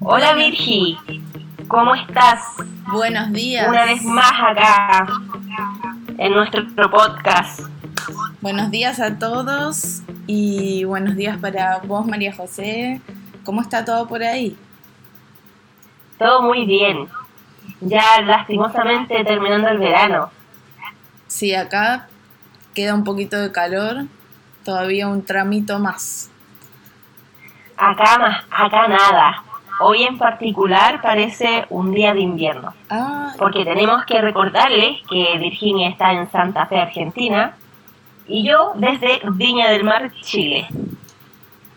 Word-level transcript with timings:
Hola 0.00 0.34
Virgi, 0.34 0.98
¿cómo 1.68 1.94
estás? 1.94 2.40
Buenos 2.90 3.32
días. 3.32 3.68
Una 3.68 3.84
vez 3.84 4.02
más 4.02 4.32
acá 4.32 5.06
en 6.18 6.34
nuestro 6.34 6.90
podcast. 6.90 7.60
Buenos 8.40 8.70
días 8.72 8.98
a 8.98 9.18
todos 9.18 10.02
y 10.26 10.82
buenos 10.84 11.14
días 11.14 11.38
para 11.38 11.78
vos 11.84 12.04
María 12.04 12.34
José. 12.34 13.00
¿Cómo 13.44 13.60
está 13.60 13.84
todo 13.84 14.08
por 14.08 14.24
ahí? 14.24 14.56
Todo 16.18 16.42
muy 16.42 16.66
bien. 16.66 17.08
Ya 17.80 18.22
lastimosamente 18.22 19.22
terminando 19.24 19.68
el 19.68 19.78
verano. 19.78 20.30
Sí, 21.28 21.54
acá 21.54 22.08
queda 22.74 22.92
un 22.92 23.04
poquito 23.04 23.38
de 23.38 23.52
calor, 23.52 24.06
todavía 24.64 25.06
un 25.06 25.24
tramito 25.24 25.78
más. 25.78 26.30
Acá 27.76 28.18
más, 28.18 28.44
acá 28.50 28.88
nada. 28.88 29.45
Hoy 29.80 30.04
en 30.04 30.16
particular 30.16 31.02
parece 31.02 31.66
un 31.68 31.92
día 31.92 32.14
de 32.14 32.20
invierno. 32.20 32.72
Ah, 32.88 33.32
Porque 33.38 33.64
tenemos 33.64 34.04
que 34.06 34.20
recordarles 34.20 35.02
que 35.08 35.36
Virginia 35.38 35.90
está 35.90 36.12
en 36.12 36.30
Santa 36.30 36.66
Fe, 36.66 36.80
Argentina, 36.80 37.54
y 38.26 38.46
yo 38.48 38.72
desde 38.76 39.20
Viña 39.32 39.70
del 39.70 39.84
Mar, 39.84 40.10
Chile. 40.22 40.66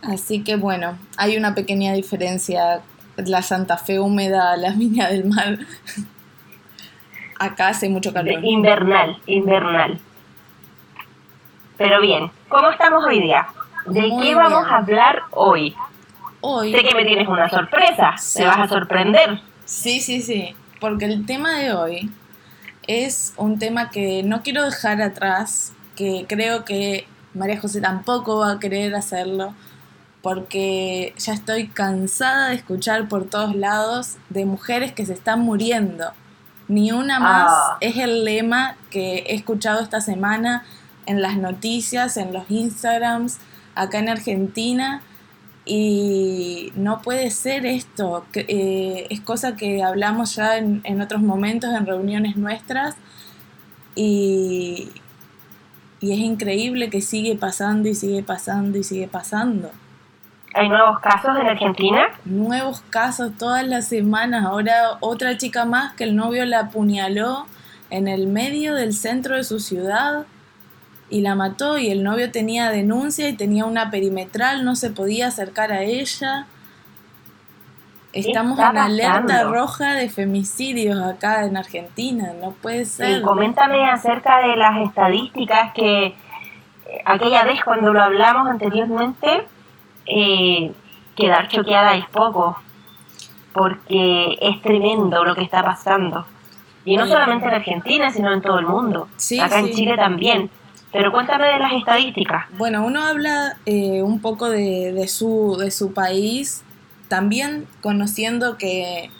así 0.01 0.43
que 0.43 0.55
bueno, 0.55 0.97
hay 1.17 1.35
una 1.37 1.53
pequeña 1.55 1.93
diferencia. 1.93 2.81
La 3.17 3.41
Santa 3.41 3.77
Fe 3.77 3.99
húmeda, 3.99 4.55
la 4.55 4.71
Viña 4.71 5.09
del 5.09 5.25
Mar. 5.25 5.57
Acá 7.39 7.69
hace 7.69 7.89
mucho 7.89 8.13
calor. 8.13 8.43
Invernal, 8.43 9.17
invernal. 9.25 9.99
Pero 11.77 12.01
bien, 12.01 12.31
¿cómo 12.47 12.69
estamos 12.69 13.03
hoy 13.05 13.21
día? 13.21 13.47
¿De 13.85 14.01
Muy 14.07 14.23
qué 14.27 14.35
vamos 14.35 14.61
bien. 14.63 14.73
a 14.73 14.77
hablar 14.77 15.21
hoy? 15.31 15.75
Hoy, 16.41 16.71
Sé 16.71 16.83
que 16.83 16.95
me 16.95 17.05
tienes 17.05 17.27
una 17.27 17.49
sorpresa, 17.49 18.15
Sí. 18.17 18.39
te 18.39 18.45
vas 18.45 18.59
a 18.59 18.67
sorprender. 18.67 19.41
Sí, 19.65 19.99
sí, 19.99 20.21
sí, 20.21 20.55
porque 20.79 21.05
el 21.05 21.25
tema 21.25 21.59
de 21.59 21.73
hoy 21.73 22.09
es 22.87 23.33
un 23.37 23.59
tema 23.59 23.89
que 23.91 24.23
no 24.23 24.41
quiero 24.41 24.63
dejar 24.63 25.01
atrás, 25.01 25.73
que 25.95 26.25
creo 26.27 26.63
que 26.65 27.05
María 27.33 27.59
José 27.59 27.81
tampoco 27.81 28.39
va 28.39 28.53
a 28.53 28.59
querer 28.59 28.95
hacerlo, 28.95 29.53
porque 30.21 31.13
ya 31.17 31.33
estoy 31.33 31.67
cansada 31.67 32.49
de 32.49 32.55
escuchar 32.55 33.07
por 33.07 33.25
todos 33.29 33.55
lados 33.55 34.17
de 34.29 34.45
mujeres 34.45 34.91
que 34.91 35.05
se 35.05 35.13
están 35.13 35.41
muriendo. 35.41 36.11
Ni 36.67 36.91
una 36.91 37.19
más 37.19 37.51
Ah. 37.51 37.77
es 37.81 37.97
el 37.97 38.25
lema 38.25 38.75
que 38.91 39.19
he 39.27 39.35
escuchado 39.35 39.81
esta 39.81 40.01
semana 40.01 40.63
en 41.05 41.21
las 41.21 41.37
noticias, 41.37 42.15
en 42.17 42.31
los 42.33 42.49
Instagrams, 42.49 43.39
acá 43.75 43.99
en 43.99 44.09
Argentina. 44.09 45.01
Y 45.71 46.73
no 46.75 47.03
puede 47.03 47.29
ser 47.29 47.67
esto, 47.67 48.25
eh, 48.33 49.05
es 49.11 49.21
cosa 49.21 49.55
que 49.55 49.83
hablamos 49.83 50.35
ya 50.35 50.57
en, 50.57 50.81
en 50.83 50.99
otros 50.99 51.21
momentos, 51.21 51.69
en 51.75 51.85
reuniones 51.85 52.37
nuestras, 52.37 52.95
y, 53.93 54.89
y 55.99 56.11
es 56.11 56.17
increíble 56.17 56.89
que 56.89 57.01
sigue 57.01 57.35
pasando 57.35 57.87
y 57.87 57.93
sigue 57.93 58.23
pasando 58.23 58.79
y 58.79 58.83
sigue 58.83 59.07
pasando. 59.07 59.69
¿Hay 60.55 60.69
nuevos 60.69 60.99
casos 61.01 61.37
en 61.39 61.45
Argentina? 61.45 62.07
Nuevos 62.25 62.81
casos 62.89 63.33
todas 63.37 63.67
las 63.67 63.87
semanas, 63.87 64.45
ahora 64.45 64.97
otra 65.01 65.37
chica 65.37 65.65
más 65.65 65.93
que 65.93 66.03
el 66.05 66.15
novio 66.15 66.45
la 66.45 66.61
apuñaló 66.61 67.45
en 67.91 68.07
el 68.07 68.25
medio 68.25 68.73
del 68.73 68.93
centro 68.93 69.35
de 69.35 69.43
su 69.43 69.59
ciudad 69.59 70.25
y 71.09 71.21
la 71.21 71.35
mató 71.35 71.77
y 71.77 71.89
el 71.89 72.03
novio 72.03 72.31
tenía 72.31 72.69
denuncia 72.69 73.29
y 73.29 73.33
tenía 73.33 73.65
una 73.65 73.89
perimetral, 73.89 74.63
no 74.63 74.75
se 74.75 74.91
podía 74.91 75.27
acercar 75.27 75.71
a 75.71 75.83
ella. 75.83 76.45
Estamos 78.13 78.57
en 78.59 78.77
alerta 78.77 79.21
pasando? 79.21 79.53
roja 79.53 79.93
de 79.93 80.09
femicidios 80.09 80.99
acá 80.99 81.45
en 81.45 81.57
Argentina, 81.57 82.33
no 82.39 82.51
puede 82.51 82.85
ser. 82.85 83.21
Coméntame 83.21 83.89
acerca 83.89 84.39
de 84.41 84.55
las 84.55 84.77
estadísticas 84.87 85.73
que 85.73 86.05
eh, 86.05 86.15
aquella 87.05 87.43
vez 87.43 87.63
cuando 87.63 87.93
lo 87.93 88.01
hablamos 88.01 88.47
anteriormente, 88.47 89.45
eh, 90.05 90.71
quedar 91.15 91.47
choqueada 91.49 91.95
es 91.95 92.05
poco, 92.07 92.57
porque 93.53 94.37
es 94.41 94.61
tremendo 94.61 95.23
lo 95.23 95.35
que 95.35 95.43
está 95.43 95.63
pasando. 95.63 96.25
Y 96.85 96.97
no 96.97 97.05
solamente 97.05 97.45
en 97.47 97.53
Argentina, 97.53 98.09
sino 98.09 98.33
en 98.33 98.41
todo 98.41 98.57
el 98.57 98.65
mundo. 98.65 99.07
Sí, 99.17 99.39
Acá 99.39 99.61
sí. 99.61 99.69
en 99.69 99.75
Chile 99.75 99.95
también. 99.97 100.49
Pero 100.91 101.11
cuéntame 101.11 101.47
de 101.47 101.59
las 101.59 101.73
estadísticas. 101.73 102.45
Bueno, 102.57 102.85
uno 102.85 103.03
habla 103.03 103.57
eh, 103.65 104.01
un 104.01 104.19
poco 104.19 104.49
de, 104.49 104.91
de 104.91 105.07
su, 105.07 105.57
de 105.59 105.69
su 105.69 105.93
país, 105.93 106.63
también 107.07 107.67
conociendo 107.81 108.57
que, 108.57 109.11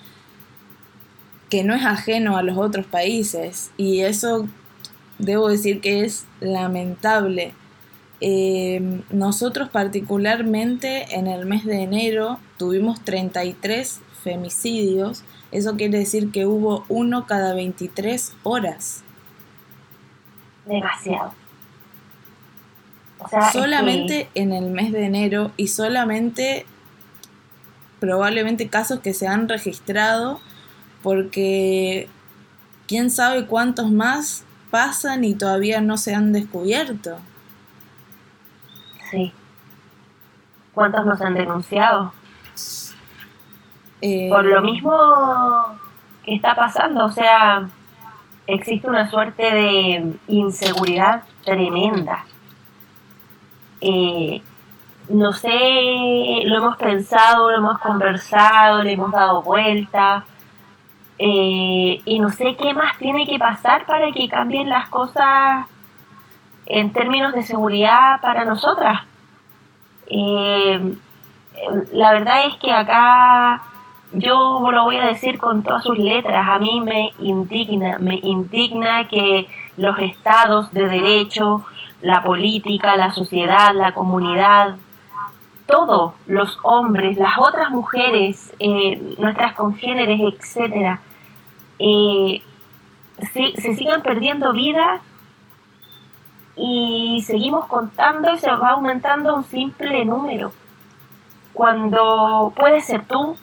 que 1.50 1.63
no 1.63 1.75
es 1.75 1.85
ajeno 1.85 2.38
a 2.38 2.44
los 2.44 2.58
otros 2.58 2.85
países, 2.88 3.72
y 3.78 4.02
eso 4.02 4.47
debo 5.19 5.50
decir 5.50 5.79
que 5.81 6.06
es 6.06 6.25
lamentable. 6.40 7.53
Eh, 8.22 9.02
nosotros 9.12 9.69
particularmente 9.69 11.16
en 11.16 11.28
el 11.28 11.46
mes 11.46 11.66
de 11.66 11.84
enero 11.84 12.40
tuvimos 12.58 13.02
33 13.06 14.02
femicidios, 14.24 15.24
eso 15.52 15.78
quiere 15.78 16.00
decir 16.00 16.31
que 16.31 16.46
hubo 16.46 16.84
uno 16.90 17.25
cada 17.28 17.53
23 17.53 18.35
horas. 18.44 19.03
Demasiado. 20.66 21.38
O 23.19 23.28
sea, 23.28 23.40
es 23.40 23.46
que- 23.52 23.59
solamente 23.59 24.30
en 24.35 24.53
el 24.53 24.69
mes 24.69 24.91
de 24.91 25.06
enero 25.06 25.52
y 25.57 25.68
solamente 25.68 26.66
probablemente 28.00 28.69
casos 28.69 29.00
que 29.00 29.13
se 29.13 29.28
han 29.28 29.50
registrado 29.50 30.40
porque 31.03 32.08
quién 32.88 33.09
sabe 33.12 33.46
cuántos 33.46 33.91
más 33.91 34.46
pasan 34.72 35.24
y 35.24 35.34
todavía 35.35 35.81
no 35.81 35.97
se 35.97 36.16
han 36.16 36.31
descubierto. 36.31 37.18
Sí. 39.12 39.34
¿Cuántos 40.74 41.06
nos 41.06 41.19
han 41.22 41.34
denunciado? 41.34 42.13
Eh, 44.02 44.29
por 44.29 44.46
lo 44.46 44.62
mismo 44.62 44.94
que 46.24 46.35
está 46.35 46.56
pasando, 46.56 47.06
o 47.06 47.12
sea, 47.12 47.68
existe 48.47 48.88
una 48.88 49.09
suerte 49.09 49.44
de 49.44 50.13
inseguridad 50.28 51.24
tremenda. 51.44 52.25
Eh, 53.81 54.41
no 55.09 55.34
sé, 55.34 55.50
lo 56.45 56.57
hemos 56.57 56.78
pensado, 56.78 57.50
lo 57.50 57.57
hemos 57.57 57.79
conversado, 57.79 58.84
le 58.84 58.94
hemos 58.94 59.12
dado 59.12 59.41
vuelta, 59.41 60.25
eh, 61.17 62.01
y 62.06 62.19
no 62.19 62.29
sé 62.29 62.56
qué 62.56 62.73
más 62.73 62.97
tiene 62.97 63.25
que 63.28 63.38
pasar 63.38 63.85
para 63.85 64.12
que 64.13 64.29
cambien 64.29 64.69
las 64.69 64.88
cosas 64.88 65.66
en 66.66 66.94
términos 66.94 67.34
de 67.34 67.44
seguridad 67.44 68.22
para 68.22 68.45
nosotras. 68.45 69.01
Eh, 70.07 70.96
la 71.91 72.13
verdad 72.13 72.46
es 72.47 72.56
que 72.56 72.72
acá 72.72 73.61
yo 74.13 74.72
lo 74.72 74.84
voy 74.85 74.97
a 74.97 75.07
decir 75.07 75.38
con 75.38 75.61
todas 75.61 75.84
sus 75.84 75.97
letras, 75.97 76.47
a 76.47 76.57
mí 76.57 76.79
me 76.79 77.11
indigna, 77.19 78.00
me 78.00 78.16
indigna 78.23 79.07
que 79.07 79.47
los 79.75 80.00
estados 80.00 80.72
de 80.72 80.88
derecho, 80.88 81.66
la 82.01 82.23
política, 82.23 82.95
la 82.95 83.11
sociedad, 83.11 83.73
la 83.73 83.93
comunidad, 83.93 84.77
todos 85.65 86.13
los 86.25 86.57
hombres, 86.63 87.17
las 87.17 87.37
otras 87.37 87.69
mujeres, 87.69 88.53
eh, 88.59 89.15
nuestras 89.19 89.53
congéneres, 89.53 90.19
etcétera, 90.19 90.99
eh, 91.77 92.41
se, 93.31 93.75
sigan 93.75 94.01
perdiendo 94.01 94.51
vidas 94.53 95.01
y 96.55 97.23
seguimos 97.25 97.67
contando 97.67 98.33
y 98.33 98.39
se 98.39 98.51
va 98.51 98.71
aumentando 98.71 99.35
un 99.35 99.43
simple 99.43 100.05
número. 100.05 100.51
Cuando 101.53 102.53
puede 102.55 102.81
ser 102.81 103.05
tú, 103.05 103.37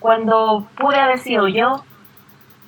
cuando 0.00 0.66
pude 0.76 0.96
haber 0.96 1.18
sido 1.18 1.48
yo, 1.48 1.84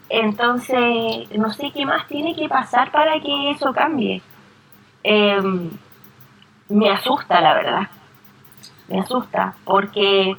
entonces 0.09 1.31
no 1.37 1.51
sé 1.51 1.71
qué 1.73 1.87
más 1.87 2.07
tiene 2.07 2.35
que 2.35 2.49
pasar 2.49 2.91
para 2.93 3.21
que 3.21 3.51
eso 3.51 3.73
cambie. 3.73 4.23
Em, 5.03 5.71
me 6.69 6.91
asusta, 6.91 7.41
la 7.41 7.55
verdad. 7.55 7.89
Me 8.89 9.01
asusta 9.01 9.55
porque 9.65 10.37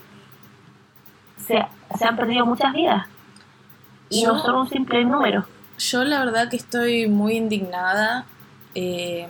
se, 1.46 1.66
se 1.98 2.06
han 2.06 2.16
perdido 2.16 2.46
muchas 2.46 2.74
vidas 2.74 3.08
y 4.10 4.24
no 4.24 4.36
Yo- 4.36 4.44
son 4.44 4.56
un 4.56 4.70
simple 4.70 5.04
número. 5.06 5.46
Yo 5.78 6.04
la 6.04 6.20
verdad 6.24 6.50
que 6.50 6.58
estoy 6.58 7.08
muy 7.08 7.34
indignada 7.38 8.26
eh, 8.76 9.28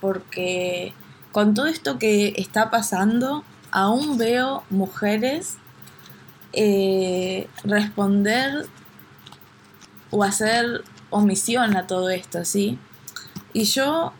porque 0.00 0.92
con 1.32 1.54
todo 1.54 1.66
esto 1.66 1.98
que 1.98 2.34
está 2.36 2.70
pasando, 2.70 3.42
aún 3.70 4.18
veo 4.18 4.64
mujeres 4.70 5.56
eh, 6.52 7.48
responder 7.64 8.66
o 10.10 10.24
hacer 10.24 10.82
omisión 11.10 11.76
a 11.76 11.86
todo 11.86 12.10
esto, 12.10 12.44
¿sí? 12.44 12.78
Y 13.52 13.64
yo 13.64 14.12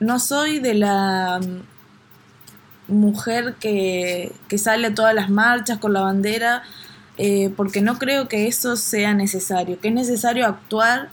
no 0.00 0.18
soy 0.18 0.60
de 0.60 0.74
la 0.74 1.40
mujer 2.88 3.56
que, 3.60 4.32
sale 4.56 4.88
a 4.88 4.94
todas 4.94 5.14
las 5.14 5.30
marchas 5.30 5.78
con 5.78 5.92
la 5.92 6.00
bandera, 6.00 6.62
eh, 7.16 7.52
porque 7.56 7.82
no 7.82 7.98
creo 7.98 8.28
que 8.28 8.46
eso 8.46 8.76
sea 8.76 9.14
necesario, 9.14 9.78
que 9.80 9.88
es 9.88 9.94
necesario 9.94 10.46
actuar 10.46 11.10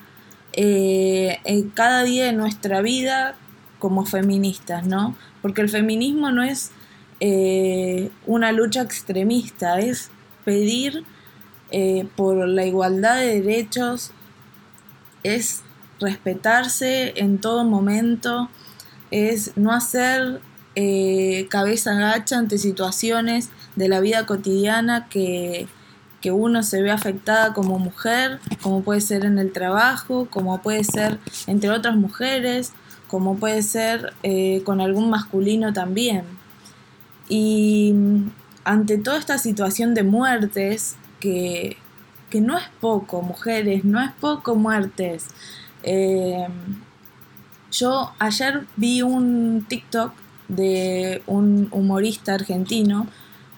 eh, 0.53 1.39
en 1.43 1.69
cada 1.69 2.03
día 2.03 2.25
de 2.25 2.33
nuestra 2.33 2.81
vida 2.81 3.35
como 3.79 4.05
feministas, 4.05 4.85
¿no? 4.85 5.15
Porque 5.41 5.61
el 5.61 5.69
feminismo 5.69 6.31
no 6.31 6.43
es 6.43 6.71
eh, 7.19 8.09
una 8.25 8.51
lucha 8.51 8.81
extremista, 8.81 9.79
es 9.79 10.09
pedir 10.43 11.03
por 12.15 12.47
la 12.47 12.65
igualdad 12.65 13.17
de 13.17 13.41
derechos, 13.41 14.11
es 15.23 15.61
respetarse 15.99 17.13
en 17.17 17.39
todo 17.39 17.65
momento, 17.65 18.49
es 19.11 19.55
no 19.55 19.71
hacer 19.71 20.41
eh, 20.75 21.47
cabeza 21.49 21.91
agacha 21.91 22.37
ante 22.37 22.57
situaciones 22.57 23.49
de 23.77 23.87
la 23.87 24.01
vida 24.01 24.25
cotidiana 24.25 25.07
que, 25.09 25.67
uno 26.27 26.63
se 26.63 26.81
ve 26.81 26.89
afectada 26.89 27.53
como 27.53 27.77
mujer, 27.77 28.39
como 28.63 28.81
puede 28.81 28.99
ser 28.99 29.25
en 29.25 29.37
el 29.37 29.51
trabajo, 29.51 30.27
como 30.31 30.59
puede 30.59 30.83
ser 30.83 31.19
entre 31.45 31.69
otras 31.69 31.95
mujeres, 31.95 32.73
como 33.07 33.37
puede 33.37 33.61
ser 33.61 34.11
eh, 34.23 34.63
con 34.65 34.81
algún 34.81 35.11
masculino 35.11 35.71
también. 35.71 36.23
Y 37.29 37.93
ante 38.63 38.97
toda 38.97 39.19
esta 39.19 39.37
situación 39.37 39.93
de 39.93 40.01
muertes, 40.01 40.95
que, 41.19 41.77
que 42.31 42.41
no 42.41 42.57
es 42.57 42.65
poco, 42.81 43.21
mujeres, 43.21 43.85
no 43.85 44.01
es 44.01 44.11
poco 44.19 44.55
muertes. 44.55 45.27
Eh, 45.83 46.47
yo 47.77 48.13
ayer 48.19 48.65
vi 48.75 49.01
un 49.01 49.65
TikTok 49.67 50.13
de 50.47 51.21
un 51.27 51.67
humorista 51.71 52.33
argentino 52.33 53.07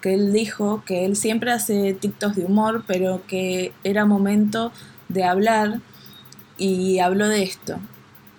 que 0.02 0.14
él 0.14 0.32
dijo 0.32 0.84
que 0.86 1.06
él 1.06 1.16
siempre 1.16 1.52
hace 1.52 1.94
TikToks 1.94 2.36
de 2.36 2.46
humor, 2.46 2.84
pero 2.88 3.22
que 3.28 3.74
era 3.84 4.06
momento 4.06 4.72
de 5.10 5.24
hablar 5.24 5.82
y 6.58 7.00
habló 7.00 7.28
de 7.28 7.44
esto. 7.44 7.80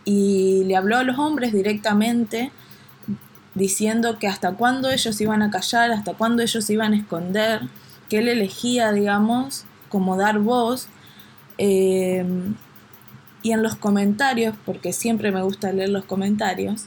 Y 0.05 0.65
le 0.65 0.77
habló 0.77 0.97
a 0.99 1.03
los 1.03 1.19
hombres 1.19 1.53
directamente 1.53 2.53
diciendo 3.55 4.19
que 4.19 4.29
hasta 4.29 4.53
cuándo 4.53 4.89
ellos 4.89 5.21
iban 5.21 5.43
a 5.43 5.51
callar, 5.51 5.91
hasta 5.91 6.15
cuándo 6.15 6.43
ellos 6.43 6.71
iban 6.71 6.93
a 6.93 6.97
esconder, 6.97 7.63
que 8.09 8.19
él 8.19 8.29
elegía, 8.29 8.93
digamos, 8.93 9.65
como 9.89 10.17
dar 10.17 10.39
voz. 10.39 10.89
Eh, 11.59 12.25
y 13.43 13.53
en 13.53 13.63
los 13.63 13.77
comentarios, 13.77 14.55
porque 14.65 14.93
siempre 14.93 15.31
me 15.31 15.43
gusta 15.43 15.73
leer 15.73 15.91
los 15.91 16.05
comentarios, 16.05 16.87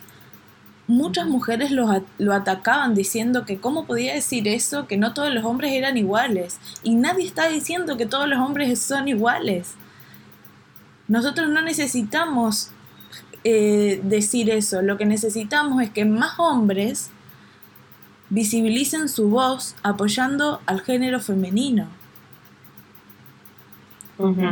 muchas 0.88 1.28
mujeres 1.28 1.72
lo, 1.72 1.88
lo, 2.18 2.34
atacaban 2.34 2.96
diciendo 2.96 3.46
que 3.46 3.60
cómo 3.60 3.86
podía 3.86 4.14
decir 4.14 4.48
eso, 4.48 4.88
que 4.88 4.98
no 4.98 5.14
todos 5.14 5.34
los 5.34 5.46
hombres 5.46 5.72
eran 5.74 5.98
iguales. 5.98 6.60
Y 6.84 6.96
nadie 6.96 7.26
está 7.26 7.48
diciendo 7.48 7.98
que 7.98 8.06
todos 8.06 8.28
los 8.28 8.40
hombres 8.40 8.80
son 8.80 9.08
iguales. 9.08 9.76
Nosotros 11.08 11.50
no 11.50 11.62
necesitamos 11.62 12.72
eh, 13.44 14.02
decir 14.04 14.50
eso, 14.50 14.82
lo 14.82 14.98
que 14.98 15.06
necesitamos 15.06 15.82
es 15.82 15.90
que 15.90 16.06
más 16.06 16.34
hombres 16.38 17.10
visibilicen 18.30 19.10
su 19.10 19.30
voz 19.30 19.76
apoyando 19.82 20.62
al 20.66 20.82
género 20.82 21.20
femenino. 21.20 21.88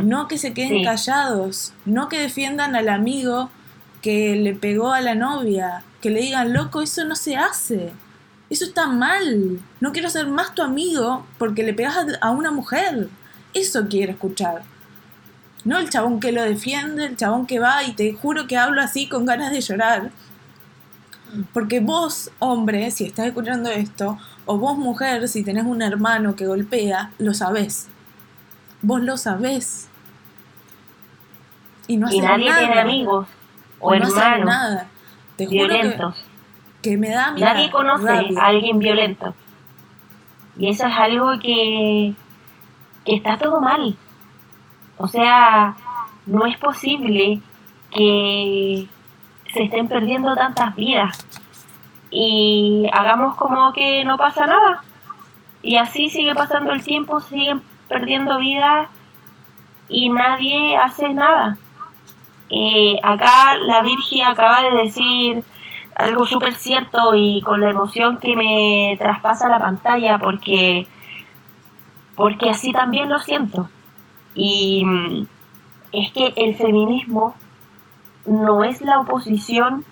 No 0.02 0.28
que 0.28 0.38
se 0.38 0.52
queden 0.52 0.84
callados, 0.84 1.72
no 1.84 2.08
que 2.08 2.18
defiendan 2.18 2.74
al 2.76 2.88
amigo 2.88 3.50
que 4.02 4.36
le 4.36 4.54
pegó 4.54 4.92
a 4.92 5.00
la 5.00 5.14
novia, 5.14 5.84
que 6.00 6.10
le 6.10 6.20
digan, 6.20 6.52
loco, 6.52 6.80
eso 6.80 7.04
no 7.04 7.14
se 7.14 7.36
hace. 7.36 7.92
Eso 8.48 8.64
está 8.64 8.86
mal. 8.86 9.60
No 9.80 9.92
quiero 9.92 10.10
ser 10.10 10.26
más 10.26 10.54
tu 10.54 10.62
amigo 10.62 11.24
porque 11.38 11.62
le 11.62 11.74
pegas 11.74 11.96
a 12.20 12.30
una 12.30 12.50
mujer. 12.50 13.08
Eso 13.54 13.86
quiero 13.88 14.12
escuchar. 14.12 14.62
No 15.64 15.78
el 15.78 15.90
chabón 15.90 16.20
que 16.20 16.32
lo 16.32 16.42
defiende, 16.42 17.04
el 17.04 17.16
chabón 17.16 17.46
que 17.46 17.58
va 17.58 17.84
y 17.84 17.92
te 17.92 18.12
juro 18.14 18.46
que 18.46 18.56
hablo 18.56 18.80
así 18.80 19.08
con 19.08 19.26
ganas 19.26 19.52
de 19.52 19.60
llorar. 19.60 20.10
Porque 21.52 21.80
vos, 21.80 22.30
hombre, 22.38 22.90
si 22.90 23.04
estás 23.04 23.26
escuchando 23.26 23.70
esto, 23.70 24.18
o 24.46 24.58
vos, 24.58 24.76
mujer, 24.76 25.28
si 25.28 25.44
tenés 25.44 25.64
un 25.64 25.82
hermano 25.82 26.34
que 26.34 26.46
golpea, 26.46 27.12
lo 27.18 27.34
sabés. 27.34 27.88
Vos 28.82 29.00
lo 29.02 29.16
sabés. 29.16 29.88
Y 31.86 31.96
no 31.96 32.10
y 32.10 32.20
nadie 32.20 32.52
tiene 32.54 32.78
amigos 32.78 33.26
o, 33.80 33.94
hermanos. 33.94 34.44
nada 34.44 34.88
violentos. 35.46 36.24
que, 36.82 36.96
me 36.96 37.10
da 37.10 37.32
Nadie 37.32 37.70
conoce 37.70 38.08
a 38.08 38.46
alguien 38.46 38.78
violento. 38.78 39.34
Y 40.56 40.68
eso 40.68 40.86
es 40.86 40.94
algo 40.94 41.38
que, 41.40 42.14
que 43.04 43.14
está 43.14 43.38
todo 43.38 43.60
mal. 43.60 43.96
O 44.98 45.08
sea, 45.08 45.76
no 46.26 46.46
es 46.46 46.58
posible 46.58 47.40
que 47.90 48.86
se 49.52 49.62
estén 49.62 49.88
perdiendo 49.88 50.34
tantas 50.34 50.76
vidas 50.76 51.26
y 52.10 52.86
hagamos 52.92 53.36
como 53.36 53.72
que 53.72 54.04
no 54.04 54.18
pasa 54.18 54.46
nada. 54.46 54.82
Y 55.62 55.76
así 55.76 56.08
sigue 56.10 56.34
pasando 56.34 56.72
el 56.72 56.82
tiempo, 56.82 57.20
siguen 57.20 57.62
perdiendo 57.90 58.38
vidas 58.38 58.88
y 59.88 60.08
nadie 60.08 60.76
hace 60.76 61.12
nada. 61.12 61.58
Eh, 62.48 62.96
acá 63.02 63.56
la 63.56 63.82
Virgen 63.82 64.26
acaba 64.26 64.62
de 64.62 64.82
decir 64.82 65.44
algo 65.96 66.24
súper 66.24 66.54
cierto 66.54 67.14
y 67.14 67.42
con 67.42 67.60
la 67.60 67.70
emoción 67.70 68.18
que 68.18 68.36
me 68.36 68.96
traspasa 68.98 69.48
la 69.48 69.58
pantalla 69.58 70.18
porque, 70.18 70.86
porque 72.14 72.50
así 72.50 72.72
también 72.72 73.08
lo 73.08 73.18
siento. 73.18 73.68
Y 74.34 74.84
mm, 74.84 75.26
es 75.92 76.12
que 76.12 76.32
el 76.36 76.54
feminismo 76.54 77.34
no 78.24 78.62
es 78.62 78.80
la 78.82 79.00
oposición 79.00 79.84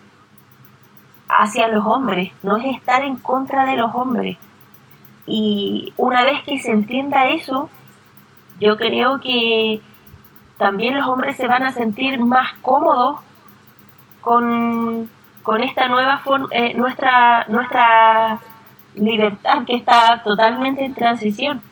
hacia 1.28 1.66
los 1.66 1.84
hombres, 1.84 2.32
no 2.44 2.56
es 2.58 2.76
estar 2.76 3.02
en 3.02 3.16
contra 3.16 3.66
de 3.66 3.76
los 3.76 3.92
hombres. 3.92 4.38
Y 5.26 5.92
una 5.96 6.24
vez 6.24 6.42
que 6.44 6.58
se 6.58 6.70
entienda 6.70 7.28
eso, 7.28 7.68
yo 8.60 8.76
creo 8.76 9.20
que 9.20 9.80
también 10.56 10.96
los 10.96 11.06
hombres 11.06 11.36
se 11.36 11.46
van 11.46 11.62
a 11.62 11.72
sentir 11.72 12.18
más 12.18 12.52
cómodos 12.60 13.20
con, 14.20 15.08
esta 15.62 15.88
nueva 15.88 16.20
eh, 16.50 16.74
nuestra, 16.74 17.46
nuestra 17.48 18.38
libertad 18.94 19.64
que 19.66 19.76
está 19.76 20.22
totalmente 20.22 20.84
en 20.84 20.94
transición. 20.94 21.62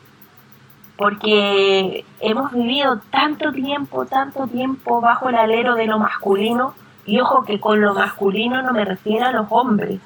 Porque 0.97 2.07
hemos 2.21 2.53
vivido 2.53 3.01
tanto 3.11 3.53
tiempo, 3.53 4.07
tanto 4.07 4.47
tiempo 4.47 5.03
bajo 5.03 5.29
el 5.29 5.35
alero 5.35 5.75
de 5.75 5.87
lo 5.87 5.99
masculino, 5.99 6.75
y 7.05 7.21
ojo 7.21 7.45
que 7.45 7.61
con 7.61 7.83
lo 7.83 7.93
masculino 7.93 8.63
no 8.63 8.73
me 8.73 8.85
refiero 8.85 9.27
a 9.27 9.33
los 9.33 9.47
hombres, 9.51 10.01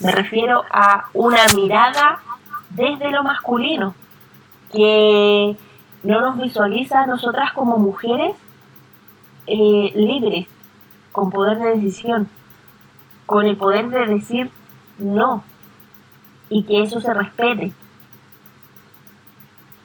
me 0.00 0.10
refiero 0.10 0.64
a 0.70 1.04
una 1.12 1.40
mirada 1.54 2.20
desde 2.70 3.10
lo 3.10 3.22
masculino, 3.22 3.94
que 4.72 5.54
no 6.02 6.20
nos 6.20 6.38
visualiza 6.38 7.02
a 7.02 7.06
nosotras 7.06 7.52
como 7.52 7.78
mujeres 7.78 8.34
eh, 9.46 9.92
libres, 9.94 10.46
con 11.12 11.30
poder 11.30 11.58
de 11.58 11.74
decisión, 11.76 12.28
con 13.26 13.46
el 13.46 13.56
poder 13.56 13.88
de 13.88 14.06
decir 14.06 14.50
no 14.98 15.44
y 16.48 16.64
que 16.64 16.82
eso 16.82 17.00
se 17.00 17.14
respete. 17.14 17.72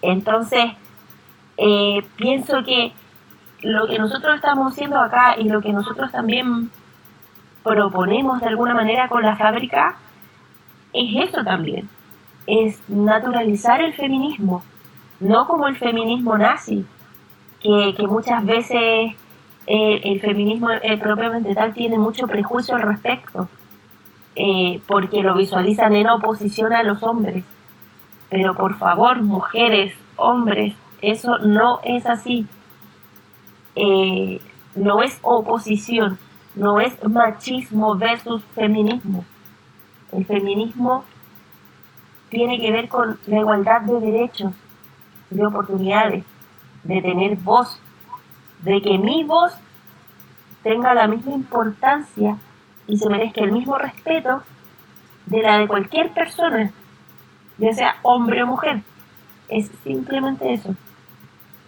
Entonces, 0.02 0.66
eh, 1.58 2.06
pienso 2.16 2.64
que 2.64 2.94
lo 3.62 3.88
que 3.88 3.98
nosotros 3.98 4.36
estamos 4.36 4.74
haciendo 4.74 5.00
acá 5.00 5.36
y 5.38 5.50
lo 5.50 5.62
que 5.62 5.74
nosotros 5.74 6.12
también 6.12 6.70
proponemos 7.64 8.40
de 8.42 8.48
alguna 8.48 8.74
manera 8.74 9.10
con 9.10 9.24
la 9.24 9.36
fábrica 9.36 9.98
es 10.94 11.30
eso 11.30 11.44
también, 11.44 11.90
es 12.46 12.80
naturalizar 12.90 13.82
el 13.82 13.94
feminismo 13.94 14.64
no 15.20 15.48
como 15.48 15.68
el 15.68 15.78
feminismo 15.78 16.38
nazi, 16.38 16.86
que, 17.62 18.08
muchas 18.08 18.46
veces 18.46 19.14
eh, 19.66 20.02
el 20.04 20.22
feminismo 20.22 20.70
eh, 20.72 20.98
propiamente 20.98 21.54
tal 21.56 21.74
tiene 21.74 21.98
mucho 21.98 22.28
prejuicio 22.28 22.76
al 22.76 22.84
respecto, 22.84 23.50
eh, 24.36 24.82
porque 24.88 25.24
lo 25.24 25.36
visualizan 25.36 25.96
en 25.96 26.08
oposición 26.08 26.74
a 26.74 26.84
los 26.84 27.02
hombres. 27.04 27.44
Pero 28.30 28.56
por 28.56 28.78
favor, 28.78 29.22
mujeres, 29.22 29.94
hombres, 30.16 30.76
eso 31.02 31.38
no 31.40 31.80
es 31.84 32.06
así. 32.06 32.48
no 34.76 35.02
es 35.02 35.20
oposición, 35.22 36.18
no 36.56 36.80
es 36.80 36.94
machismo 37.08 37.96
versus 37.96 38.44
feminismo. 38.56 39.26
El 40.12 40.26
feminismo 40.26 41.04
tiene 42.30 42.60
que 42.60 42.72
ver 42.72 42.88
con 42.90 43.20
la 43.28 43.40
igualdad 43.40 43.82
de 43.82 44.00
derechos 44.00 44.54
de 45.30 45.46
oportunidades, 45.46 46.24
de 46.84 47.02
tener 47.02 47.38
voz, 47.38 47.80
de 48.62 48.82
que 48.82 48.98
mi 48.98 49.24
voz 49.24 49.54
tenga 50.64 50.94
la 50.94 51.08
misma 51.08 51.34
importancia 51.34 52.38
y 52.88 52.98
se 52.98 53.10
merezca 53.10 53.42
el 53.42 53.52
mismo 53.52 53.78
respeto 53.78 54.44
de 55.26 55.42
la 55.42 55.60
de 55.60 55.68
cualquier 55.68 56.12
persona, 56.14 56.72
ya 57.58 57.74
sea 57.74 57.96
hombre 58.02 58.44
o 58.44 58.48
mujer. 58.48 58.82
Es 59.50 59.72
simplemente 59.84 60.54
eso. 60.54 60.76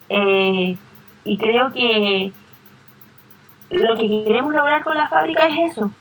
Eh, 0.10 0.78
y 1.24 1.38
creo 1.38 1.72
que 1.72 2.34
lo 3.70 3.96
que 3.96 4.24
queremos 4.26 4.54
lograr 4.54 4.84
con 4.84 4.98
la 4.98 5.08
fábrica 5.08 5.48
es 5.48 5.72
eso, 5.72 5.92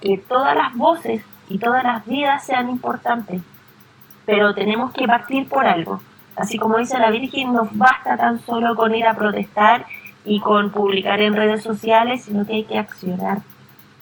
que 0.00 0.18
todas 0.18 0.54
las 0.54 0.74
voces 0.74 1.24
y 1.48 1.58
todas 1.58 1.82
las 1.82 2.04
vidas 2.04 2.44
sean 2.44 2.68
importantes, 2.68 3.40
pero 4.26 4.54
tenemos 4.54 4.92
que 4.92 5.06
partir 5.06 5.48
por 5.48 5.66
algo. 5.66 6.00
Así 6.36 6.58
como 6.58 6.76
dice 6.76 6.98
la 6.98 7.10
Virgen, 7.10 7.54
no 7.54 7.66
basta 7.72 8.16
tan 8.18 8.38
solo 8.40 8.76
con 8.76 8.94
ir 8.94 9.06
a 9.06 9.14
protestar 9.14 9.86
y 10.24 10.40
con 10.40 10.70
publicar 10.70 11.20
en 11.22 11.34
redes 11.34 11.62
sociales, 11.62 12.24
sino 12.24 12.44
que 12.46 12.54
hay 12.54 12.64
que 12.64 12.78
accionar, 12.78 13.38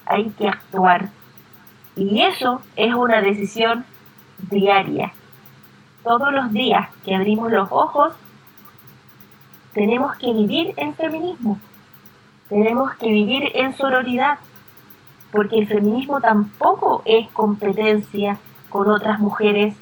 hay 0.05 0.31
que 0.31 0.49
actuar. 0.49 1.11
Y 1.95 2.23
eso 2.23 2.61
es 2.75 2.93
una 2.93 3.21
decisión 3.21 3.85
diaria. 4.51 5.13
Todos 6.03 6.33
los 6.33 6.53
días 6.53 6.89
que 7.05 7.15
abrimos 7.15 7.53
los 7.53 7.71
ojos, 7.71 8.15
tenemos 9.73 10.17
que 10.17 10.33
vivir 10.33 10.75
en 10.77 10.95
feminismo, 10.95 11.59
tenemos 12.49 12.95
que 12.95 13.07
vivir 13.07 13.51
en 13.55 13.77
sororidad, 13.77 14.39
porque 15.31 15.59
el 15.59 15.69
feminismo 15.69 16.21
tampoco 16.21 17.03
es 17.05 17.29
competencia 17.31 18.39
con 18.71 18.91
otras 18.91 19.21
mujeres 19.21 19.77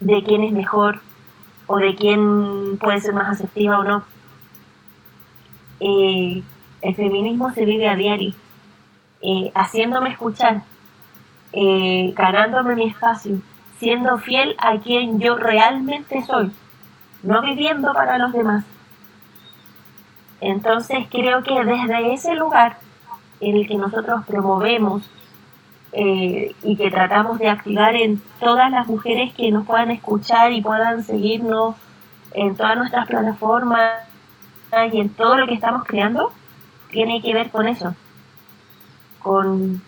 de 0.00 0.22
quién 0.24 0.42
es 0.42 0.52
mejor 0.52 1.00
o 1.72 1.76
de 1.76 1.94
quién 1.94 2.78
puede 2.78 3.00
ser 3.00 3.14
más 3.14 3.28
asertiva 3.28 3.78
o 3.78 3.84
no. 3.84 4.02
Eh, 5.78 6.42
el 6.82 6.94
feminismo 6.96 7.52
se 7.52 7.64
vive 7.64 7.88
a 7.88 7.94
diario, 7.94 8.34
eh, 9.22 9.52
haciéndome 9.54 10.10
escuchar, 10.10 10.62
eh, 11.52 12.12
ganándome 12.16 12.74
mi 12.74 12.88
espacio, 12.88 13.40
siendo 13.78 14.18
fiel 14.18 14.56
a 14.58 14.78
quien 14.78 15.20
yo 15.20 15.36
realmente 15.36 16.24
soy, 16.24 16.50
no 17.22 17.40
viviendo 17.40 17.92
para 17.92 18.18
los 18.18 18.32
demás. 18.32 18.64
Entonces 20.40 21.06
creo 21.08 21.44
que 21.44 21.54
desde 21.64 22.12
ese 22.12 22.34
lugar 22.34 22.78
en 23.38 23.58
el 23.58 23.68
que 23.68 23.76
nosotros 23.76 24.26
promovemos 24.26 25.08
eh, 25.92 26.54
y 26.62 26.76
que 26.76 26.90
tratamos 26.90 27.38
de 27.38 27.48
activar 27.48 27.96
en 27.96 28.22
todas 28.38 28.70
las 28.70 28.86
mujeres 28.86 29.32
que 29.34 29.50
nos 29.50 29.66
puedan 29.66 29.90
escuchar 29.90 30.52
y 30.52 30.62
puedan 30.62 31.02
seguirnos 31.02 31.74
en 32.32 32.56
todas 32.56 32.76
nuestras 32.76 33.06
plataformas 33.06 34.04
y 34.92 35.00
en 35.00 35.08
todo 35.08 35.36
lo 35.36 35.46
que 35.46 35.54
estamos 35.54 35.84
creando, 35.84 36.32
tiene 36.90 37.20
que 37.20 37.34
ver 37.34 37.50
con 37.50 37.66
eso, 37.66 37.94
con 39.20 39.82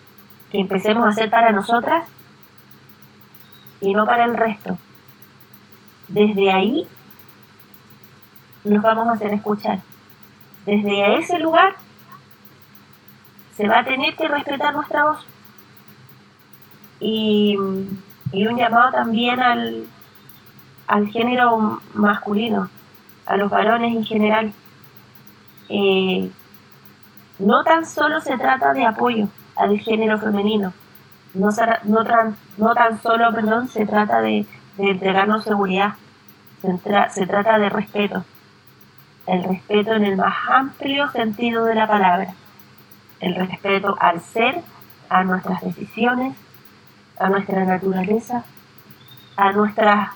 que 0.50 0.59
empecemos 0.59 1.06
a 1.06 1.11
hacer 1.11 1.30
para 1.30 1.52
nosotras 1.52 2.09
y 3.80 3.94
no 3.94 4.06
para 4.06 4.25
el 4.25 4.37
resto. 4.37 4.76
Desde 6.09 6.52
ahí 6.52 6.87
nos 8.64 8.82
vamos 8.82 9.09
a 9.09 9.12
hacer 9.12 9.32
escuchar. 9.32 9.80
Desde 10.66 11.18
ese 11.18 11.38
lugar 11.38 11.75
se 13.56 13.68
va 13.68 13.80
a 13.80 13.85
tener 13.85 14.14
que 14.16 14.28
respetar 14.28 14.75
nuestra 14.75 15.04
voz. 15.04 15.26
Y, 17.02 17.56
un 17.56 18.56
llamado 18.56 18.92
también 18.92 19.40
al, 19.40 19.85
al 20.87 21.09
género 21.09 21.80
masculino, 21.94 22.71
a 23.26 23.37
los 23.37 23.50
varones 23.50 23.94
en 23.94 24.04
general. 24.04 24.52
Eh, 25.68 26.30
no 27.38 27.64
tan 27.64 27.85
solo 27.87 28.21
se 28.21 28.38
trata 28.38 28.73
de 28.73 28.87
apoyo 28.87 29.28
al 29.56 29.78
género 29.80 30.18
femenino, 30.18 30.73
no, 31.35 31.50
no, 31.85 32.04
no 32.56 32.75
tan 32.75 33.02
solo 33.02 33.32
perdón, 33.32 33.68
se 33.68 33.85
trata 33.85 34.21
de, 34.21 34.47
entregarnos 34.78 35.44
seguridad, 35.44 35.94
se, 36.61 36.78
se 37.11 37.26
trata 37.26 37.59
de 37.59 37.68
respeto, 37.68 38.25
el 39.26 39.44
respeto 39.44 39.92
en 39.94 40.04
el 40.04 40.16
más 40.16 40.35
amplio 40.49 41.11
sentido 41.11 41.64
de 41.64 41.75
la 41.75 41.87
palabra 41.87 42.35
el 43.23 43.37
respeto 43.37 43.97
al 43.99 44.21
ser, 44.21 44.61
a 45.09 45.25
nuestras 45.25 45.61
decisiones, 45.62 46.37
a 47.19 47.28
nuestra 47.28 47.64
naturaleza, 47.64 48.45
a, 49.37 49.52
nuestra, 49.52 50.14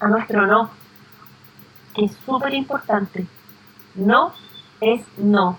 a 0.00 0.08
nuestro 0.08 0.46
no, 0.46 0.70
que 1.94 2.04
es 2.06 2.12
súper 2.24 2.54
importante. 2.54 3.26
No 3.94 4.32
es 4.80 5.02
no. 5.16 5.58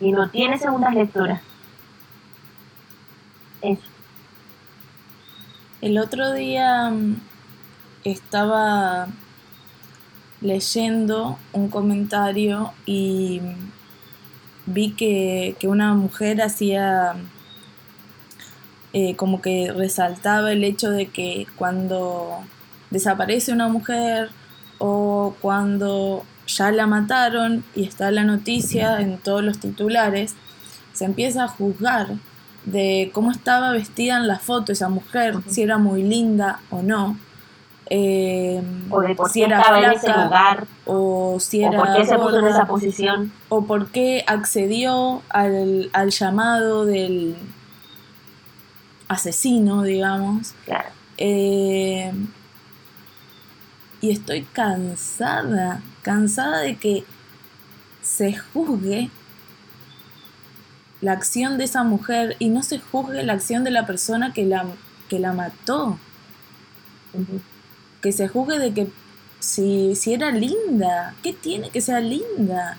Y 0.00 0.12
no 0.12 0.28
tiene 0.30 0.58
segundas 0.58 0.94
lecturas. 0.94 1.40
Eso. 3.62 3.82
El 5.80 5.98
otro 5.98 6.32
día 6.32 6.90
mm, 6.90 7.16
estaba 8.04 9.08
leyendo 10.40 11.38
un 11.52 11.68
comentario 11.68 12.72
y 12.86 13.40
vi 14.66 14.92
que, 14.92 15.56
una 15.64 15.94
mujer 15.94 16.42
hacía 16.42 17.16
eh, 18.94 19.16
como 19.16 19.42
que 19.42 19.70
resaltaba 19.70 20.52
el 20.52 20.64
hecho 20.64 20.90
de 20.90 21.08
que 21.08 21.46
cuando 21.56 22.38
desaparece 22.90 23.52
una 23.52 23.68
mujer 23.68 24.30
o 24.78 25.34
cuando 25.40 26.24
ya 26.46 26.70
la 26.70 26.86
mataron 26.86 27.64
y 27.74 27.84
está 27.84 28.10
la 28.10 28.24
noticia 28.24 29.00
en 29.00 29.18
todos 29.18 29.42
los 29.42 29.58
titulares, 29.58 30.36
se 30.92 31.04
empieza 31.04 31.44
a 31.44 31.48
juzgar 31.48 32.14
de 32.64 33.10
cómo 33.12 33.30
estaba 33.30 33.72
vestida 33.72 34.16
en 34.16 34.26
la 34.26 34.38
foto 34.38 34.72
esa 34.72 34.88
mujer, 34.88 35.34
si 35.48 35.62
era 35.62 35.76
muy 35.76 36.02
linda 36.02 36.60
o 36.70 36.80
no. 36.80 37.18
Eh, 37.90 38.62
o 38.88 39.00
de 39.00 39.14
por 39.14 39.28
si 39.28 39.40
qué 39.40 39.46
era 39.46 39.58
estaba 39.58 39.78
en 39.78 39.90
ese 39.90 40.08
lugar, 40.08 40.66
o 40.86 41.36
si 41.38 41.62
era 41.62 41.78
por 41.78 41.96
qué 41.96 42.06
se 42.06 42.16
puso 42.16 42.38
en 42.38 42.46
esa 42.46 42.66
posición, 42.66 43.32
o 43.48 43.64
por 43.64 43.88
qué 43.88 44.24
accedió 44.26 45.22
al, 45.28 45.90
llamado 46.10 46.86
del 46.86 47.36
asesino, 49.14 49.82
digamos. 49.82 50.54
Claro. 50.64 50.88
Eh, 51.16 52.12
y 54.00 54.10
estoy 54.10 54.42
cansada, 54.42 55.80
cansada 56.02 56.60
de 56.60 56.76
que 56.76 57.04
se 58.02 58.36
juzgue 58.36 59.10
la 61.00 61.12
acción 61.12 61.58
de 61.58 61.64
esa 61.64 61.84
mujer 61.84 62.36
y 62.38 62.48
no 62.48 62.62
se 62.62 62.78
juzgue 62.78 63.22
la 63.22 63.32
acción 63.32 63.64
de 63.64 63.70
la 63.70 63.86
persona 63.86 64.32
que 64.32 64.44
la, 64.44 64.66
que 65.08 65.18
la 65.18 65.32
mató 65.32 65.98
que 68.02 68.12
se 68.12 68.28
juzgue 68.28 68.58
de 68.58 68.74
que 68.74 68.88
si, 69.40 69.94
si 69.96 70.14
era 70.14 70.30
linda, 70.30 71.14
¿qué 71.22 71.32
tiene 71.32 71.70
que 71.70 71.80
ser 71.80 72.02
linda? 72.02 72.78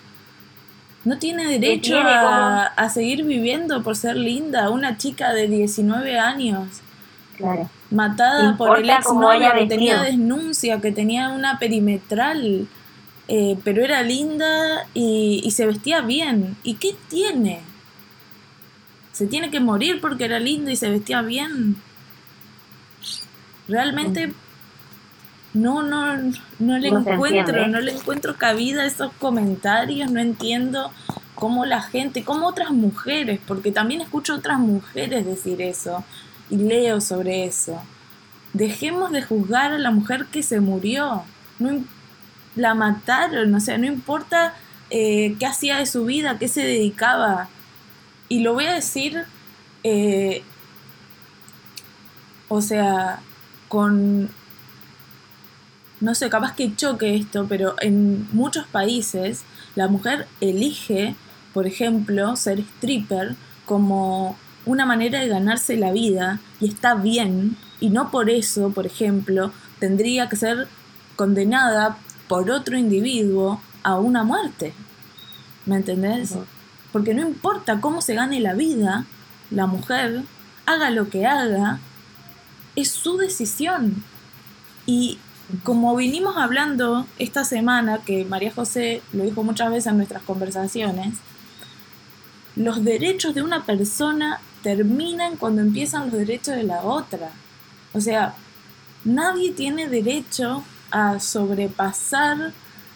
No 1.06 1.20
tiene 1.20 1.46
derecho 1.46 1.98
a, 1.98 2.66
a, 2.66 2.90
seguir 2.90 3.24
viviendo 3.24 3.84
por 3.84 3.96
ser 3.96 4.16
linda, 4.16 4.72
una 4.72 4.98
chica 4.98 5.34
de 5.34 5.48
19 5.48 6.18
años. 6.18 6.82
Claro. 7.38 7.70
Matada 7.92 8.58
por 8.58 8.80
el 8.80 8.90
ex 8.90 9.06
novio 9.14 9.52
que 9.54 9.68
tenía 9.68 10.02
denuncia, 10.02 10.82
que 10.82 10.92
tenía 10.92 11.30
una 11.30 11.60
perimetral, 11.60 12.68
eh, 13.28 13.58
pero 13.64 13.84
era 13.84 14.02
linda 14.02 14.88
y, 14.96 15.42
y 15.44 15.52
se 15.52 15.68
vestía 15.68 16.02
bien. 16.02 16.58
¿Y 16.64 16.76
qué 16.76 16.96
tiene? 17.08 17.62
¿Se 19.12 19.28
tiene 19.28 19.52
que 19.52 19.60
morir 19.60 20.02
porque 20.02 20.26
era 20.26 20.40
linda 20.40 20.72
y 20.72 20.76
se 20.76 20.90
vestía 20.90 21.22
bien? 21.22 21.76
Realmente 23.68 24.34
no, 25.56 25.82
no, 25.84 26.34
no 26.60 26.78
le 26.78 26.90
encuentro, 26.90 27.68
no 27.68 27.80
le 27.80 27.94
encuentro 27.94 28.36
cabida 28.36 28.84
a 28.84 28.86
esos 28.86 29.12
comentarios, 29.14 30.12
no 30.12 30.20
entiendo 30.20 30.92
cómo 31.34 31.66
la 31.66 31.82
gente, 31.82 32.26
cómo 32.26 32.48
otras 32.48 32.72
mujeres, 32.72 33.40
porque 33.48 33.72
también 33.72 34.02
escucho 34.02 34.36
otras 34.36 34.60
mujeres 34.60 35.26
decir 35.26 35.62
eso 35.62 36.04
y 36.50 36.58
leo 36.58 37.00
sobre 37.00 37.46
eso. 37.46 37.82
Dejemos 38.52 39.12
de 39.12 39.22
juzgar 39.22 39.72
a 39.72 39.78
la 39.78 39.92
mujer 39.92 40.26
que 40.26 40.44
se 40.44 40.60
murió, 40.60 41.24
no, 41.58 41.84
la 42.56 42.74
mataron, 42.74 43.56
o 43.56 43.60
sea, 43.62 43.78
no 43.78 43.86
importa 43.86 44.56
eh, 44.90 45.38
qué 45.40 45.46
hacía 45.46 45.78
de 45.78 45.86
su 45.86 46.04
vida, 46.06 46.38
qué 46.38 46.50
se 46.50 46.64
dedicaba. 46.64 47.48
Y 48.28 48.42
lo 48.42 48.54
voy 48.54 48.66
a 48.66 48.74
decir, 48.74 49.24
eh, 49.84 50.44
o 52.50 52.62
sea, 52.62 53.20
con 53.70 54.30
no 56.02 56.16
sé, 56.16 56.30
capaz 56.30 56.56
que 56.56 56.76
choque 56.76 57.16
esto, 57.16 57.46
pero 57.48 57.76
en 57.82 58.28
muchos 58.34 58.68
países 58.68 59.44
la 59.76 59.88
mujer 59.88 60.28
elige, 60.42 61.16
por 61.54 61.68
ejemplo, 61.68 62.36
ser 62.36 62.60
stripper 62.60 63.36
como 63.66 64.38
una 64.66 64.86
manera 64.86 65.20
de 65.20 65.28
ganarse 65.28 65.78
la 65.78 65.92
vida 65.92 66.40
y 66.60 66.70
está 66.70 66.96
bien, 66.96 67.58
y 67.80 67.90
no 67.90 68.12
por 68.12 68.30
eso, 68.30 68.72
por 68.72 68.86
ejemplo, 68.86 69.52
tendría 69.80 70.30
que 70.30 70.36
ser 70.36 70.68
condenada 71.16 71.98
por 72.28 72.50
otro 72.50 72.78
individuo 72.78 73.62
a 73.84 74.00
una 74.00 74.24
muerte. 74.24 74.74
¿Me 75.66 75.78
entendés? 75.78 76.36
Porque 76.92 77.14
no 77.14 77.22
importa 77.22 77.82
cómo 77.82 78.02
se 78.02 78.16
gane 78.16 78.40
la 78.40 78.54
vida, 78.54 79.06
la 79.52 79.68
mujer 79.68 80.24
haga 80.66 80.90
lo 80.90 81.10
que 81.10 81.26
haga, 81.26 81.80
es 82.76 82.92
su 82.92 83.18
decisión. 83.18 84.04
Y 84.86 85.20
como 85.64 85.96
vinimos 85.96 86.38
hablando 86.38 87.06
esta 87.20 87.44
semana, 87.44 88.00
que 88.00 88.26
María 88.26 88.52
José 88.52 89.02
lo 89.14 89.24
dijo 89.24 89.44
muchas 89.44 89.70
veces 89.70 89.88
en 89.88 89.98
nuestras 89.98 90.24
conversaciones, 90.24 91.16
los 92.56 92.84
derechos 92.84 93.36
de 93.36 93.44
una 93.44 93.64
persona 93.64 94.40
terminan 94.64 95.36
cuando 95.36 95.62
empiezan 95.62 96.06
los 96.06 96.14
derechos 96.14 96.56
de 96.56 96.64
la 96.64 96.82
otra. 96.82 97.30
O 97.94 98.02
sea, 98.02 98.34
nadie 99.04 99.52
tiene 99.52 99.88
derecho 99.88 100.64
a 100.90 101.20
sobrepasar 101.20 102.54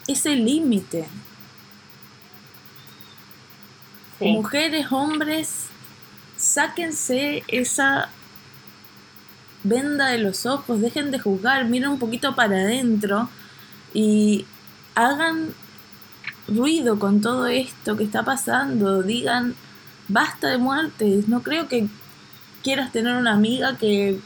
ese 0.08 0.34
límite. 0.34 1.06
Mujeres, 4.18 4.90
hombres, 4.90 5.66
sáquense 6.36 7.44
esa 7.48 8.10
venda 9.62 10.08
de 10.08 10.18
los 10.18 10.46
ojos, 10.46 10.80
dejen 10.80 11.10
de 11.10 11.18
juzgar, 11.18 11.66
miren 11.66 11.90
un 11.90 11.98
poquito 11.98 12.34
para 12.34 12.56
adentro 12.56 13.28
y 13.92 14.46
hagan 14.94 15.48
ruido 16.48 16.98
con 16.98 17.20
todo 17.20 17.46
esto 17.46 17.96
que 17.96 18.04
está 18.04 18.24
pasando, 18.24 19.02
digan 19.02 19.54
basta 20.08 20.48
de 20.48 20.58
muertes, 20.58 21.28
no 21.28 21.42
creo 21.42 21.68
que 21.68 21.86
quieras 22.62 22.92
tener 22.92 23.14
una 23.14 23.32
amiga 23.32 23.76
que 23.76 24.20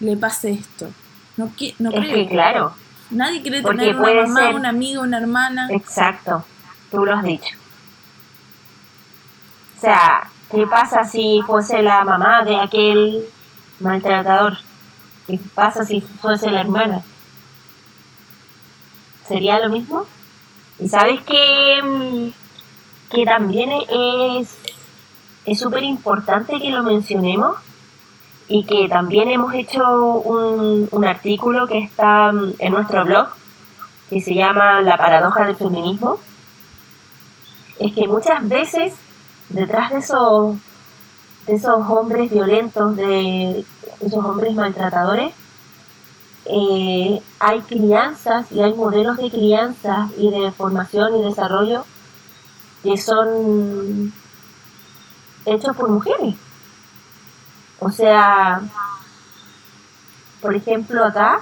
le 0.00 0.16
pase 0.16 0.52
esto. 0.52 0.90
No, 1.36 1.52
no 1.78 1.90
creo. 1.90 2.14
Que, 2.14 2.28
claro. 2.28 2.74
Nadie 3.10 3.42
quiere 3.42 3.62
tener 3.62 3.96
una 3.96 4.26
mamá, 4.26 4.50
una 4.50 4.68
amiga, 4.70 5.00
una 5.00 5.18
hermana. 5.18 5.68
Exacto, 5.70 6.44
tú 6.90 7.04
lo 7.04 7.14
has 7.14 7.22
dicho. 7.22 7.56
O 9.76 9.80
sea, 9.80 10.28
¿qué 10.50 10.66
pasa 10.66 11.04
si 11.04 11.40
fuese 11.46 11.82
la 11.82 12.04
mamá 12.04 12.42
de 12.44 12.56
aquel 12.56 13.24
maltratador. 13.80 14.58
¿Qué 15.26 15.38
pasa 15.54 15.84
si 15.84 16.00
fuese 16.00 16.50
la 16.50 16.60
hermana? 16.60 17.02
¿Sería 19.26 19.58
lo 19.58 19.68
mismo? 19.68 20.06
Y 20.78 20.88
sabes 20.88 21.20
que, 21.22 21.80
mm, 21.82 23.12
que 23.14 23.24
también 23.24 23.70
es 23.88 24.56
es 25.44 25.58
súper 25.58 25.82
importante 25.82 26.60
que 26.60 26.70
lo 26.70 26.82
mencionemos 26.82 27.56
y 28.48 28.64
que 28.64 28.88
también 28.88 29.28
hemos 29.30 29.54
hecho 29.54 29.82
un, 30.18 30.88
un 30.90 31.04
artículo 31.04 31.66
que 31.66 31.78
está 31.78 32.32
mm, 32.32 32.54
en 32.58 32.72
nuestro 32.72 33.04
blog 33.04 33.28
que 34.08 34.20
se 34.20 34.34
llama 34.34 34.82
La 34.82 34.96
paradoja 34.96 35.46
del 35.46 35.56
feminismo. 35.56 36.18
Es 37.78 37.94
que 37.94 38.06
muchas 38.06 38.46
veces 38.48 38.94
detrás 39.48 39.90
de 39.90 39.98
esos 39.98 40.56
de 41.46 41.54
esos 41.54 41.88
hombres 41.88 42.30
violentos, 42.30 42.96
de 42.96 43.64
esos 44.00 44.24
hombres 44.24 44.54
maltratadores, 44.54 45.34
eh, 46.44 47.22
hay 47.38 47.60
crianzas 47.62 48.50
y 48.50 48.60
hay 48.60 48.74
modelos 48.74 49.16
de 49.16 49.30
crianza 49.30 50.08
y 50.16 50.30
de 50.30 50.50
formación 50.50 51.16
y 51.16 51.22
desarrollo 51.22 51.84
que 52.82 52.96
son 52.96 54.12
hechos 55.46 55.76
por 55.76 55.88
mujeres. 55.88 56.34
O 57.78 57.90
sea, 57.90 58.60
por 60.40 60.54
ejemplo, 60.54 61.04
acá 61.04 61.40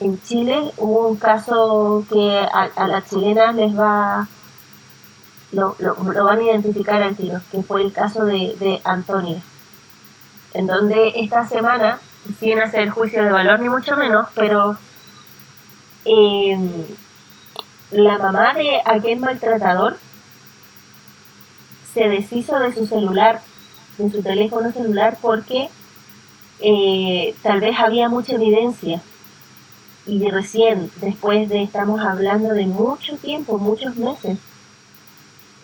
en 0.00 0.20
Chile 0.22 0.72
hubo 0.78 1.08
un 1.08 1.16
caso 1.16 2.04
que 2.10 2.38
a, 2.38 2.70
a 2.76 2.88
las 2.88 3.08
chilenas 3.08 3.54
les 3.54 3.78
va 3.78 4.28
lo, 5.52 5.76
lo, 5.78 6.24
van 6.24 6.38
a 6.38 6.42
identificar 6.42 7.02
al 7.02 7.16
tiro, 7.16 7.40
que 7.50 7.62
fue 7.62 7.82
el 7.82 7.92
caso 7.92 8.24
de, 8.24 8.56
de 8.58 8.80
Antonia, 8.84 9.40
en 10.54 10.66
donde 10.66 11.12
esta 11.16 11.46
semana, 11.48 11.98
sin 12.40 12.58
hacer 12.60 12.90
juicio 12.90 13.22
de 13.22 13.30
valor 13.30 13.60
ni 13.60 13.68
mucho 13.68 13.96
menos, 13.96 14.28
pero 14.34 14.76
em, 16.04 16.70
la 17.90 18.18
mamá 18.18 18.54
de 18.54 18.80
aquel 18.84 19.20
maltratador 19.20 19.96
se 21.94 22.08
deshizo 22.08 22.58
de 22.58 22.74
su 22.74 22.86
celular, 22.86 23.40
de 23.98 24.10
su 24.10 24.22
teléfono 24.22 24.72
celular, 24.72 25.18
porque 25.22 25.68
eh, 26.60 27.34
tal 27.42 27.60
vez 27.60 27.78
había 27.78 28.08
mucha 28.08 28.34
evidencia. 28.34 29.00
Y 30.06 30.28
recién, 30.30 30.90
después 31.00 31.48
de, 31.48 31.62
estamos 31.62 32.00
hablando 32.00 32.54
de 32.54 32.66
mucho 32.66 33.16
tiempo, 33.16 33.58
muchos 33.58 33.96
meses, 33.96 34.38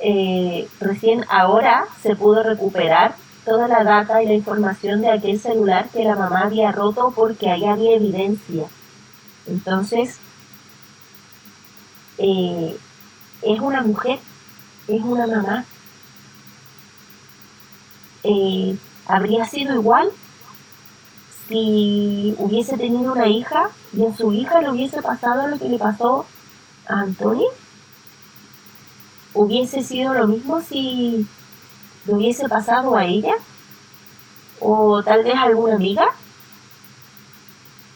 eh, 0.05 0.69
recién 0.81 1.25
ahora 1.29 1.87
se 2.03 2.17
pudo 2.17 2.43
recuperar 2.43 3.15
toda 3.45 3.69
la 3.69 3.85
data 3.85 4.21
y 4.21 4.27
la 4.27 4.35
información 4.35 5.01
de 5.01 5.11
aquel 5.11 5.38
celular 5.38 5.88
que 5.93 6.05
la 6.05 6.17
mamá 6.17 6.41
había 6.41 6.73
roto 6.73 7.12
porque 7.15 7.49
ahí 7.49 7.65
había 7.65 7.95
evidencia. 7.95 8.67
Entonces, 9.47 10.19
eh, 12.19 12.77
es 13.43 13.61
una 13.61 13.83
mujer, 13.83 14.19
es 14.88 15.03
una 15.03 15.29
mamá. 15.29 15.65
Eh, 18.25 18.77
¿Habría 19.07 19.45
sido 19.45 19.75
igual 19.75 20.11
si 21.49 22.35
hubiese 22.38 22.77
tenido 22.77 23.12
una 23.12 23.29
hija 23.29 23.71
y 23.93 24.05
a 24.05 24.17
su 24.17 24.33
hija 24.33 24.61
le 24.61 24.71
hubiese 24.71 25.01
pasado 25.01 25.47
lo 25.47 25.59
que 25.59 25.69
le 25.69 25.79
pasó 25.79 26.27
a 26.88 27.01
Antonio? 27.01 27.49
Hubiese 29.35 29.83
sido 29.83 30.14
lo 30.14 30.27
mismo 30.27 30.61
si 30.61 31.27
le 32.07 32.14
hubiese 32.14 32.49
pasado 32.49 32.97
a 32.97 33.05
ella 33.05 33.35
o 34.61 35.03
tal 35.03 35.25
vez 35.25 35.35
a 35.35 35.42
alguna 35.42 35.75
amiga. 35.75 36.07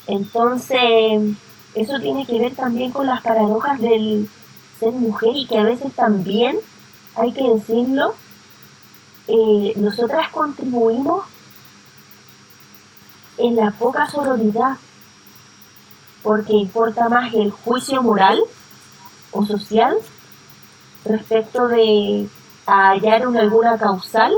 Entonces, 0.06 1.36
eso 1.74 1.98
tiene 2.00 2.26
que 2.26 2.38
ver 2.38 2.54
también 2.54 2.92
con 2.92 3.06
las 3.06 3.22
paradojas 3.22 3.80
del 3.80 4.28
ser 4.78 4.92
mujer 4.92 5.30
y 5.34 5.46
que 5.46 5.58
a 5.58 5.64
veces 5.64 5.92
también, 5.94 6.56
hay 7.16 7.32
que 7.32 7.42
decirlo, 7.42 8.14
eh, 9.28 9.72
nosotras 9.76 10.30
contribuimos 10.30 11.24
en 13.38 13.56
la 13.56 13.70
poca 13.72 14.08
sororidad, 14.08 14.76
porque 16.22 16.52
importa 16.54 17.08
más 17.08 17.32
el 17.34 17.50
juicio 17.50 18.02
moral 18.02 18.40
o 19.32 19.44
social 19.44 19.96
respecto 21.08 21.68
de 21.68 22.28
hallar 22.66 23.26
una 23.26 23.40
alguna 23.40 23.78
causal 23.78 24.34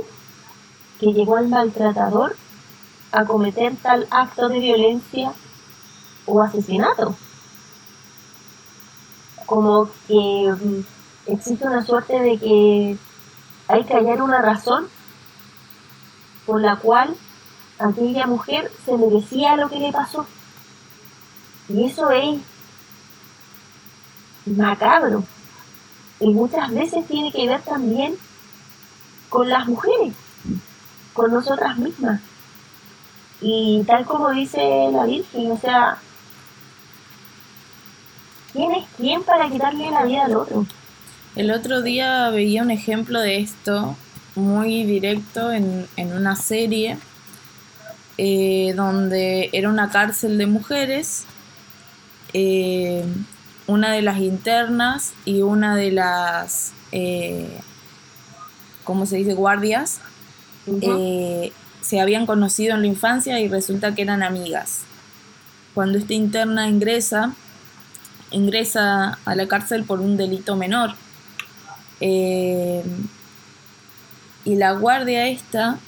que 1.01 1.13
llevó 1.13 1.37
al 1.37 1.49
maltratador 1.49 2.37
a 3.13 3.25
cometer 3.25 3.75
tal 3.77 4.07
acto 4.11 4.49
de 4.49 4.59
violencia 4.59 5.33
o 6.27 6.43
asesinato. 6.43 7.17
Como 9.47 9.89
que 10.07 10.55
mm, 10.61 11.33
existe 11.33 11.67
una 11.67 11.85
suerte 11.85 12.21
de 12.21 12.39
que 12.39 12.99
hay 13.69 13.85
que 13.85 13.95
hallar 13.95 14.23
una 14.23 14.43
razón 14.43 14.89
por 16.45 16.61
la 16.61 16.77
cual 16.77 17.17
aquella 17.79 18.27
mujer 18.27 18.71
se 18.85 18.97
merecía 18.97 19.57
lo 19.57 19.69
que 19.69 19.79
le 19.79 19.93
pasó. 19.93 20.27
Y 21.69 21.85
eso 21.85 22.11
es 22.11 22.41
macabro 24.47 25.25
y 26.21 26.31
muchas 26.31 26.73
veces 26.73 27.07
tiene 27.07 27.33
que 27.33 27.47
ver 27.47 27.61
también 27.63 28.15
con 29.29 29.49
las 29.49 29.67
mujeres, 29.67 30.15
con 31.13 31.33
nosotras 31.33 31.77
mismas. 31.79 32.21
Y 33.41 33.85
tal 33.87 34.05
como 34.05 34.31
dice 34.31 34.59
la 34.93 35.05
Virgen, 35.05 35.53
o 35.53 35.59
sea, 35.59 35.99
¿quién 38.53 38.73
es 38.73 38.85
quién 38.97 39.23
para 39.23 39.49
quitarle 39.49 39.91
la 39.91 40.05
vida 40.05 40.25
al 40.25 40.37
otro? 40.37 40.67
El 41.37 41.53
otro 41.53 41.83
día 41.83 42.31
veía 42.31 42.63
un 42.63 42.73
ejemplo 42.73 43.21
de 43.21 43.39
esto 43.39 43.97
muy 44.35 44.85
directo 44.85 45.53
en, 45.53 45.87
una 45.97 46.35
serie 46.35 46.99
eh, 48.17 48.73
donde 48.75 49.51
era 49.53 49.69
una 49.69 49.91
cárcel 49.91 50.37
de 50.39 50.47
mujeres. 50.47 51.27
Eh, 52.33 53.05
una 53.69 53.93
de 53.93 54.03
las 54.03 54.19
internas 54.19 55.13
y 55.25 55.43
una 55.43 55.77
de 55.77 55.93
las, 55.93 56.73
eh, 56.91 57.61
¿cómo 58.83 59.07
se 59.07 59.19
dice?, 59.19 59.35
guardias, 59.35 60.01
eh, 60.67 61.53
se 61.83 62.01
habían 62.01 62.27
conocido 62.27 62.75
en 62.75 62.81
la 62.81 62.89
infancia 62.89 63.39
y 63.41 63.49
resulta 63.49 63.95
que 63.95 64.03
eran 64.03 64.23
amigas. 64.23 64.81
Cuando 65.75 65.99
esta 65.99 66.15
interna 66.15 66.69
ingresa, 66.69 67.35
ingresa 68.31 69.19
a 69.25 69.35
la 69.37 69.47
cárcel 69.47 69.85
por 69.85 70.01
un 70.01 70.17
delito 70.17 70.57
menor. 70.57 70.95
Eh, 72.01 72.83
y 74.45 74.57
la 74.57 74.73
guardia 74.73 75.29
esta 75.29 75.79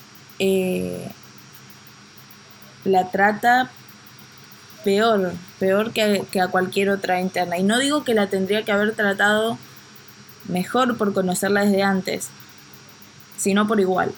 la 2.84 3.10
trata 3.10 3.70
peor, 4.84 5.32
peor 5.58 5.92
que, 5.92 6.24
a 6.40 6.48
cualquier 6.48 6.90
otra 6.90 7.20
interna. 7.20 7.58
Y 7.58 7.62
no 7.62 7.78
digo 7.78 8.04
que 8.04 8.14
la 8.14 8.28
tendría 8.28 8.62
que 8.62 8.72
haber 8.72 8.94
tratado 8.94 9.58
mejor 10.48 10.96
por 10.96 11.12
conocerla 11.12 11.64
desde 11.64 11.82
antes, 11.82 12.28
sino 13.36 13.66
por 13.66 13.80
igual. 13.80 14.12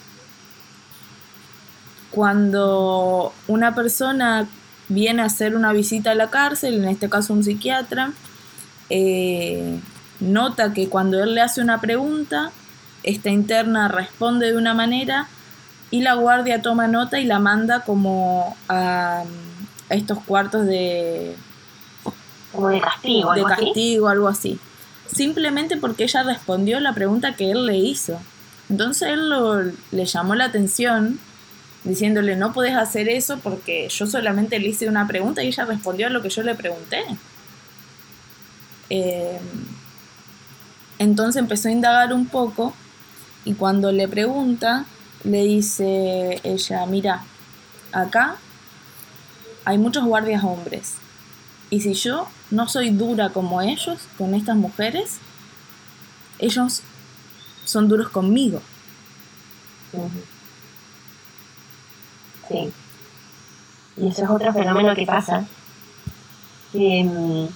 cuando 2.11 3.33
una 3.49 3.75
persona 3.75 4.47
viene 4.89 5.23
a 5.23 5.27
hacer 5.27 5.57
una 5.57 5.73
visita 5.73 6.11
a 6.11 6.15
la 6.15 6.29
cárcel, 6.29 6.75
en 6.75 6.85
este 6.85 7.09
caso 7.09 7.33
un 7.33 7.43
psiquiatra, 7.43 8.13
eh, 8.91 9.81
nota 10.21 10.75
que 10.75 10.91
cuando 10.91 11.23
él 11.23 11.35
le 11.35 11.41
hace 11.41 11.63
una 11.63 11.81
pregunta, 11.81 12.53
esta 13.03 13.31
interna 13.31 13.89
responde 13.89 14.53
de 14.53 14.59
una 14.59 14.75
manera 14.75 15.27
y 15.91 16.03
la 16.03 16.15
guardia 16.15 16.61
toma 16.61 16.87
nota 16.87 17.19
y 17.19 17.25
la 17.25 17.39
manda 17.39 17.81
como 17.81 18.57
a, 18.69 19.25
estos 19.93 20.19
cuartos 20.25 20.67
de... 20.67 21.37
Como 22.53 22.69
de 22.69 22.81
castigo. 22.81 23.33
De 23.35 23.45
castigo, 23.45 24.09
algo 24.09 24.29
así. 24.29 24.59
Simplemente 25.07 25.77
porque 25.77 26.05
ella 26.05 26.23
respondió 26.23 26.81
la 26.81 26.93
pregunta 26.93 27.35
que 27.35 27.51
él 27.51 27.67
le 27.67 27.77
hizo. 27.77 28.19
Entonces 28.69 29.09
él 29.09 29.75
le 29.91 30.05
llamó 30.05 30.35
la 30.35 30.47
atención 30.47 31.19
diciéndole 31.85 32.37
no 32.37 32.53
puedes 32.53 32.75
hacer 32.75 33.09
eso 33.09 33.39
porque 33.39 33.89
yo 33.89 34.07
solamente 34.07 34.59
le 34.59 34.69
hice 34.69 34.89
una 34.89 35.07
pregunta 35.07 35.43
y 35.43 35.49
ella 35.49 35.65
respondió 35.65 36.07
a 36.07 36.11
lo 36.11 36.23
que 36.23 36.31
yo 36.31 36.43
le 36.43 36.55
pregunté. 36.55 37.05
Eh, 38.89 39.41
entonces 40.99 41.41
empezó 41.41 41.69
a 41.69 41.73
indagar 41.73 42.13
un 42.13 42.27
poco 42.27 42.75
y 43.45 43.55
cuando 43.55 43.91
le 43.91 44.07
pregunta, 44.07 44.85
le 45.25 45.43
dice 45.45 46.41
ella, 46.45 46.87
mira, 46.87 47.25
acá 47.93 48.37
hay 49.65 49.79
muchos 49.79 50.05
guardias 50.05 50.45
hombres. 50.45 50.95
Y 51.71 51.81
si 51.81 51.95
yo 51.95 52.29
no 52.51 52.69
soy 52.69 52.91
dura 52.91 53.31
como 53.31 53.63
ellos, 53.63 53.99
con 54.19 54.35
estas 54.35 54.57
mujeres, 54.57 55.19
ellos 56.39 56.83
son 57.65 57.89
duros 57.89 58.09
conmigo. 58.09 58.61
Sí. 62.49 62.73
Y 63.97 64.09
eso 64.09 64.25
es 64.25 64.31
otro 64.31 64.53
fenómeno 64.53 64.95
que 64.95 65.07
pasa, 65.07 65.47
que 66.73 67.05
mm, 67.05 67.47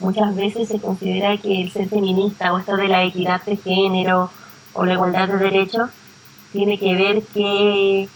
muchas 0.00 0.34
veces 0.34 0.68
se 0.68 0.80
considera 0.80 1.36
que 1.38 1.62
el 1.62 1.72
ser 1.72 1.88
feminista 1.88 2.52
o 2.52 2.58
esto 2.58 2.76
de 2.76 2.88
la 2.88 3.04
equidad 3.04 3.42
de 3.44 3.56
género 3.56 4.30
o 4.74 4.84
la 4.84 4.94
igualdad 4.94 5.28
de 5.28 5.38
derechos 5.38 5.90
tiene 6.52 6.78
que 6.78 6.94
ver 6.94 7.22
que, 7.22 8.08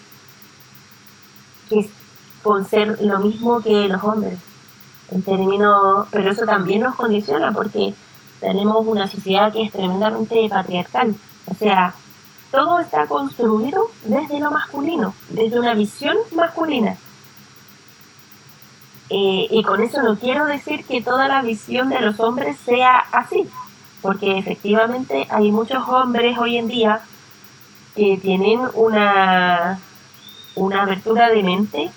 que 1.68 1.90
con 2.42 2.66
ser 2.66 3.00
lo 3.02 3.18
mismo 3.20 3.60
que 3.60 3.88
los 3.88 4.02
hombres 4.02 4.38
en 5.10 5.22
términos 5.22 6.06
pero 6.10 6.30
eso 6.30 6.44
también 6.44 6.82
nos 6.82 6.94
condiciona 6.94 7.52
porque 7.52 7.94
tenemos 8.40 8.86
una 8.86 9.06
sociedad 9.06 9.52
que 9.52 9.62
es 9.62 9.72
tremendamente 9.72 10.48
patriarcal 10.48 11.14
o 11.46 11.54
sea 11.54 11.94
todo 12.50 12.80
está 12.80 13.06
construido 13.06 13.90
desde 14.04 14.40
lo 14.40 14.50
masculino, 14.50 15.14
desde 15.28 15.58
una 15.58 15.74
visión 15.74 16.16
masculina. 16.34 16.96
Eh, 19.08 19.48
y 19.50 19.62
con 19.62 19.82
eso 19.82 20.02
no 20.02 20.16
quiero 20.16 20.46
decir 20.46 20.84
que 20.84 21.02
toda 21.02 21.26
la 21.28 21.42
visión 21.42 21.88
de 21.88 22.00
los 22.00 22.18
hombres 22.20 22.56
sea 22.64 22.98
así, 23.12 23.48
porque 24.02 24.38
efectivamente 24.38 25.26
hay 25.30 25.50
muchos 25.50 25.86
hombres 25.88 26.38
hoy 26.38 26.58
en 26.58 26.68
día 26.68 27.00
que 27.94 28.18
tienen 28.18 28.60
una, 28.74 29.80
una 30.54 30.82
abertura 30.82 31.28
de 31.28 31.42
mente 31.42 31.90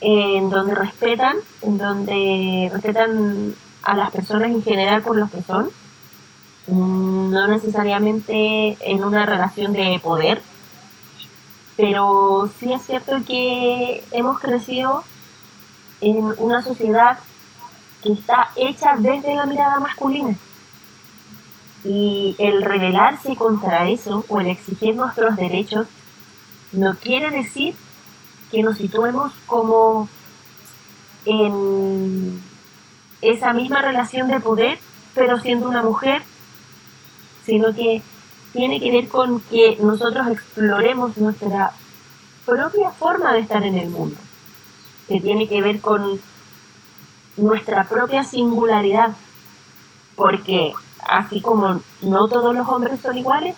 en 0.00 0.50
donde 0.50 0.74
respetan, 0.74 1.36
en 1.62 1.78
donde 1.78 2.70
respetan 2.72 3.54
a 3.82 3.96
las 3.96 4.10
personas 4.10 4.50
en 4.50 4.62
general 4.62 5.02
por 5.02 5.16
lo 5.16 5.28
que 5.28 5.42
son, 5.42 5.70
Mm, 6.68 7.30
no 7.30 7.46
necesariamente 7.48 8.76
en 8.80 9.02
una 9.02 9.24
relación 9.24 9.72
de 9.72 9.98
poder, 10.02 10.42
pero 11.78 12.50
sí 12.60 12.72
es 12.72 12.82
cierto 12.82 13.16
que 13.26 14.04
hemos 14.10 14.38
crecido 14.38 15.02
en 16.02 16.34
una 16.36 16.62
sociedad 16.62 17.18
que 18.02 18.12
está 18.12 18.50
hecha 18.56 18.96
desde 18.98 19.34
la 19.34 19.46
mirada 19.46 19.80
masculina. 19.80 20.36
Y 21.84 22.36
el 22.38 22.62
rebelarse 22.62 23.34
contra 23.34 23.88
eso 23.88 24.24
o 24.28 24.40
el 24.40 24.48
exigir 24.48 24.94
nuestros 24.94 25.36
derechos 25.36 25.86
no 26.72 26.96
quiere 26.96 27.30
decir 27.30 27.74
que 28.50 28.62
nos 28.62 28.78
situemos 28.78 29.32
como 29.46 30.08
en 31.24 32.42
esa 33.20 33.52
misma 33.52 33.82
relación 33.82 34.28
de 34.28 34.40
poder, 34.40 34.78
pero 35.14 35.38
siendo 35.38 35.68
una 35.68 35.82
mujer 35.82 36.22
sino 37.48 37.74
que 37.74 38.02
tiene 38.52 38.78
que 38.78 38.92
ver 38.92 39.08
con 39.08 39.40
que 39.40 39.78
nosotros 39.80 40.26
exploremos 40.28 41.16
nuestra 41.16 41.72
propia 42.44 42.90
forma 42.90 43.32
de 43.32 43.40
estar 43.40 43.64
en 43.64 43.74
el 43.74 43.88
mundo, 43.88 44.16
que 45.08 45.18
tiene 45.18 45.48
que 45.48 45.62
ver 45.62 45.80
con 45.80 46.20
nuestra 47.38 47.84
propia 47.84 48.22
singularidad, 48.22 49.16
porque 50.14 50.74
así 51.08 51.40
como 51.40 51.80
no 52.02 52.28
todos 52.28 52.54
los 52.54 52.68
hombres 52.68 53.00
son 53.00 53.16
iguales, 53.16 53.56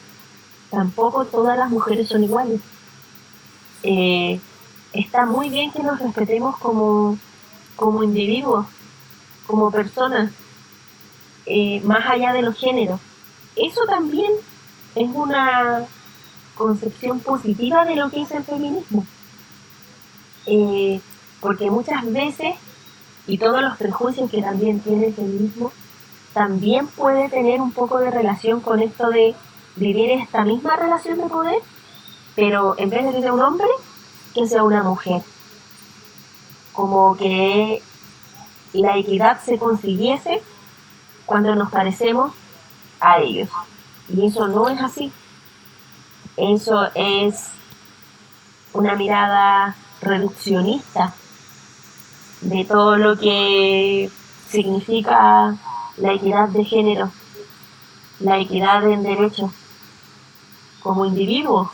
tampoco 0.70 1.24
todas 1.24 1.58
las 1.58 1.68
mujeres 1.70 2.06
son 2.08 2.22
iguales. 2.22 2.60
Eh, 3.82 4.38
está 4.92 5.26
muy 5.26 5.48
bien 5.48 5.70
que 5.72 5.82
nos 5.82 5.98
respetemos 5.98 6.56
como, 6.58 7.18
como 7.76 8.02
individuos, 8.02 8.66
como 9.46 9.70
personas, 9.70 10.32
eh, 11.46 11.80
más 11.84 12.08
allá 12.08 12.32
de 12.32 12.42
los 12.42 12.56
géneros 12.56 13.00
eso 13.56 13.82
también 13.86 14.32
es 14.94 15.08
una 15.12 15.86
concepción 16.56 17.20
positiva 17.20 17.84
de 17.84 17.96
lo 17.96 18.10
que 18.10 18.22
es 18.22 18.30
el 18.30 18.44
feminismo. 18.44 19.06
Eh, 20.46 21.00
porque 21.40 21.70
muchas 21.70 22.10
veces, 22.10 22.54
y 23.26 23.38
todos 23.38 23.62
los 23.62 23.76
prejuicios 23.76 24.30
que 24.30 24.42
también 24.42 24.80
tiene 24.80 25.06
el 25.06 25.14
feminismo, 25.14 25.72
también 26.32 26.86
puede 26.86 27.28
tener 27.28 27.60
un 27.60 27.72
poco 27.72 27.98
de 27.98 28.10
relación 28.10 28.60
con 28.60 28.80
esto 28.80 29.08
de 29.10 29.34
vivir 29.76 30.10
esta 30.10 30.44
misma 30.44 30.76
relación 30.76 31.18
de 31.18 31.26
poder, 31.26 31.58
pero 32.36 32.74
en 32.78 32.90
vez 32.90 33.12
de 33.12 33.20
sea 33.20 33.32
un 33.32 33.40
hombre, 33.40 33.68
que 34.34 34.46
sea 34.46 34.62
una 34.62 34.82
mujer. 34.82 35.22
Como 36.72 37.16
que 37.16 37.82
la 38.72 38.96
equidad 38.96 39.40
se 39.42 39.58
consiguiese 39.58 40.42
cuando 41.26 41.54
nos 41.54 41.70
parecemos 41.70 42.32
a 43.00 43.18
ellos. 43.18 43.48
Y 44.08 44.26
eso 44.26 44.48
no 44.48 44.68
es 44.68 44.80
así. 44.80 45.12
Eso 46.36 46.88
es 46.94 47.50
una 48.72 48.94
mirada 48.94 49.76
reduccionista 50.00 51.12
de 52.40 52.64
todo 52.64 52.96
lo 52.96 53.18
que 53.18 54.10
significa 54.48 55.56
la 55.96 56.12
equidad 56.12 56.48
de 56.48 56.64
género, 56.64 57.10
la 58.20 58.38
equidad 58.38 58.88
en 58.88 59.02
derechos 59.02 59.50
como 60.82 61.04
individuo, 61.04 61.70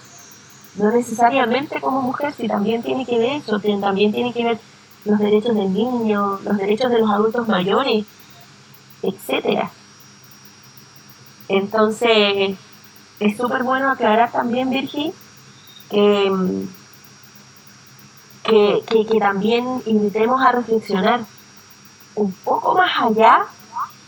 no 0.77 0.91
necesariamente 0.91 1.81
como 1.81 2.03
mujer, 2.03 2.33
si 2.33 2.49
también 2.49 2.83
tiene 2.83 3.07
que 3.07 3.19
ver 3.19 3.33
eso, 3.43 3.59
también 3.81 4.13
tiene 4.13 4.33
que 4.33 4.45
ver 4.45 4.59
los 5.05 5.19
derechos 5.19 5.55
del 5.55 5.73
niño, 5.73 6.41
los 6.45 6.57
derechos 6.57 6.91
de 6.91 6.99
los 6.99 7.11
adultos 7.11 7.49
mayores, 7.49 8.05
etcétera. 9.03 9.71
Entonces, 11.49 12.57
es 13.21 13.37
súper 13.37 13.63
bueno 13.63 13.91
aclarar 13.91 14.33
también, 14.33 14.71
Virgi, 14.71 15.13
que, 15.89 16.67
que, 18.45 19.19
también 19.21 19.83
invitemos 19.87 20.43
a 20.43 20.53
reflexionar 20.53 21.21
un 22.15 22.33
poco 22.33 22.75
más 22.75 22.91
allá 23.01 23.47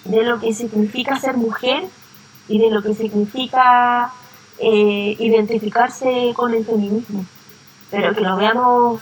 de 0.05 0.23
lo 0.23 0.41
que 0.41 0.53
significa 0.53 1.19
ser 1.19 1.37
mujer 1.37 1.89
y 2.49 2.59
de 2.59 2.71
lo 2.71 2.83
que 2.83 2.95
significa 2.95 4.13
eh, 4.61 5.17
identificarse 5.19 6.33
con 6.35 6.53
el 6.53 6.65
feminismo, 6.65 7.25
pero 7.91 8.15
que 8.15 8.21
lo 8.23 8.37
veamos 8.37 9.01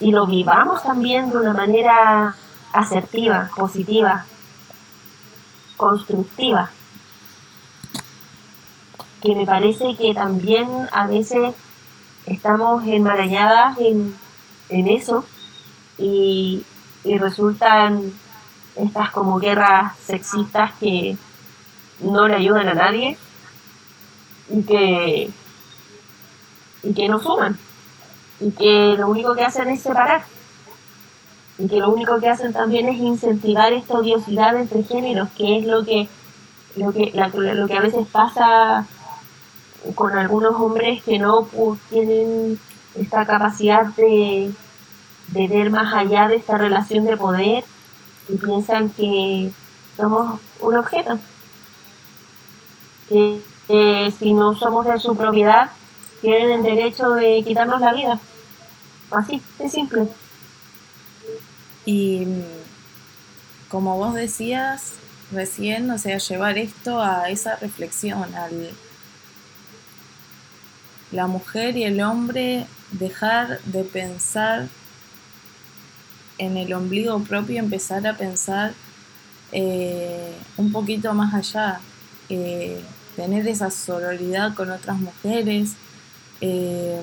y 0.00 0.12
lo 0.12 0.26
vivamos 0.26 0.82
también 0.82 1.30
de 1.30 1.38
una 1.38 1.52
manera 1.52 2.36
asertiva, 2.72 3.50
positiva, 3.56 4.26
constructiva. 5.76 6.70
Que 9.20 9.34
me 9.34 9.46
parece 9.46 9.96
que 9.96 10.14
también 10.14 10.68
a 10.92 11.06
veces 11.06 11.54
estamos 12.26 12.86
enmarañadas 12.86 13.78
en, 13.78 14.14
eso 14.68 15.24
y, 15.98 16.64
resultan 17.04 18.12
estas 18.76 19.10
como 19.10 19.38
guerras 19.38 19.96
sexistas 19.98 20.72
que 20.80 21.16
no 22.00 22.28
le 22.28 22.34
ayudan 22.34 22.68
a 22.68 22.74
nadie 22.74 23.18
y 24.48 24.62
que, 24.62 25.30
y 26.82 26.94
que 26.94 27.08
no 27.08 27.18
suman 27.20 27.58
y 28.40 28.50
que 28.50 28.96
lo 28.98 29.08
único 29.08 29.34
que 29.34 29.44
hacen 29.44 29.68
es 29.68 29.82
separar 29.82 30.24
y 31.58 31.68
que 31.68 31.76
lo 31.76 31.90
único 31.90 32.18
que 32.18 32.28
hacen 32.28 32.52
también 32.52 32.88
es 32.88 32.98
incentivar 32.98 33.72
esta 33.72 33.94
odiosidad 33.94 34.56
entre 34.56 34.82
géneros 34.82 35.28
que 35.36 35.58
es 35.58 35.66
lo 35.66 35.84
que 35.84 36.08
lo 36.76 36.92
que, 36.92 37.12
lo 37.14 37.68
que 37.68 37.76
a 37.76 37.80
veces 37.80 38.06
pasa 38.10 38.86
con 39.94 40.16
algunos 40.18 40.54
hombres 40.56 41.02
que 41.04 41.18
no 41.18 41.44
pues, 41.44 41.78
tienen 41.90 42.58
esta 42.96 43.26
capacidad 43.26 43.86
de, 43.96 44.52
de 45.28 45.48
ver 45.48 45.70
más 45.70 45.94
allá 45.94 46.28
de 46.28 46.36
esta 46.36 46.58
relación 46.58 47.04
de 47.04 47.16
poder 47.16 47.64
y 48.28 48.36
piensan 48.36 48.88
que 48.90 49.52
somos 49.96 50.40
un 50.60 50.76
objeto. 50.76 51.18
Que 53.08 53.40
si 53.66 54.32
no 54.34 54.54
somos 54.54 54.86
de 54.86 54.98
su 54.98 55.16
propiedad, 55.16 55.70
tienen 56.20 56.50
el 56.50 56.62
derecho 56.62 57.10
de 57.10 57.42
quitarnos 57.44 57.80
la 57.80 57.92
vida. 57.92 58.20
Así, 59.10 59.40
es 59.58 59.72
simple. 59.72 60.08
Y 61.86 62.26
como 63.68 63.96
vos 63.96 64.14
decías 64.14 64.94
recién, 65.32 65.90
o 65.90 65.98
sea, 65.98 66.18
llevar 66.18 66.58
esto 66.58 67.00
a 67.00 67.28
esa 67.28 67.56
reflexión, 67.56 68.34
al 68.34 68.70
la 71.14 71.26
mujer 71.28 71.76
y 71.76 71.84
el 71.84 72.00
hombre 72.00 72.66
dejar 72.90 73.60
de 73.62 73.84
pensar 73.84 74.66
en 76.38 76.56
el 76.56 76.72
ombligo 76.72 77.18
propio, 77.20 77.60
empezar 77.60 78.04
a 78.06 78.16
pensar 78.16 78.74
eh, 79.52 80.34
un 80.56 80.72
poquito 80.72 81.14
más 81.14 81.32
allá, 81.34 81.80
eh, 82.28 82.82
tener 83.16 83.46
esa 83.48 83.70
sororidad 83.70 84.54
con 84.54 84.70
otras 84.70 84.98
mujeres, 84.98 85.72
eh, 86.40 87.00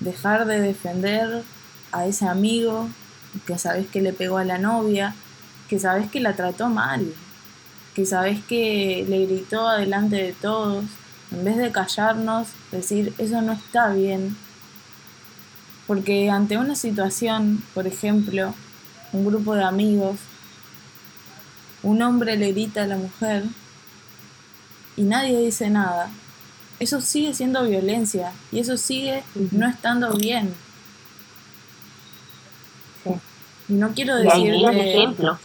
dejar 0.00 0.46
de 0.46 0.60
defender 0.60 1.42
a 1.92 2.06
ese 2.06 2.26
amigo 2.26 2.88
que 3.46 3.58
sabes 3.58 3.86
que 3.88 4.02
le 4.02 4.12
pegó 4.12 4.38
a 4.38 4.44
la 4.44 4.58
novia, 4.58 5.14
que 5.68 5.78
sabes 5.78 6.10
que 6.10 6.20
la 6.20 6.34
trató 6.34 6.68
mal, 6.68 7.14
que 7.94 8.04
sabes 8.06 8.42
que 8.44 9.04
le 9.08 9.26
gritó 9.26 9.68
adelante 9.68 10.16
de 10.16 10.32
todos, 10.32 10.84
en 11.30 11.44
vez 11.44 11.56
de 11.56 11.72
callarnos, 11.72 12.48
decir, 12.70 13.14
eso 13.18 13.40
no 13.40 13.52
está 13.52 13.92
bien. 13.92 14.36
Porque 15.86 16.30
ante 16.30 16.58
una 16.58 16.74
situación, 16.74 17.62
por 17.74 17.86
ejemplo, 17.86 18.54
un 19.12 19.24
grupo 19.24 19.54
de 19.54 19.64
amigos, 19.64 20.18
un 21.82 22.02
hombre 22.02 22.36
le 22.36 22.52
grita 22.52 22.84
a 22.84 22.86
la 22.86 22.96
mujer 22.96 23.44
y 24.96 25.02
nadie 25.02 25.38
dice 25.38 25.70
nada, 25.70 26.10
eso 26.78 27.00
sigue 27.00 27.32
siendo 27.34 27.64
violencia 27.64 28.32
y 28.50 28.58
eso 28.58 28.76
sigue 28.76 29.22
no 29.52 29.68
estando 29.68 30.14
bien. 30.16 30.52
Y 33.68 33.74
no 33.74 33.92
quiero 33.94 34.16
decirte... 34.16 34.90
ejemplo. 34.90 35.38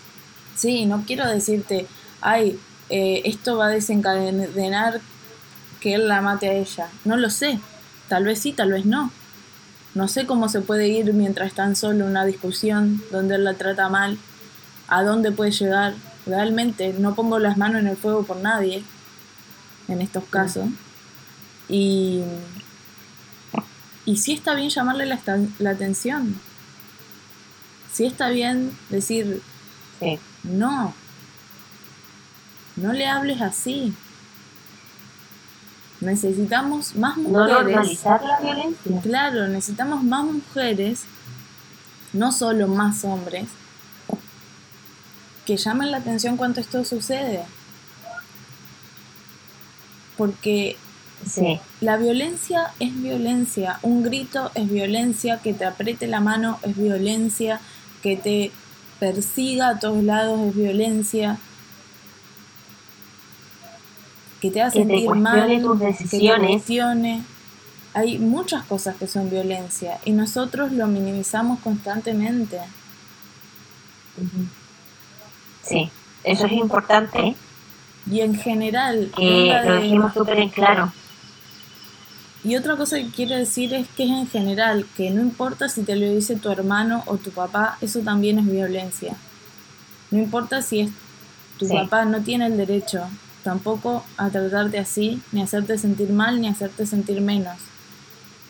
Sí, 0.55 0.85
no 0.85 1.03
quiero 1.05 1.27
decirte, 1.27 1.85
ay, 2.19 2.59
eh, 2.89 3.21
esto 3.25 3.57
va 3.57 3.67
a 3.67 3.69
desencadenar 3.69 4.99
que 5.79 5.93
él 5.93 6.07
la 6.07 6.21
mate 6.21 6.49
a 6.49 6.53
ella. 6.53 6.89
No 7.05 7.15
lo 7.15 7.29
sé. 7.29 7.59
Tal 8.09 8.23
vez 8.23 8.39
sí, 8.39 8.53
tal 8.53 8.71
vez 8.71 8.85
no. 8.85 9.11
No 9.93 10.07
sé 10.07 10.25
cómo 10.25 10.49
se 10.49 10.61
puede 10.61 10.87
ir 10.87 11.13
mientras 11.13 11.49
están 11.49 11.75
solo 11.75 12.05
en 12.05 12.11
una 12.11 12.25
discusión 12.25 13.03
donde 13.11 13.35
él 13.35 13.43
la 13.43 13.53
trata 13.53 13.87
mal. 13.89 14.17
A 14.87 15.03
dónde 15.03 15.31
puede 15.31 15.51
llegar. 15.51 15.93
Realmente 16.25 16.93
no 16.97 17.13
pongo 17.13 17.37
las 17.37 17.57
manos 17.57 17.81
en 17.81 17.87
el 17.87 17.97
fuego 17.97 18.23
por 18.23 18.37
nadie 18.37 18.83
en 19.87 20.01
estos 20.01 20.23
casos. 20.25 20.65
Y, 21.69 22.21
y 24.05 24.17
sí 24.17 24.33
está 24.33 24.53
bien 24.53 24.69
llamarle 24.69 25.05
la, 25.05 25.19
la 25.59 25.71
atención. 25.71 26.39
Sí 27.91 28.05
está 28.05 28.29
bien 28.29 28.77
decir, 28.89 29.41
no, 30.43 30.93
no 32.75 32.93
le 32.93 33.07
hables 33.07 33.41
así. 33.41 33.93
Necesitamos 35.99 36.95
más 36.95 37.17
mujeres. 37.17 37.33
No 37.33 37.63
normalizar 37.63 38.21
la 38.23 38.39
violencia. 38.39 39.01
Claro, 39.01 39.47
necesitamos 39.47 40.03
más 40.03 40.25
mujeres, 40.25 41.01
no 42.13 42.31
solo 42.31 42.67
más 42.67 43.03
hombres, 43.03 43.47
que 45.47 45.57
llamen 45.57 45.89
la 45.89 45.97
atención 45.97 46.37
cuando 46.37 46.61
esto 46.61 46.85
sucede. 46.85 47.43
Porque 50.17 50.77
la 51.81 51.97
violencia 51.97 52.71
es 52.79 52.95
violencia, 53.01 53.79
un 53.81 54.03
grito 54.03 54.51
es 54.53 54.69
violencia, 54.69 55.39
que 55.39 55.53
te 55.53 55.65
apriete 55.65 56.07
la 56.07 56.19
mano 56.19 56.59
es 56.63 56.77
violencia, 56.77 57.59
que 58.03 58.15
te 58.17 58.51
persiga 58.99 59.69
a 59.69 59.79
todos 59.79 60.03
lados 60.03 60.39
es 60.41 60.55
violencia, 60.55 61.37
que 64.41 64.51
te 64.51 64.61
hace 64.61 64.79
sentir 64.79 65.09
mal, 65.09 65.61
tus 65.61 65.79
decisiones. 65.79 66.63
que 66.63 66.73
te 66.73 67.21
Hay 67.93 68.19
muchas 68.19 68.63
cosas 68.65 68.95
que 68.95 69.07
son 69.07 69.29
violencia 69.29 69.99
y 70.05 70.11
nosotros 70.11 70.71
lo 70.71 70.85
minimizamos 70.87 71.59
constantemente. 71.59 72.59
Sí, 75.63 75.89
eso 76.23 76.45
es 76.45 76.51
importante. 76.51 77.35
Y 78.09 78.21
en 78.21 78.35
general... 78.35 79.11
Lo 79.17 79.81
dijimos 79.81 80.13
súper 80.13 80.39
en 80.39 80.49
claro. 80.49 80.91
Y 82.43 82.55
otra 82.55 82.77
cosa 82.77 82.97
que 82.97 83.09
quiero 83.09 83.35
decir 83.35 83.73
es 83.73 83.87
que 83.89 84.05
es 84.05 84.11
en 84.11 84.27
general, 84.27 84.85
que 84.95 85.09
no 85.09 85.21
importa 85.21 85.67
si 85.67 85.83
te 85.83 85.95
lo 85.95 86.09
dice 86.09 86.35
tu 86.37 86.49
hermano 86.49 87.03
o 87.05 87.17
tu 87.17 87.31
papá, 87.31 87.77
eso 87.81 87.99
también 87.99 88.39
es 88.39 88.45
violencia. 88.45 89.15
No 90.11 90.19
importa 90.19 90.61
si 90.61 90.81
es 90.81 90.91
tu 91.57 91.67
papá, 91.67 92.05
no 92.05 92.21
tiene 92.21 92.45
el 92.45 92.55
derecho 92.55 93.09
tampoco 93.43 94.05
a 94.17 94.29
tratarte 94.29 94.77
así, 94.77 95.21
ni 95.31 95.41
hacerte 95.41 95.77
sentir 95.77 96.09
mal, 96.11 96.39
ni 96.39 96.47
hacerte 96.47 96.85
sentir 96.85 97.21
menos. 97.21 97.57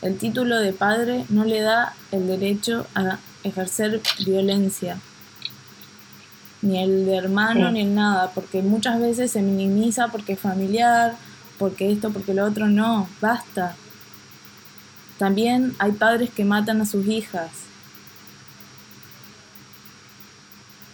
El 0.01 0.17
título 0.17 0.59
de 0.59 0.73
padre 0.73 1.25
no 1.29 1.43
le 1.43 1.61
da 1.61 1.95
el 2.11 2.27
derecho 2.27 2.85
a 2.93 3.17
ejercer 3.43 4.01
violencia, 4.25 4.99
ni 6.61 6.81
el 6.81 7.05
de 7.05 7.17
hermano, 7.17 7.71
ni 7.71 7.81
el 7.81 7.93
nada, 7.93 8.31
porque 8.33 8.61
muchas 8.61 8.99
veces 8.99 9.31
se 9.31 9.41
minimiza 9.41 10.07
porque 10.09 10.33
es 10.33 10.39
familiar, 10.39 11.15
porque 11.57 11.91
esto, 11.91 12.11
porque 12.11 12.33
lo 12.33 12.45
otro, 12.45 12.67
no, 12.67 13.07
basta. 13.21 13.75
También 15.17 15.75
hay 15.79 15.91
padres 15.93 16.29
que 16.29 16.45
matan 16.45 16.81
a 16.81 16.85
sus 16.85 17.07
hijas. 17.07 17.49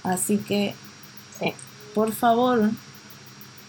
Así 0.03 0.37
que, 0.37 0.75
por 1.93 2.11
favor, 2.11 2.71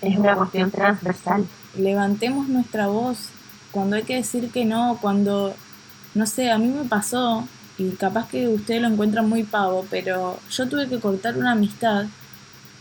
es 0.00 0.18
una 0.18 0.34
cuestión 0.36 0.70
transversal. 0.70 1.46
Levantemos 1.76 2.48
nuestra 2.48 2.88
voz 2.88 3.28
cuando 3.72 3.96
hay 3.96 4.02
que 4.02 4.16
decir 4.16 4.50
que 4.50 4.64
no, 4.64 4.98
cuando, 5.00 5.54
no 6.14 6.26
sé, 6.26 6.50
a 6.50 6.58
mí 6.58 6.68
me 6.68 6.84
pasó, 6.84 7.46
y 7.78 7.90
capaz 7.90 8.28
que 8.28 8.48
ustedes 8.48 8.80
lo 8.82 8.88
encuentran 8.88 9.28
muy 9.28 9.42
pavo, 9.42 9.86
pero 9.90 10.38
yo 10.50 10.68
tuve 10.68 10.88
que 10.88 11.00
cortar 11.00 11.36
una 11.36 11.52
amistad 11.52 12.06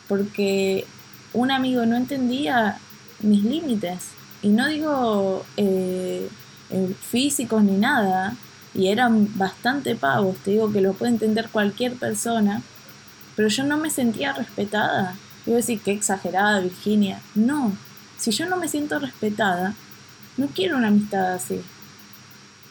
porque 0.07 0.85
un 1.33 1.51
amigo 1.51 1.85
no 1.85 1.95
entendía 1.95 2.77
mis 3.21 3.43
límites. 3.43 4.09
Y 4.41 4.49
no 4.49 4.67
digo 4.67 5.45
eh, 5.57 6.29
eh, 6.69 6.95
físicos 6.99 7.63
ni 7.63 7.77
nada, 7.77 8.35
y 8.75 8.87
eran 8.87 9.29
bastante 9.37 9.95
pavos, 9.95 10.37
te 10.37 10.51
digo 10.51 10.71
que 10.71 10.81
lo 10.81 10.93
puede 10.93 11.11
entender 11.11 11.49
cualquier 11.49 11.93
persona, 11.93 12.61
pero 13.35 13.47
yo 13.47 13.63
no 13.63 13.77
me 13.77 13.89
sentía 13.89 14.33
respetada. 14.33 15.15
Yo 15.45 15.53
decir, 15.55 15.79
qué 15.81 15.91
exagerada 15.91 16.61
Virginia. 16.61 17.21
No, 17.35 17.73
si 18.17 18.31
yo 18.31 18.47
no 18.47 18.57
me 18.57 18.67
siento 18.67 18.99
respetada, 18.99 19.75
no 20.37 20.47
quiero 20.47 20.77
una 20.77 20.87
amistad 20.87 21.33
así. 21.33 21.61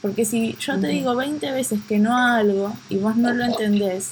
Porque 0.03 0.25
si 0.25 0.57
yo 0.57 0.81
te 0.81 0.89
digo 0.89 1.15
20 1.15 1.53
veces 1.53 1.81
que 1.89 2.01
no 2.01 2.17
algo 2.17 2.75
y 2.91 2.97
vos 2.97 3.17
no 3.17 3.33
lo 3.33 3.45
entendés, 3.45 4.11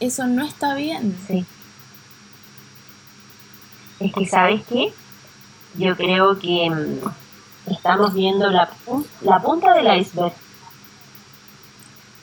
eso 0.00 0.26
no 0.26 0.44
está 0.44 0.74
bien. 0.74 1.14
Sí. 1.28 1.44
Es 4.00 4.12
que, 4.14 4.26
¿sabes 4.26 4.62
qué? 4.66 4.92
Yo 5.74 5.96
creo 5.96 6.38
que 6.38 6.68
mm, 6.70 7.70
estamos 7.70 8.14
viendo 8.14 8.48
la, 8.50 8.70
la 9.20 9.40
punta 9.40 9.74
del 9.74 10.00
iceberg. 10.00 10.32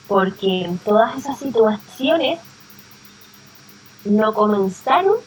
Porque 0.08 0.70
todas 0.84 1.16
esas 1.16 1.38
situaciones 1.38 2.40
no 4.04 4.34
comenzaron 4.34 5.18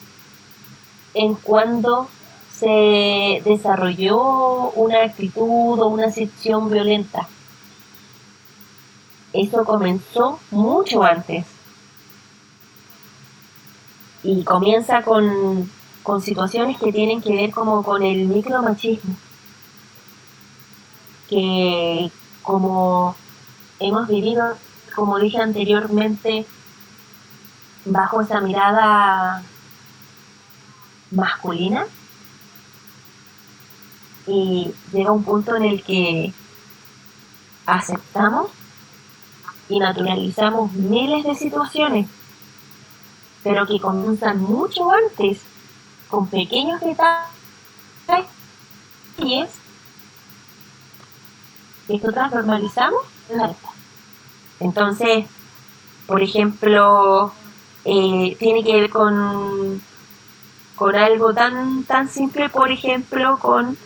en 1.13 1.35
cuando 1.35 2.09
se 2.53 3.41
desarrolló 3.43 4.69
una 4.71 5.03
actitud 5.03 5.79
o 5.79 5.87
una 5.87 6.11
sección 6.11 6.69
violenta. 6.69 7.27
Eso 9.33 9.65
comenzó 9.65 10.39
mucho 10.51 11.03
antes. 11.03 11.45
Y 14.23 14.43
comienza 14.43 15.01
con, 15.01 15.69
con 16.03 16.21
situaciones 16.21 16.77
que 16.79 16.93
tienen 16.93 17.21
que 17.21 17.35
ver 17.35 17.51
como 17.51 17.83
con 17.83 18.03
el 18.03 18.27
micromachismo. 18.27 19.15
Que 21.27 22.11
como 22.43 23.15
hemos 23.79 24.07
vivido, 24.07 24.55
como 24.95 25.17
dije 25.17 25.39
anteriormente, 25.39 26.45
bajo 27.85 28.21
esa 28.21 28.39
mirada 28.39 29.43
masculina, 31.11 31.85
y 34.27 34.73
llega 34.91 35.11
un 35.11 35.23
punto 35.23 35.55
en 35.55 35.65
el 35.65 35.83
que 35.83 36.33
aceptamos 37.65 38.51
y 39.69 39.79
naturalizamos 39.79 40.71
miles 40.73 41.23
de 41.23 41.35
situaciones, 41.35 42.07
pero 43.43 43.65
que 43.65 43.79
comienzan 43.79 44.41
mucho 44.41 44.89
antes, 44.91 45.41
con 46.09 46.27
pequeños 46.27 46.79
detalles, 46.81 47.27
y 49.17 49.41
es 49.41 49.49
que 51.87 51.97
nosotras 51.97 52.31
normalizamos 52.31 53.01
Entonces, 54.59 55.25
por 56.07 56.21
ejemplo, 56.21 57.33
eh, 57.85 58.35
tiene 58.39 58.63
que 58.63 58.81
ver 58.81 58.89
con, 58.89 59.81
con 60.75 60.95
algo 60.95 61.33
tan, 61.33 61.83
tan 61.83 62.09
simple, 62.09 62.49
por 62.49 62.71
ejemplo, 62.71 63.37
con, 63.39 63.77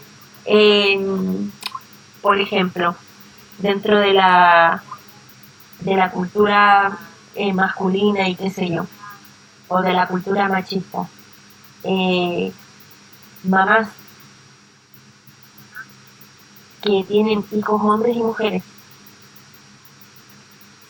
em, 0.47 1.51
por 2.21 2.39
ejemplo, 2.39 2.95
dentro 3.59 3.99
de 3.99 4.13
la, 4.13 4.83
de 5.81 5.95
la 5.95 6.11
cultura 6.11 6.97
eh, 7.35 7.53
masculina 7.53 8.27
y 8.29 8.35
qué 8.35 8.49
sé 8.49 8.69
yo, 8.69 8.87
o 9.67 9.81
de 9.81 9.93
la 9.93 10.07
cultura 10.07 10.49
machista. 10.49 11.07
Eh, 11.83 12.51
mamás 13.43 13.89
que 16.81 17.03
tienen 17.07 17.45
hijos 17.51 17.81
hombres 17.81 18.15
y 18.15 18.19
mujeres. 18.19 18.63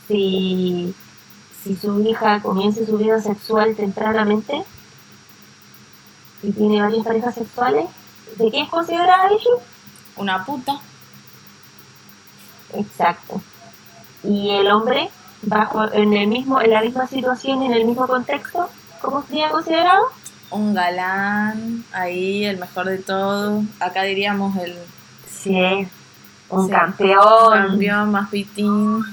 Si 0.07 0.95
si 1.67 1.75
su 1.75 1.99
hija 2.01 2.41
comienza 2.41 2.85
su 2.85 2.97
vida 2.97 3.21
sexual 3.21 3.75
tempranamente 3.75 4.63
y 6.41 6.51
tiene 6.51 6.81
varias 6.81 7.05
parejas 7.05 7.35
sexuales, 7.35 7.85
¿de 8.37 8.51
qué 8.51 8.61
es 8.61 8.69
considerada 8.69 9.27
eso? 9.27 9.61
Una 10.15 10.45
puta. 10.45 10.79
Exacto. 12.73 13.41
Y 14.23 14.49
el 14.51 14.69
hombre, 14.71 15.09
bajo 15.41 15.91
en 15.91 16.13
el 16.13 16.27
mismo, 16.27 16.61
en 16.61 16.71
la 16.71 16.81
misma 16.81 17.07
situación, 17.07 17.63
en 17.63 17.73
el 17.73 17.85
mismo 17.85 18.07
contexto, 18.07 18.69
¿cómo 19.01 19.23
sería 19.23 19.49
considerado? 19.49 20.05
Un 20.49 20.73
galán, 20.73 21.83
ahí 21.91 22.45
el 22.45 22.57
mejor 22.57 22.85
de 22.85 22.97
todo. 22.99 23.63
Acá 23.79 24.03
diríamos 24.03 24.55
el. 24.57 24.75
Sí, 25.29 25.87
un 26.49 26.69
campeón. 26.69 27.25
Un 27.25 27.67
campeón 27.69 28.11
más 28.11 28.29
pitín. 28.29 29.03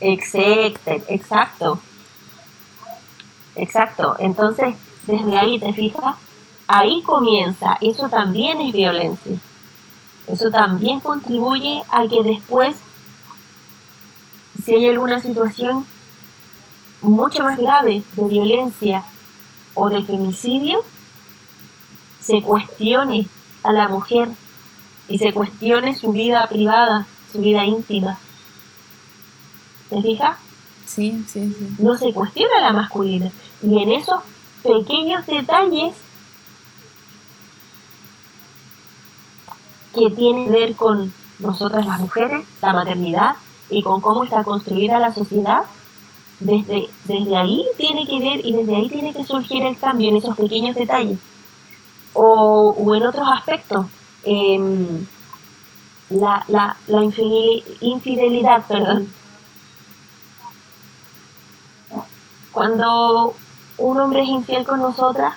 Exacto, 0.00 0.90
exacto. 1.08 1.80
Exacto. 3.54 4.16
Entonces, 4.18 4.74
desde 5.06 5.38
ahí 5.38 5.58
te 5.58 5.72
fijas, 5.72 6.16
ahí 6.72 7.02
comienza. 7.02 7.76
Eso 7.80 8.08
también 8.08 8.60
es 8.60 8.72
violencia. 8.72 9.36
Eso 10.26 10.50
también 10.50 11.00
contribuye 11.00 11.82
a 11.90 12.08
que 12.08 12.22
después, 12.22 12.76
si 14.64 14.74
hay 14.74 14.88
alguna 14.88 15.20
situación 15.20 15.86
mucho 17.02 17.42
más 17.42 17.58
grave 17.58 18.02
de 18.16 18.24
violencia 18.24 19.04
o 19.74 19.90
de 19.90 20.02
femicidio, 20.02 20.82
se 22.20 22.40
cuestione 22.40 23.26
a 23.64 23.72
la 23.72 23.88
mujer 23.88 24.28
y 25.08 25.18
se 25.18 25.32
cuestione 25.32 25.94
su 25.94 26.12
vida 26.12 26.46
privada, 26.48 27.06
su 27.30 27.40
vida 27.40 27.66
íntima. 27.66 28.18
¿Te 29.90 30.00
fijas? 30.00 30.38
Sí, 30.86 31.22
sí, 31.28 31.54
sí. 31.58 31.76
No 31.78 31.96
se 31.96 32.14
cuestiona 32.14 32.60
la 32.60 32.72
masculina. 32.72 33.30
Y 33.62 33.82
en 33.82 33.92
esos 33.92 34.22
pequeños 34.62 35.26
detalles 35.26 35.94
que 39.94 40.10
tienen 40.10 40.46
que 40.46 40.50
ver 40.50 40.76
con 40.76 41.12
nosotras 41.38 41.86
las 41.86 42.00
mujeres, 42.00 42.46
la 42.60 42.72
maternidad 42.72 43.36
y 43.70 43.82
con 43.82 44.00
cómo 44.00 44.24
está 44.24 44.44
construida 44.44 44.98
la 44.98 45.12
sociedad, 45.12 45.62
desde, 46.40 46.88
desde 47.04 47.36
ahí 47.36 47.64
tiene 47.76 48.06
que 48.06 48.18
ver 48.18 48.44
y 48.44 48.52
desde 48.52 48.76
ahí 48.76 48.88
tiene 48.88 49.12
que 49.12 49.24
surgir 49.24 49.64
el 49.64 49.78
cambio 49.78 50.10
en 50.10 50.16
esos 50.16 50.36
pequeños 50.36 50.74
detalles. 50.74 51.18
O, 52.14 52.94
en 52.94 53.06
otros 53.06 53.26
aspectos. 53.32 53.86
Em, 54.24 55.06
la, 56.10 56.44
la, 56.48 56.76
la 56.86 57.02
infidelidad, 57.80 58.66
perdón 58.66 59.08
Cuando 62.52 63.34
un 63.78 64.00
hombre 64.00 64.22
es 64.22 64.28
infiel 64.28 64.64
con 64.64 64.80
nosotras, 64.80 65.34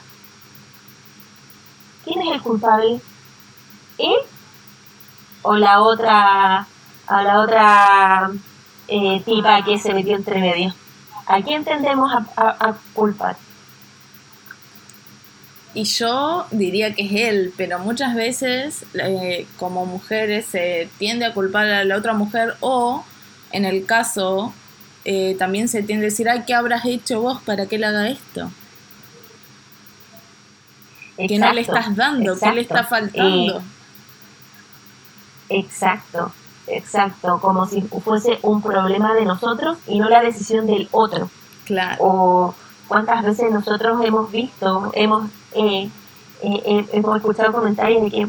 ¿quién 2.03 2.21
es 2.21 2.35
el 2.35 2.41
culpable? 2.41 2.99
¿Él 3.97 4.15
o 5.45 5.55
la 5.55 5.81
otra, 5.81 6.67
a 7.07 7.23
la 7.23 7.39
otra 7.39 8.31
eh, 8.87 9.21
tipa 9.25 9.63
que 9.63 9.77
se 9.77 9.93
metió 9.93 10.15
entre 10.15 10.39
medio? 10.39 10.73
¿A 11.27 11.41
quién 11.41 11.63
tendemos 11.63 12.11
a, 12.35 12.75
culpar? 12.93 13.37
Y 15.73 15.83
yo 15.83 16.45
diría 16.51 16.93
que 16.93 17.03
es 17.03 17.11
él, 17.29 17.53
pero 17.57 17.79
muchas 17.79 18.15
veces 18.15 18.85
eh, 18.93 19.45
como 19.57 19.85
mujeres 19.85 20.45
se 20.45 20.89
tiende 20.97 21.25
a 21.25 21.33
culpar 21.33 21.67
a 21.67 21.83
la 21.83 21.97
otra 21.97 22.13
mujer 22.13 22.55
o 22.61 23.03
en 23.51 23.65
el 23.65 23.85
caso 23.85 24.53
eh, 25.03 25.35
también 25.37 25.67
se 25.67 25.83
tiende 25.83 26.05
a 26.05 26.09
decir, 26.09 26.29
ay, 26.29 26.43
¿qué 26.47 26.53
habrás 26.53 26.85
hecho 26.85 27.21
vos 27.21 27.41
para 27.41 27.65
que 27.65 27.75
él 27.75 27.83
haga 27.83 28.07
esto? 28.07 28.51
que 31.17 31.39
no 31.39 31.53
le 31.53 31.61
estás 31.61 31.95
dando, 31.95 32.37
que 32.37 32.51
le 32.51 32.61
está 32.61 32.83
faltando. 32.83 33.63
Eh, 35.49 35.59
exacto, 35.59 36.31
exacto, 36.67 37.39
como 37.41 37.67
si 37.67 37.81
fuese 37.81 38.39
un 38.41 38.61
problema 38.61 39.13
de 39.13 39.25
nosotros 39.25 39.77
y 39.87 39.99
no 39.99 40.09
la 40.09 40.21
decisión 40.21 40.65
del 40.67 40.87
otro. 40.91 41.29
Claro. 41.65 41.97
O 41.99 42.55
cuántas 42.87 43.23
veces 43.23 43.51
nosotros 43.51 44.03
hemos 44.03 44.31
visto, 44.31 44.91
hemos, 44.93 45.29
eh, 45.53 45.89
hemos 46.41 47.17
escuchado 47.17 47.53
comentarios 47.53 48.03
de 48.03 48.11
que, 48.11 48.27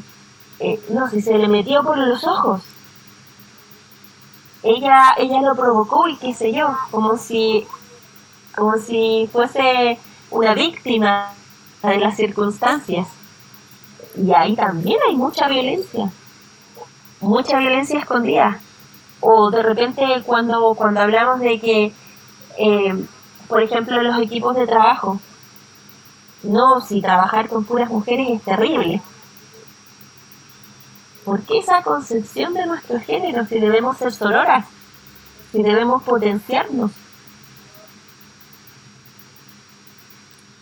no, 0.91 1.09
si 1.11 1.21
se 1.21 1.37
le 1.37 1.49
metió 1.49 1.83
por 1.83 1.99
los 1.99 2.25
ojos, 2.25 2.63
ella, 4.63 5.15
ella 5.19 5.43
lo 5.43 5.55
provocó 5.55 6.09
y 6.09 6.17
qué 6.17 6.35
sé 6.35 6.53
yo, 6.53 6.77
como 6.91 7.17
si, 7.17 7.67
como 8.57 8.77
si 8.79 9.29
fuese 9.33 9.99
una 10.31 10.55
víctima 10.55 11.33
de 11.83 11.99
las 11.99 12.17
circunstancias. 12.17 13.07
Y 14.17 14.33
ahí 14.33 14.57
también 14.57 14.99
hay 15.09 15.15
mucha 15.15 15.47
violencia, 15.47 16.11
mucha 17.27 17.59
violencia 17.59 17.99
escondida. 17.99 18.61
O 19.21 19.51
de 19.51 19.63
repente 19.63 20.03
cuando, 20.25 20.75
cuando 20.75 21.01
hablamos 21.01 21.41
de 21.41 21.61
que, 21.61 21.93
eh, 22.59 23.05
por 23.49 23.63
ejemplo, 23.63 24.01
los 24.03 24.19
equipos 24.21 24.57
de 24.57 24.67
trabajo, 24.67 25.21
no, 26.43 26.81
si 26.81 27.01
trabajar 27.01 27.49
con 27.49 27.65
puras 27.65 27.91
mujeres 27.91 28.29
es 28.31 28.43
terrible. 28.43 29.03
¿Por 31.25 31.43
qué 31.43 31.59
esa 31.59 31.83
concepción 31.83 32.55
de 32.55 32.67
nuestro 32.67 33.01
género 33.01 33.45
si 33.47 33.59
debemos 33.59 33.97
ser 33.97 34.13
sororas? 34.13 34.65
Si 35.51 35.63
debemos 35.63 36.03
potenciarnos. 36.05 36.93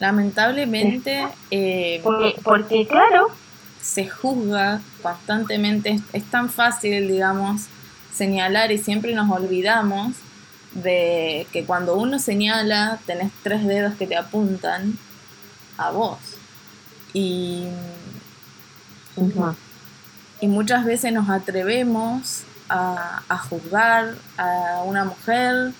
Lamentablemente, 0.01 1.29
eh, 1.51 2.03
porque, 2.43 2.87
claro, 2.87 3.31
se 3.85 4.09
juzga 4.09 4.81
constantemente, 5.03 6.01
es, 6.13 6.25
tan 6.25 6.49
fácil, 6.49 7.07
digamos, 7.07 7.67
señalar 8.13 8.73
y 8.73 8.79
siempre 8.79 9.15
nos 9.15 9.31
olvidamos 9.31 10.15
de 10.73 11.47
que 11.53 11.65
cuando 11.65 11.97
uno 11.97 12.19
señala 12.19 12.99
tenés 13.07 13.31
tres 13.43 13.65
dedos 13.65 13.95
que 13.95 14.07
te 14.07 14.17
apuntan 14.17 14.99
a 15.77 15.91
vos. 15.91 16.19
Y 17.13 17.67
y 20.41 20.47
muchas 20.47 20.85
veces 20.85 21.13
nos 21.13 21.31
atrevemos 21.31 22.43
a, 22.69 23.39
juzgar 23.49 24.15
a 24.37 24.83
una 24.85 25.05
mujer, 25.05 25.73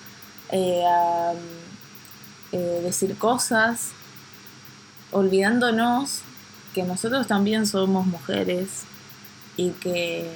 eh, 0.51 0.83
a 0.87 1.33
eh, 2.51 2.79
decir 2.83 3.17
cosas, 3.17 3.89
olvidándonos 5.11 6.21
que 6.75 6.83
nosotros 6.83 7.25
también 7.25 7.65
somos 7.65 8.05
mujeres 8.05 8.83
y 9.55 9.69
que 9.69 10.29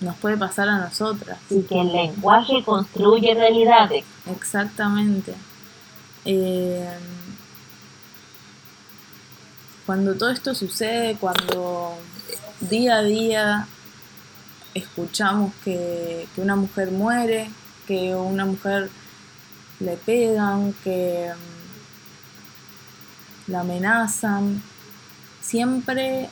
nos 0.00 0.14
puede 0.16 0.36
pasar 0.36 0.68
a 0.68 0.76
nosotras. 0.76 1.38
Y 1.48 1.62
que 1.62 1.80
el 1.80 1.90
lenguaje 1.90 2.62
construye 2.62 3.34
realidades. 3.34 4.04
Exactamente. 4.26 5.34
Eh, 6.26 6.86
cuando 9.86 10.14
todo 10.14 10.28
esto 10.28 10.54
sucede, 10.54 11.16
cuando 11.18 11.96
día 12.60 12.96
a 12.96 13.02
día 13.02 13.66
escuchamos 14.74 15.54
que, 15.64 16.28
una 16.36 16.54
mujer 16.54 16.90
muere, 16.90 17.50
que 17.86 18.14
una 18.14 18.44
mujer 18.44 18.90
le 19.80 19.96
pegan, 19.96 20.74
que 20.84 21.32
mm, 23.48 23.50
la 23.52 23.60
amenazan, 23.60 24.62
siempre 25.42 26.28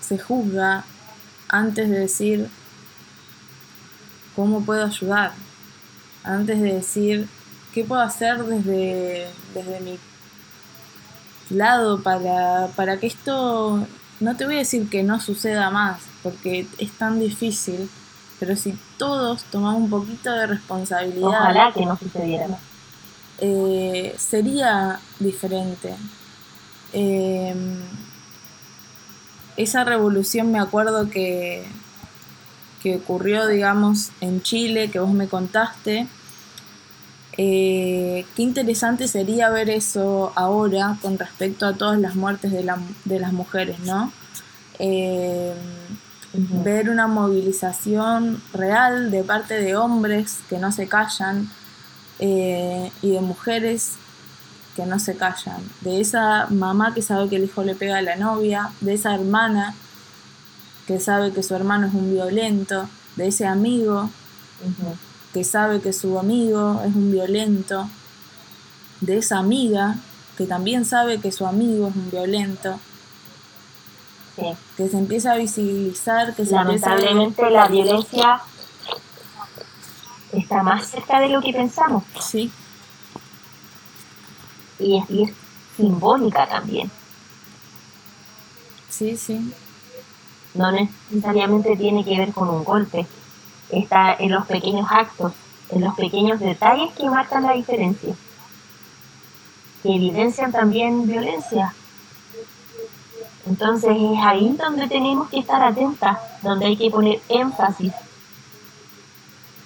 se 0.00 0.18
juzga 0.18 0.84
antes 1.48 1.90
de 1.90 1.98
decir 1.98 2.48
cómo 4.34 4.64
puedo 4.64 4.86
ayudar, 4.86 5.32
antes 6.24 6.60
de 6.60 6.74
decir 6.74 7.28
qué 7.74 7.84
puedo 7.84 8.00
hacer 8.00 8.42
desde, 8.44 9.28
desde 9.54 9.80
mi 9.80 9.98
lado 11.50 12.02
para, 12.02 12.68
para 12.76 12.98
que 12.98 13.08
esto, 13.08 13.86
no 14.20 14.36
te 14.36 14.46
voy 14.46 14.54
a 14.54 14.58
decir 14.58 14.88
que 14.88 15.02
no 15.02 15.20
suceda 15.20 15.70
más, 15.70 16.00
porque 16.22 16.66
es 16.78 16.92
tan 16.92 17.20
difícil, 17.20 17.90
pero 18.38 18.56
si 18.56 18.78
todos 18.96 19.44
tomamos 19.44 19.82
un 19.82 19.90
poquito 19.90 20.32
de 20.32 20.46
responsabilidad... 20.46 21.28
Ojalá 21.28 21.72
que 21.72 21.84
no 21.84 21.98
sucediera. 21.98 22.58
Eh, 23.38 24.14
sería 24.18 25.00
diferente. 25.18 25.94
Eh, 26.92 27.54
esa 29.56 29.84
revolución 29.84 30.50
me 30.50 30.58
acuerdo 30.58 31.10
que, 31.10 31.64
que 32.82 32.96
ocurrió, 32.96 33.46
digamos, 33.46 34.10
en 34.20 34.42
Chile, 34.42 34.90
que 34.90 34.98
vos 34.98 35.12
me 35.12 35.28
contaste. 35.28 36.06
Eh, 37.36 38.26
qué 38.34 38.42
interesante 38.42 39.08
sería 39.08 39.50
ver 39.50 39.70
eso 39.70 40.32
ahora 40.34 40.96
con 41.00 41.18
respecto 41.18 41.66
a 41.66 41.74
todas 41.74 41.98
las 41.98 42.14
muertes 42.16 42.52
de, 42.52 42.62
las 42.62 43.32
mujeres, 43.32 43.78
¿no? 43.80 44.12
Ver 46.64 46.90
una 46.90 47.06
movilización 47.06 48.42
real 48.52 49.10
de 49.10 49.24
parte 49.24 49.54
de 49.54 49.76
hombres 49.76 50.38
que 50.48 50.58
no 50.58 50.70
se 50.72 50.86
callan, 50.86 51.48
eh, 52.22 52.92
y 53.00 53.12
de 53.12 53.20
mujeres 53.22 53.92
que 54.80 54.86
no 54.86 54.98
se 54.98 55.14
callan, 55.14 55.60
de 55.82 56.00
esa 56.00 56.46
mamá 56.48 56.94
que 56.94 57.02
sabe 57.02 57.28
que 57.28 57.36
el 57.36 57.44
hijo 57.44 57.62
le 57.62 57.74
pega 57.74 57.98
a 57.98 58.02
la 58.02 58.16
novia, 58.16 58.70
de 58.80 58.94
esa 58.94 59.14
hermana 59.14 59.74
que 60.86 60.98
sabe 60.98 61.32
que 61.32 61.42
su 61.42 61.54
hermano 61.54 61.86
es 61.86 61.92
un 61.92 62.10
violento, 62.10 62.88
de 63.16 63.28
ese 63.28 63.46
amigo 63.46 64.08
que 65.34 65.44
sabe 65.44 65.82
que 65.82 65.92
su 65.92 66.18
amigo 66.18 66.80
es 66.82 66.94
un 66.94 67.12
violento, 67.12 67.90
de 69.02 69.18
esa 69.18 69.38
amiga 69.38 69.96
que 70.38 70.46
también 70.46 70.86
sabe 70.86 71.20
que 71.20 71.30
su 71.30 71.46
amigo 71.46 71.88
es 71.88 71.96
un 71.96 72.10
violento. 72.10 72.80
Que 74.78 74.88
se 74.88 74.96
empieza 74.96 75.32
a 75.32 75.36
visibilizar, 75.36 76.34
que 76.34 76.46
se 76.46 76.54
Lamentablemente 76.54 77.50
la 77.50 77.68
violencia 77.68 78.40
está 80.32 80.62
más 80.62 80.86
cerca 80.86 81.20
de 81.20 81.28
lo 81.28 81.42
que 81.42 81.52
pensamos. 81.52 82.04
Sí. 82.18 82.50
Y 84.80 84.98
es, 84.98 85.32
simbólica 85.76 86.46
también. 86.46 86.90
Sí, 88.88 89.16
sí. 89.16 89.52
No 90.54 90.72
necesariamente 90.72 91.76
tiene 91.76 92.04
que 92.04 92.18
ver 92.18 92.32
con 92.32 92.48
un 92.48 92.64
golpe. 92.64 93.06
Está 93.70 94.14
en 94.14 94.32
los 94.32 94.46
pequeños 94.46 94.86
actos, 94.90 95.32
en 95.70 95.82
los 95.82 95.94
pequeños 95.94 96.40
detalles 96.40 96.92
que 96.94 97.08
marcan 97.08 97.44
la 97.44 97.52
diferencia. 97.52 98.14
Que 99.82 99.94
evidencian 99.94 100.50
también 100.52 101.06
violencia. 101.06 101.72
Entonces 103.46 103.90
es 103.90 104.18
ahí 104.22 104.54
donde 104.58 104.86
tenemos 104.88 105.28
que 105.30 105.38
estar 105.38 105.62
atentas, 105.62 106.18
donde 106.42 106.66
hay 106.66 106.76
que 106.76 106.90
poner 106.90 107.20
énfasis 107.28 107.92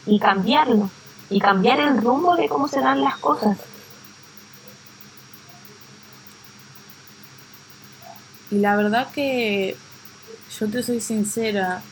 y 0.07 0.19
cambiarlo, 0.19 0.91
y 1.31 1.41
cambiar 1.41 1.81
el 1.81 2.01
rumbo 2.01 2.37
de 2.37 2.49
cómo 2.49 2.69
se 2.69 2.81
dan 2.81 3.01
las 3.01 3.17
cosas. 3.17 3.59
Y 8.51 8.59
la 8.59 8.77
verdad 8.77 9.11
que 9.13 9.77
yo 10.59 10.69
te 10.69 10.83
soy 10.83 11.01
sincera, 11.01 11.83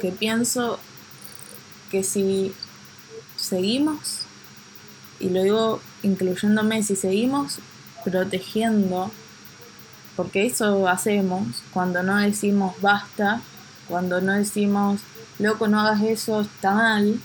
que 0.00 0.10
pienso 0.10 0.78
que 1.90 2.02
si 2.02 2.54
seguimos, 3.36 4.20
y 5.20 5.28
lo 5.28 5.42
digo 5.42 5.80
incluyéndome, 6.02 6.82
si 6.82 6.96
seguimos 6.96 7.58
protegiendo, 8.04 9.10
porque 10.16 10.46
eso 10.46 10.88
hacemos 10.88 11.62
cuando 11.72 12.02
no 12.02 12.16
decimos 12.18 12.74
basta, 12.80 13.40
cuando 13.88 14.20
no 14.20 14.32
decimos, 14.32 15.00
loco, 15.38 15.68
no 15.68 15.80
hagas 15.80 16.02
eso, 16.02 16.40
está 16.40 16.72
mal, 16.72 17.20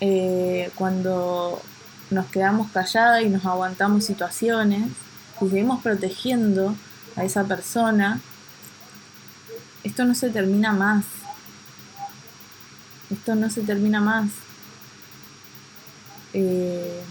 eh, 0.00 0.70
cuando 0.74 1.62
nos 2.10 2.26
quedamos 2.26 2.70
calladas 2.70 3.22
y 3.22 3.28
nos 3.28 3.44
aguantamos 3.46 4.04
situaciones 4.04 4.88
y 5.40 5.48
seguimos 5.48 5.82
protegiendo 5.82 6.74
a 7.16 7.24
esa 7.24 7.44
persona, 7.44 8.20
esto 9.84 10.04
no 10.04 10.14
se 10.14 10.30
termina 10.30 10.72
más. 10.72 11.04
Esto 13.10 13.34
no 13.34 13.50
se 13.50 13.62
termina 13.62 14.00
más. 14.00 14.30
Eh, 16.34 17.02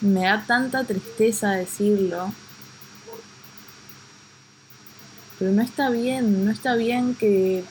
me 0.00 0.22
da 0.22 0.42
tanta 0.46 0.84
tristeza 0.84 1.50
decirlo, 1.50 2.32
pero 5.38 5.52
no 5.52 5.60
está 5.60 5.90
bien, 5.90 6.46
no 6.46 6.50
está 6.50 6.74
bien 6.74 7.14
que 7.14 7.64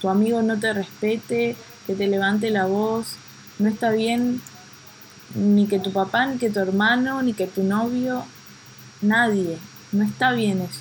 tu 0.00 0.08
amigo 0.08 0.42
no 0.42 0.58
te 0.60 0.72
respete, 0.72 1.56
que 1.86 1.94
te 1.94 2.06
levante 2.06 2.50
la 2.50 2.66
voz, 2.66 3.16
no 3.58 3.68
está 3.68 3.90
bien 3.90 4.40
ni 5.34 5.66
que 5.66 5.80
tu 5.80 5.92
papá, 5.92 6.26
ni 6.26 6.38
que 6.38 6.50
tu 6.50 6.60
hermano, 6.60 7.22
ni 7.22 7.32
que 7.32 7.48
tu 7.48 7.64
novio, 7.64 8.24
nadie. 9.00 9.58
No 9.92 10.04
está 10.04 10.32
bien 10.32 10.60
eso. 10.60 10.80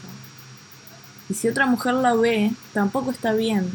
Y 1.30 1.34
si 1.34 1.48
otra 1.48 1.66
mujer 1.66 1.94
lo 1.94 2.20
ve, 2.20 2.52
tampoco 2.74 3.12
está 3.12 3.34
bien. 3.34 3.72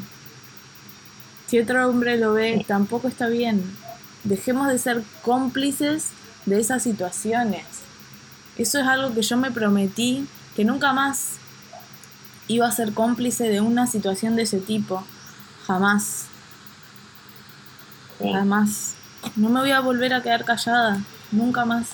Si 1.47 1.59
otro 1.59 1.89
hombre 1.89 2.17
lo 2.17 2.33
ve, 2.33 2.65
tampoco 2.67 3.09
está 3.09 3.29
bien. 3.29 3.63
Dejemos 4.25 4.69
de 4.69 4.79
ser 4.79 5.03
cómplices 5.23 6.09
de 6.47 6.61
esas 6.61 6.83
situaciones. 6.83 7.65
Eso 8.57 8.79
es 8.79 8.87
algo 8.87 9.15
que 9.15 9.23
yo 9.23 9.37
me 9.37 9.51
prometí, 9.51 10.27
que 10.57 10.65
nunca 10.65 10.93
más 10.93 11.33
iba 12.49 12.67
a 12.67 12.73
ser 12.73 12.93
cómplice 12.93 13.49
de 13.49 13.61
una 13.61 13.87
situación 13.87 14.37
de 14.37 14.43
ese 14.43 14.61
tipo. 14.61 15.05
Jamás. 15.67 16.25
Jamás. 18.19 18.95
No 19.37 19.49
me 19.49 19.61
voy 19.61 19.71
a 19.71 19.81
volver 19.81 20.15
a 20.15 20.23
quedar 20.23 20.45
callada, 20.45 21.01
nunca 21.31 21.65
más. 21.65 21.89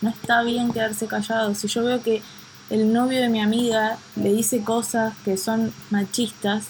No 0.00 0.10
está 0.10 0.42
bien 0.42 0.72
quedarse 0.72 1.06
callado. 1.06 1.54
Si 1.54 1.68
yo 1.68 1.84
veo 1.84 2.02
que 2.02 2.22
el 2.70 2.92
novio 2.92 3.20
de 3.20 3.28
mi 3.28 3.40
amiga 3.40 3.98
le 4.16 4.32
dice 4.32 4.62
cosas 4.62 5.14
que 5.24 5.36
son 5.36 5.72
machistas, 5.90 6.66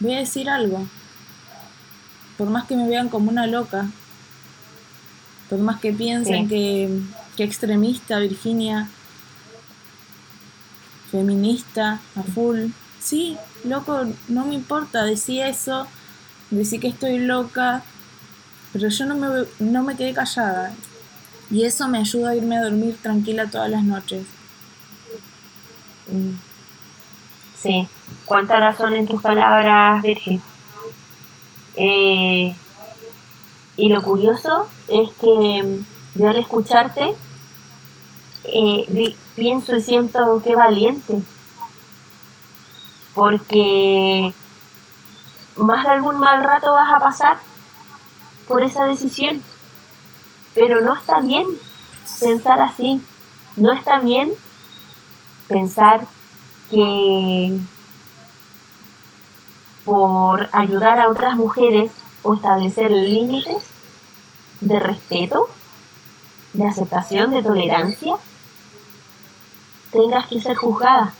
voy 0.00 0.14
a 0.14 0.18
decir 0.18 0.48
algo. 0.50 0.86
Por 2.36 2.50
más 2.50 2.66
que 2.66 2.76
me 2.76 2.88
vean 2.88 3.08
como 3.08 3.30
una 3.30 3.46
loca, 3.46 3.88
por 5.48 5.58
más 5.60 5.80
que 5.80 5.92
piensen 5.92 6.48
que, 6.48 7.00
que 7.36 7.44
extremista, 7.44 8.18
Virginia, 8.18 8.88
feminista, 11.10 12.00
a 12.14 12.22
full. 12.22 12.66
Sí, 13.00 13.36
loco, 13.64 14.04
no 14.28 14.44
me 14.44 14.54
importa, 14.54 15.04
decir 15.04 15.42
eso, 15.42 15.86
decir 16.50 16.80
que 16.80 16.88
estoy 16.88 17.18
loca, 17.18 17.82
pero 18.72 18.88
yo 18.88 19.06
no 19.06 19.14
me, 19.14 19.46
no 19.60 19.82
me 19.82 19.96
quedé 19.96 20.12
callada. 20.12 20.74
Y 21.50 21.62
eso 21.62 21.86
me 21.88 21.98
ayuda 21.98 22.30
a 22.30 22.36
irme 22.36 22.58
a 22.58 22.64
dormir 22.64 22.98
tranquila 23.00 23.46
todas 23.48 23.70
las 23.70 23.84
noches. 23.84 24.26
Mm. 26.06 26.34
Sí, 27.56 27.88
cuánta 28.24 28.60
razón 28.60 28.94
en 28.94 29.06
tus 29.06 29.20
palabras, 29.20 30.02
Virgin. 30.02 30.42
Eh, 31.76 32.54
y 33.76 33.88
lo 33.88 34.02
curioso 34.02 34.68
es 34.88 35.10
que 35.20 35.62
mm, 35.62 36.18
yo 36.18 36.28
al 36.28 36.36
escucharte 36.36 37.14
eh, 38.44 39.16
pienso 39.34 39.76
y 39.76 39.82
siento 39.82 40.40
que 40.44 40.54
valiente. 40.54 41.22
Porque 43.14 44.32
más 45.56 45.84
de 45.84 45.90
algún 45.90 46.18
mal 46.18 46.42
rato 46.44 46.72
vas 46.72 46.92
a 46.94 47.00
pasar 47.00 47.38
por 48.46 48.62
esa 48.62 48.84
decisión. 48.84 49.42
Pero 50.54 50.80
no 50.80 50.94
está 50.94 51.20
bien 51.20 51.46
pensar 52.20 52.60
así. 52.60 53.02
No 53.56 53.72
está 53.72 53.98
bien 54.00 54.32
pensar 55.48 56.06
que 56.70 57.58
por 59.84 60.48
ayudar 60.52 60.98
a 60.98 61.08
otras 61.08 61.36
mujeres 61.36 61.92
o 62.22 62.34
establecer 62.34 62.90
límites 62.90 63.64
de 64.60 64.80
respeto, 64.80 65.48
de 66.52 66.66
aceptación, 66.66 67.30
de 67.30 67.42
tolerancia, 67.42 68.16
tengas 69.92 70.26
que 70.26 70.40
ser 70.40 70.56
juzgada. 70.56 71.14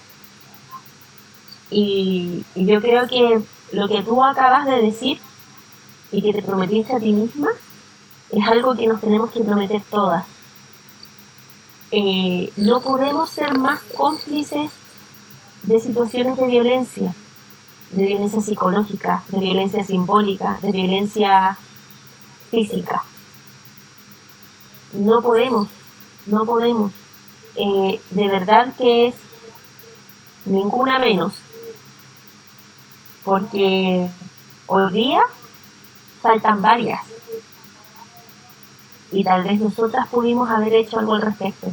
Y, 1.71 2.45
y 2.55 2.67
yo 2.67 2.81
creo 2.81 3.07
que 3.07 3.41
lo 3.73 3.89
que 3.89 4.03
tú 4.03 4.23
acabas 4.23 4.67
de 4.67 4.83
decir 4.83 5.21
y 6.11 6.23
que 6.23 6.33
te 6.33 6.43
prometiste 6.43 6.95
a 6.95 7.01
ti 7.01 7.13
misma 7.13 7.51
es 8.31 8.47
algo 8.47 8.75
que 8.77 8.87
nos 8.87 9.01
tenemos 9.01 9.31
que 9.31 9.45
prometer 9.45 9.83
todas. 9.91 10.25
Eh, 11.93 12.53
no 12.57 12.81
podemos 12.81 13.31
ser 13.31 13.57
más 13.59 13.81
cómplices 13.97 14.73
de 15.63 15.81
situaciones 15.81 16.37
de 16.37 16.47
violencia, 16.47 17.15
de 17.91 18.07
violencia 18.07 18.41
psicológica, 18.41 19.23
de 19.29 19.39
violencia 19.39 19.85
simbólica, 19.85 20.59
de 20.63 20.73
violencia 20.73 21.57
física. 22.51 23.05
No 24.93 25.23
podemos, 25.23 25.69
no 26.27 26.45
podemos. 26.45 26.93
Eh, 27.55 28.01
de 28.11 28.29
verdad 28.29 28.75
que 28.77 29.09
es 29.09 29.15
ninguna 30.45 30.99
menos. 30.99 31.35
Porque 33.25 34.09
hoy 34.67 34.93
día 34.93 35.21
faltan 36.21 36.63
varias. 36.63 37.16
Y 39.13 39.25
tal 39.25 39.45
vez 39.45 39.61
nosotras 39.61 40.09
pudimos 40.09 40.51
haber 40.51 40.75
hecho 40.75 40.99
algo 40.99 41.15
al 41.15 41.23
respecto. 41.23 41.73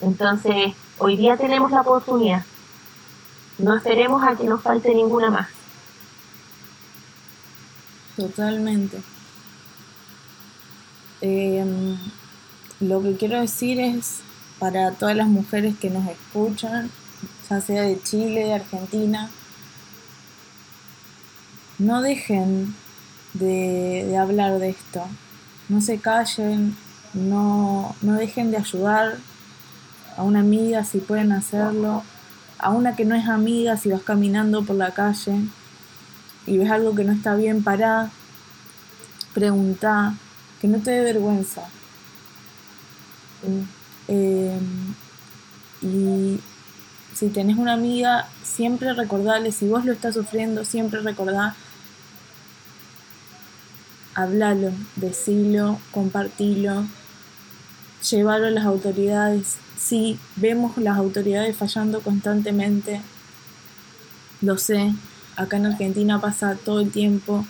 Entonces, 0.00 0.74
hoy 0.98 1.16
día 1.16 1.36
tenemos 1.36 1.70
la 1.70 1.80
oportunidad. 1.80 2.44
No 3.58 3.74
esperemos 3.74 4.22
a 4.22 4.36
que 4.36 4.44
nos 4.44 4.62
falte 4.62 4.94
ninguna 4.94 5.30
más. 5.30 5.48
Totalmente. 8.16 9.02
Em, 11.20 11.96
lo 12.80 13.02
que 13.02 13.16
quiero 13.16 13.40
decir 13.40 13.80
es 13.80 14.20
para 14.58 14.92
todas 14.92 15.16
las 15.16 15.28
mujeres 15.28 15.76
que 15.78 15.90
nos 15.90 16.06
escuchan, 16.08 16.90
ya 17.48 17.60
sea 17.60 17.82
de 17.82 18.00
Chile, 18.02 18.44
de 18.44 18.54
Argentina, 18.54 19.30
no 21.78 22.02
dejen 22.02 22.74
de, 23.32 24.04
de 24.08 24.16
hablar 24.16 24.58
de 24.58 24.70
esto, 24.70 25.06
no 25.68 25.80
se 25.80 25.98
callen, 25.98 26.76
no, 27.14 27.94
no 28.02 28.14
dejen 28.14 28.50
de 28.50 28.58
ayudar 28.58 29.16
a 30.16 30.22
una 30.22 30.40
amiga 30.40 30.84
si 30.84 30.98
pueden 30.98 31.32
hacerlo, 31.32 32.02
a 32.58 32.70
una 32.70 32.96
que 32.96 33.04
no 33.04 33.14
es 33.14 33.28
amiga 33.28 33.76
si 33.76 33.90
vas 33.90 34.02
caminando 34.02 34.64
por 34.64 34.76
la 34.76 34.92
calle 34.92 35.40
y 36.46 36.58
ves 36.58 36.70
algo 36.70 36.94
que 36.94 37.04
no 37.04 37.12
está 37.12 37.34
bien, 37.34 37.62
pará, 37.62 38.10
pregunta, 39.32 40.14
que 40.60 40.68
no 40.68 40.78
te 40.78 40.90
dé 40.90 41.00
vergüenza. 41.00 41.62
Eh, 44.08 44.58
y 45.82 46.40
si 47.14 47.28
tenés 47.28 47.56
una 47.56 47.74
amiga, 47.74 48.28
siempre 48.42 48.92
recordarle, 48.92 49.52
si 49.52 49.68
vos 49.68 49.84
lo 49.84 49.92
estás 49.92 50.14
sufriendo, 50.14 50.64
siempre 50.64 51.00
recordá, 51.00 51.54
hablalo, 54.14 54.70
decilo, 54.96 55.78
compartilo, 55.90 56.84
llevarlo 58.10 58.46
a 58.46 58.50
las 58.50 58.64
autoridades. 58.64 59.56
Si 59.76 60.18
vemos 60.36 60.76
las 60.76 60.96
autoridades 60.96 61.56
fallando 61.56 62.00
constantemente, 62.00 63.00
lo 64.40 64.58
sé, 64.58 64.94
acá 65.36 65.56
en 65.56 65.66
Argentina 65.66 66.20
pasa 66.20 66.56
todo 66.56 66.80
el 66.80 66.90
tiempo, 66.90 67.44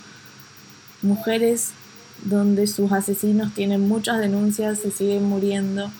mujeres 1.02 1.70
donde 2.22 2.66
sus 2.66 2.92
asesinos 2.92 3.52
tienen 3.54 3.86
muchas 3.86 4.18
denuncias, 4.18 4.78
se 4.78 4.90
siguen 4.90 5.24
muriendo. 5.24 5.90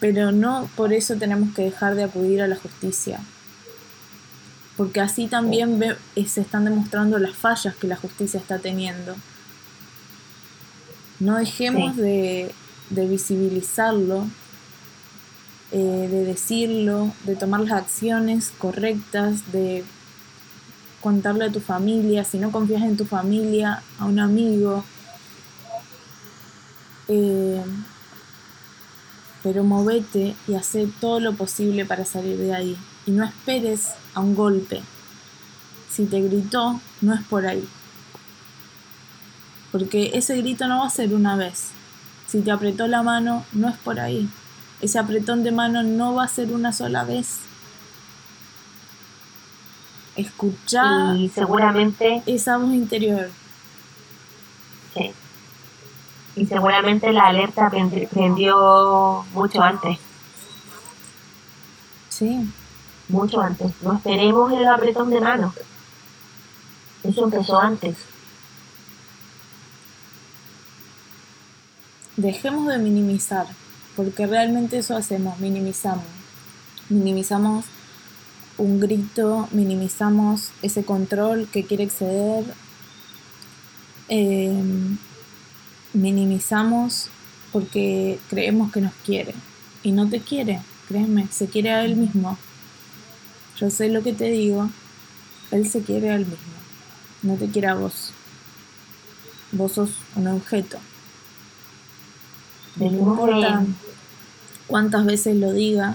Pero 0.00 0.32
no 0.32 0.68
por 0.76 0.92
eso 0.92 1.16
tenemos 1.16 1.54
que 1.54 1.62
dejar 1.62 1.94
de 1.94 2.04
acudir 2.04 2.42
a 2.42 2.48
la 2.48 2.56
justicia, 2.56 3.20
porque 4.82 5.00
así 5.00 5.28
también 5.28 5.80
eh, 5.80 6.26
se 6.26 6.40
están 6.40 6.64
demostrando 6.64 7.16
las 7.20 7.36
fallas 7.36 7.76
que 7.76 7.86
la 7.86 7.94
justicia 7.94 8.40
está 8.40 8.58
teniendo. 8.58 9.14
No 11.20 11.36
dejemos 11.36 11.96
de, 11.96 12.52
visibilizarlo, 12.90 14.26
eh, 15.70 16.08
de 16.10 16.24
decirlo, 16.24 17.12
de 17.22 17.36
tomar 17.36 17.60
las 17.60 17.74
acciones 17.74 18.50
correctas, 18.58 19.52
de 19.52 19.84
contarle 21.00 21.44
a 21.44 21.52
tu 21.52 21.60
familia, 21.60 22.24
si 22.24 22.38
no 22.38 22.50
confías 22.50 22.82
en 22.82 22.96
tu 22.96 23.04
familia, 23.04 23.84
a 24.00 24.06
un 24.06 24.18
amigo. 24.18 24.82
Eh, 27.06 27.62
pero 29.44 29.62
movete 29.62 30.34
y 30.48 30.54
haz 30.54 30.72
todo 31.00 31.20
lo 31.20 31.34
posible 31.34 31.86
para 31.86 32.04
salir 32.04 32.36
de 32.36 32.52
ahí. 32.52 32.76
Y 33.06 33.10
no 33.10 33.24
esperes 33.24 33.90
a 34.14 34.20
un 34.20 34.34
golpe. 34.34 34.82
Si 35.90 36.06
te 36.06 36.20
gritó, 36.20 36.80
no 37.00 37.14
es 37.14 37.22
por 37.22 37.46
ahí. 37.46 37.66
Porque 39.70 40.12
ese 40.14 40.36
grito 40.36 40.68
no 40.68 40.80
va 40.80 40.86
a 40.86 40.90
ser 40.90 41.14
una 41.14 41.36
vez. 41.36 41.70
Si 42.26 42.40
te 42.40 42.50
apretó 42.50 42.86
la 42.86 43.02
mano, 43.02 43.44
no 43.52 43.68
es 43.68 43.76
por 43.78 44.00
ahí. 44.00 44.28
Ese 44.80 44.98
apretón 44.98 45.44
de 45.44 45.52
mano 45.52 45.82
no 45.82 46.14
va 46.14 46.24
a 46.24 46.28
ser 46.28 46.52
una 46.52 46.72
sola 46.72 47.04
vez. 47.04 47.40
Escuchar 50.16 51.16
y 51.16 51.28
seguramente 51.28 52.22
esa 52.26 52.58
voz 52.58 52.72
interior. 52.72 53.30
Sí 54.94 55.12
y 56.34 56.46
seguramente 56.46 57.12
la 57.12 57.26
alerta 57.26 57.70
prendió 58.10 59.24
mucho 59.34 59.62
antes. 59.62 59.98
Sí. 62.08 62.48
Mucho 63.12 63.42
antes. 63.42 63.70
No 63.82 63.92
esperemos 63.92 64.52
el 64.52 64.66
apretón 64.66 65.10
de 65.10 65.20
mano. 65.20 65.54
Eso 67.04 67.24
empezó 67.24 67.60
antes. 67.60 67.94
Dejemos 72.16 72.68
de 72.68 72.78
minimizar, 72.78 73.46
porque 73.96 74.26
realmente 74.26 74.78
eso 74.78 74.96
hacemos, 74.96 75.38
minimizamos. 75.40 76.04
Minimizamos 76.88 77.66
un 78.56 78.80
grito, 78.80 79.48
minimizamos 79.52 80.50
ese 80.62 80.84
control 80.84 81.48
que 81.52 81.64
quiere 81.64 81.84
exceder. 81.84 82.44
Eh, 84.08 84.62
minimizamos 85.92 87.08
porque 87.52 88.18
creemos 88.30 88.72
que 88.72 88.80
nos 88.80 88.94
quiere. 89.04 89.34
Y 89.82 89.92
no 89.92 90.08
te 90.08 90.20
quiere, 90.20 90.60
créeme, 90.88 91.28
se 91.30 91.46
quiere 91.46 91.72
a 91.72 91.84
él 91.84 91.96
mismo. 91.96 92.38
Yo 93.62 93.70
sé 93.70 93.88
lo 93.90 94.02
que 94.02 94.12
te 94.12 94.24
digo, 94.24 94.68
él 95.52 95.70
se 95.70 95.82
quiere 95.82 96.10
a 96.10 96.16
él 96.16 96.26
mismo, 96.26 96.36
no 97.22 97.36
te 97.36 97.46
quiere 97.46 97.68
a 97.68 97.74
vos. 97.74 98.10
Vos 99.52 99.70
sos 99.70 99.90
un 100.16 100.26
objeto. 100.26 100.78
No 102.74 102.86
importa 102.86 103.62
cuántas 104.66 105.06
veces 105.06 105.36
lo 105.36 105.52
diga, 105.52 105.94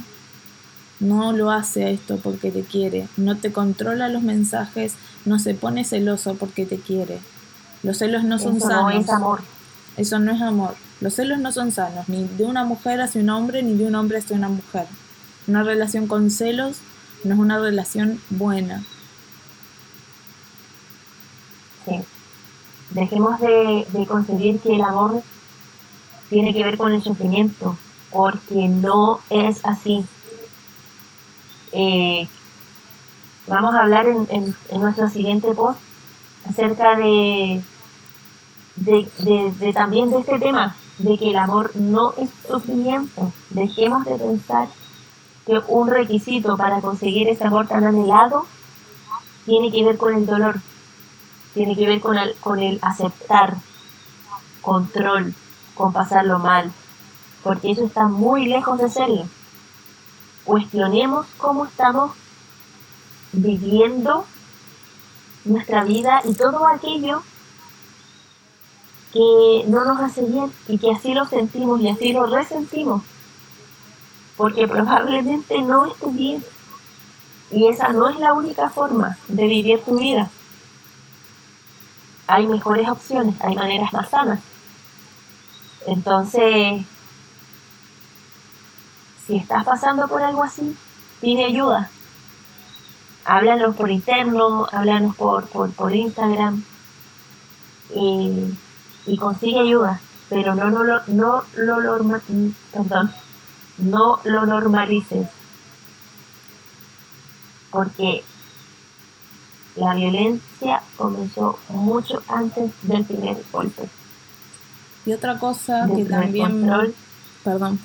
no 1.01 1.33
lo 1.33 1.51
hace 1.51 1.91
esto 1.91 2.15
porque 2.23 2.51
te 2.51 2.61
quiere, 2.61 3.09
no 3.17 3.35
te 3.35 3.51
controla 3.51 4.07
los 4.07 4.21
mensajes, 4.23 4.93
no 5.25 5.37
se 5.37 5.53
pone 5.53 5.83
celoso 5.83 6.35
porque 6.35 6.65
te 6.65 6.77
quiere. 6.77 7.19
Los 7.83 7.97
celos 7.97 8.23
no 8.23 8.39
son 8.39 8.61
sanos. 8.61 9.09
amor. 9.09 9.41
Eso 9.97 10.19
no 10.19 10.31
es 10.31 10.41
amor. 10.41 10.75
Los 11.01 11.15
celos 11.15 11.39
no 11.39 11.51
son 11.51 11.73
sanos, 11.73 12.07
ni 12.07 12.23
de 12.37 12.45
una 12.45 12.63
mujer 12.63 13.01
hacia 13.01 13.19
un 13.19 13.29
hombre, 13.29 13.61
ni 13.61 13.73
de 13.73 13.87
un 13.87 13.95
hombre 13.95 14.19
hacia 14.19 14.37
una 14.37 14.47
mujer. 14.47 14.85
Una 15.47 15.63
relación 15.63 16.07
con 16.07 16.31
celos 16.31 16.77
no 17.27 17.35
es 17.35 17.39
una 17.39 17.59
relación 17.59 18.21
buena. 18.29 18.83
Sí. 21.85 22.01
Dejemos 22.91 23.39
de, 23.39 23.85
de 23.89 24.05
concebir 24.07 24.59
que 24.59 24.75
el 24.75 24.81
amor 24.81 25.21
tiene 26.29 26.53
que 26.53 26.63
ver 26.63 26.77
con 26.77 26.93
el 26.93 27.01
sufrimiento, 27.01 27.77
porque 28.11 28.67
no 28.67 29.19
es 29.29 29.63
así. 29.63 30.05
Eh, 31.73 32.27
vamos 33.47 33.75
a 33.75 33.81
hablar 33.81 34.07
en, 34.07 34.27
en 34.29 34.81
nuestro 34.81 35.09
siguiente 35.09 35.53
post 35.53 35.79
acerca 36.45 36.95
de 36.95 37.61
de, 38.77 39.73
también 39.73 40.09
de 40.09 40.19
este 40.19 40.39
tema, 40.39 40.75
de 40.99 41.17
que 41.17 41.29
el 41.29 41.35
amor 41.37 41.71
no 41.75 42.13
es 42.17 42.29
sufrimiento. 42.47 43.31
Dejemos 43.49 44.05
de 44.05 44.15
pensar 44.15 44.67
que 45.47 45.61
un 45.69 45.87
requisito 45.87 46.57
para 46.57 46.81
conseguir 46.81 47.29
ese 47.29 47.45
amor 47.45 47.67
tan 47.67 47.85
anhelado 47.85 48.45
tiene 49.45 49.71
que 49.71 49.83
ver 49.83 49.97
con 49.97 50.13
el 50.13 50.25
dolor, 50.25 50.59
tiene 51.53 51.73
que 51.75 51.87
ver 51.87 52.01
con 52.01 52.17
el, 52.17 52.35
con 52.35 52.59
el 52.59 52.79
aceptar, 52.81 53.55
control, 54.61 55.33
con 55.73 55.93
pasarlo 55.93 56.37
mal, 56.39 56.73
porque 57.43 57.71
eso 57.71 57.85
está 57.85 58.07
muy 58.07 58.45
lejos 58.45 58.77
de 58.77 58.89
serlo. 58.89 59.25
Cuestionemos 60.43 61.25
cómo 61.37 61.65
estamos 61.65 62.11
viviendo 63.31 64.25
nuestra 65.45 65.85
vida 65.85 66.21
y 66.25 66.33
todo 66.33 66.67
aquello 66.67 67.23
que 69.13 69.63
no 69.67 69.85
nos 69.85 70.01
hace 70.01 70.23
bien 70.23 70.51
y 70.67 70.77
que 70.77 70.91
así 70.91 71.13
lo 71.13 71.25
sentimos 71.25 71.79
y 71.79 71.87
así 71.87 72.11
lo 72.11 72.25
resentimos, 72.25 73.01
porque 74.37 74.67
probablemente 74.67 75.59
no 75.61 75.87
esté 75.87 76.07
bien. 76.07 76.43
Y 77.49 77.67
esa 77.67 77.89
no 77.89 78.09
es 78.09 78.19
la 78.19 78.33
única 78.33 78.69
forma 78.69 79.17
de 79.27 79.47
vivir 79.47 79.81
tu 79.81 79.97
vida. 79.97 80.29
Hay 82.27 82.45
mejores 82.45 82.87
opciones, 82.87 83.35
hay 83.41 83.55
maneras 83.55 83.91
más 83.93 84.09
sanas. 84.09 84.39
Entonces, 85.87 86.85
si 89.25 89.37
estás 89.37 89.63
pasando 89.63 90.07
por 90.07 90.21
algo 90.21 90.43
así, 90.43 90.75
pide 91.21 91.45
ayuda. 91.45 91.89
Háblanos 93.25 93.75
por 93.75 93.89
interno, 93.89 94.67
háblanos 94.71 95.15
por, 95.15 95.47
por, 95.47 95.71
por 95.71 95.95
Instagram 95.95 96.63
y, 97.93 98.57
y 99.05 99.17
consigue 99.17 99.59
ayuda, 99.59 99.99
pero 100.29 100.55
no, 100.55 100.69
no, 100.69 100.83
no, 100.83 101.01
no, 101.07 101.43
lo, 101.79 102.21
perdón, 102.71 103.13
no 103.77 104.19
lo 104.23 104.45
normalices. 104.45 105.27
Porque 107.71 108.23
la 109.75 109.93
violencia 109.93 110.81
comenzó 110.95 111.59
mucho 111.69 112.23
antes 112.27 112.71
del 112.81 113.05
primer 113.05 113.37
golpe. 113.51 113.89
Y 115.05 115.13
otra 115.13 115.37
cosa 115.39 115.87
que 115.95 116.05
también... 116.05 116.69
perdón. 117.43 117.79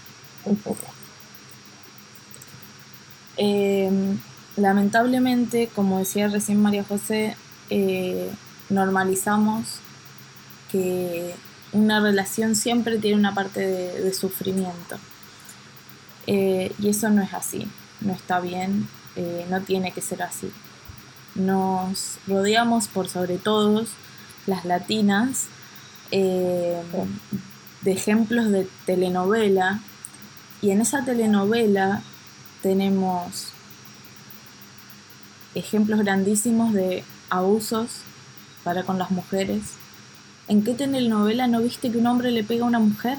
Em, 3.36 4.18
lamentablemente, 4.56 5.68
como 5.74 5.98
decía 6.00 6.28
recién 6.28 6.60
María 6.60 6.84
José, 6.84 7.36
eh, 7.70 8.30
normalizamos 8.68 9.78
que 10.70 11.34
una 11.72 12.00
relación 12.00 12.54
siempre 12.56 12.98
tiene 12.98 13.18
una 13.18 13.34
parte 13.34 13.60
de, 13.60 14.12
sufrimiento. 14.12 14.96
Eh, 16.26 16.72
y 16.78 16.88
eso 16.88 17.10
no 17.10 17.22
es 17.22 17.34
así, 17.34 17.66
no 18.00 18.12
está 18.12 18.40
bien, 18.40 18.88
eh, 19.16 19.46
no 19.50 19.60
tiene 19.60 19.92
que 19.92 20.00
ser 20.00 20.22
así. 20.22 20.50
Nos 21.34 22.18
rodeamos 22.26 22.88
por 22.88 23.08
sobre 23.08 23.38
todo 23.38 23.84
las 24.46 24.64
latinas 24.64 25.46
eh, 26.10 26.82
de 27.82 27.92
ejemplos 27.92 28.50
de 28.50 28.68
telenovela 28.86 29.80
y 30.60 30.70
en 30.70 30.80
esa 30.80 31.04
telenovela 31.04 32.02
tenemos 32.62 33.48
ejemplos 35.54 36.00
grandísimos 36.00 36.72
de 36.72 37.04
abusos 37.30 38.02
para 38.62 38.84
con 38.84 38.98
las 38.98 39.10
mujeres. 39.10 39.62
¿En 40.48 40.62
qué 40.64 40.74
telenovela 40.74 41.46
no 41.46 41.60
viste 41.60 41.90
que 41.90 41.98
un 41.98 42.06
hombre 42.06 42.30
le 42.30 42.44
pega 42.44 42.64
a 42.64 42.68
una 42.68 42.78
mujer? 42.78 43.18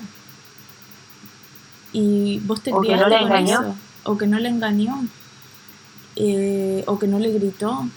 Y 1.94 2.39
vos 2.39 2.62
te 2.62 2.72
criaste 2.72 3.20
con 3.20 3.34
eso. 3.34 3.76
O 4.04 4.18
que 4.18 4.28
no 4.28 4.39
le 4.39 4.50
engañó. 4.50 5.06
Eh, 6.16 6.84
o 6.88 7.00
que 7.00 7.08
no 7.08 7.20
le 7.20 7.32
gritó. 7.32 7.88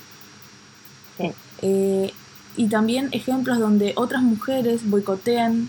Eh, 1.63 2.13
y 2.57 2.69
también 2.69 3.09
ejemplos 3.13 3.59
donde 3.59 3.95
otras 3.97 4.23
mujeres 4.23 4.89
boicotean 4.89 5.69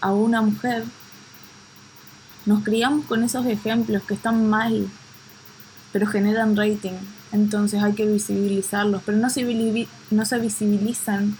a 0.00 0.12
una 0.12 0.42
mujer. 0.42 0.84
Nos 2.44 2.62
criamos 2.62 3.06
con 3.06 3.24
esos 3.24 3.44
ejemplos 3.46 4.02
que 4.04 4.14
están 4.14 4.48
mal, 4.48 4.88
pero 5.92 6.06
generan 6.06 6.56
rating. 6.56 6.92
Entonces 7.32 7.82
hay 7.82 7.94
que 7.94 8.06
visibilizarlos, 8.06 9.02
pero 9.04 9.18
no 9.18 9.30
se, 9.30 9.88
no 10.10 10.24
se 10.24 10.38
visibilizan 10.38 11.36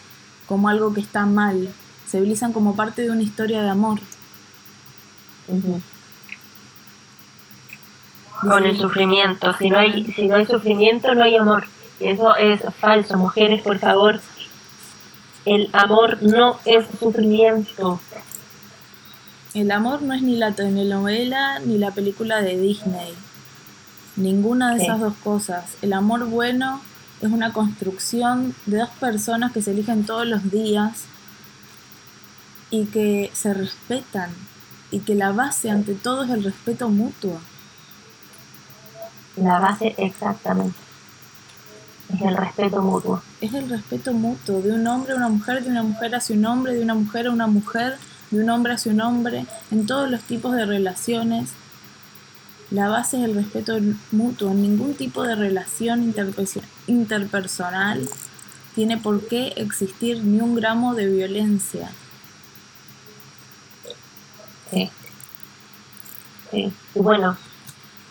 como 0.46 0.68
algo 0.68 0.92
que 0.92 1.00
está 1.00 1.26
mal, 1.26 1.68
se 2.06 2.18
visibilizan 2.18 2.52
como 2.52 2.74
parte 2.74 3.02
de 3.02 3.10
una 3.10 3.22
historia 3.22 3.62
de 3.62 3.70
amor. 3.70 4.00
Con 8.40 8.64
el 8.64 8.76
sufrimiento, 8.76 9.52
si 9.54 9.70
no, 9.70 9.78
hay, 9.78 10.04
si 10.12 10.28
no 10.28 10.36
hay 10.36 10.46
sufrimiento 10.46 11.14
no 11.14 11.24
hay 11.24 11.36
amor. 11.36 11.64
Eso 12.00 12.36
es 12.36 12.60
falso, 12.78 13.16
mujeres, 13.16 13.62
por 13.62 13.78
favor, 13.78 14.20
el 15.46 15.70
amor 15.72 16.22
no 16.22 16.58
es 16.64 16.86
sufrimiento. 16.98 18.00
El 19.54 19.70
amor 19.70 20.02
no 20.02 20.12
es 20.12 20.20
ni 20.20 20.36
la 20.36 20.52
telenovela 20.52 21.60
ni 21.60 21.78
la 21.78 21.92
película 21.92 22.42
de 22.42 22.58
Disney. 22.58 23.14
Ninguna 24.16 24.74
de 24.74 24.82
esas 24.82 25.00
dos 25.00 25.14
cosas. 25.22 25.76
El 25.82 25.92
amor 25.92 26.26
bueno 26.26 26.82
es 27.22 27.30
una 27.30 27.52
construcción 27.52 28.54
de 28.66 28.78
dos 28.78 28.90
personas 29.00 29.52
que 29.52 29.62
se 29.62 29.70
eligen 29.70 30.04
todos 30.04 30.26
los 30.26 30.50
días 30.50 31.04
y 32.70 32.86
que 32.86 33.30
se 33.32 33.54
respetan 33.54 34.30
y 34.90 35.00
que 35.00 35.14
la 35.14 35.32
base 35.32 35.70
ante 35.70 35.94
todo 35.94 36.24
es 36.24 36.30
el 36.30 36.44
respeto 36.44 36.88
mutuo. 36.88 37.40
La 39.36 39.58
base 39.58 39.94
exactamente. 39.98 40.76
Es 42.12 42.22
el 42.22 42.36
respeto 42.36 42.82
mutuo. 42.82 43.22
Es 43.40 43.52
el 43.52 43.68
respeto 43.68 44.12
mutuo 44.12 44.62
de 44.62 44.72
un 44.72 44.86
hombre 44.86 45.12
a 45.12 45.16
una 45.16 45.28
mujer, 45.28 45.64
de 45.64 45.70
una 45.70 45.82
mujer 45.82 46.14
hacia 46.14 46.36
un 46.36 46.46
hombre, 46.46 46.74
de 46.74 46.82
una 46.82 46.94
mujer 46.94 47.26
a 47.26 47.30
una 47.30 47.46
mujer, 47.46 47.98
de 48.30 48.42
un 48.42 48.50
hombre 48.50 48.74
hacia 48.74 48.92
un 48.92 49.00
hombre, 49.00 49.46
en 49.70 49.86
todos 49.86 50.08
los 50.10 50.22
tipos 50.22 50.54
de 50.54 50.64
relaciones. 50.64 51.50
La 52.70 52.88
base 52.88 53.18
es 53.18 53.24
el 53.24 53.34
respeto 53.34 53.78
mutuo. 54.12 54.52
En 54.52 54.62
ningún 54.62 54.94
tipo 54.94 55.22
de 55.24 55.34
relación 55.34 56.14
interpersonal 56.86 58.08
tiene 58.74 58.96
por 58.98 59.26
qué 59.26 59.54
existir 59.56 60.22
ni 60.22 60.40
un 60.40 60.54
gramo 60.54 60.94
de 60.94 61.06
violencia. 61.06 61.90
Sí. 64.70 64.90
Sí. 66.50 66.72
Y 66.94 66.98
bueno, 66.98 67.36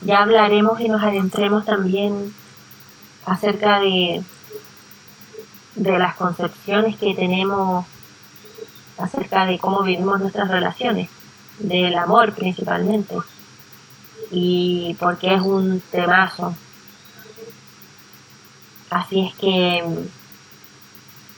ya 0.01 0.19
hablaremos 0.19 0.79
y 0.79 0.89
nos 0.89 1.03
adentremos 1.03 1.65
también 1.65 2.33
acerca 3.25 3.79
de, 3.79 4.23
de 5.75 5.99
las 5.99 6.15
concepciones 6.15 6.97
que 6.97 7.13
tenemos 7.15 7.85
acerca 8.97 9.45
de 9.45 9.59
cómo 9.59 9.83
vivimos 9.83 10.19
nuestras 10.19 10.49
relaciones, 10.49 11.09
del 11.59 11.97
amor 11.97 12.33
principalmente, 12.33 13.15
y 14.31 14.95
porque 14.99 15.33
es 15.33 15.41
un 15.41 15.81
temazo. 15.91 16.55
Así 18.89 19.27
es 19.27 19.35
que 19.35 19.83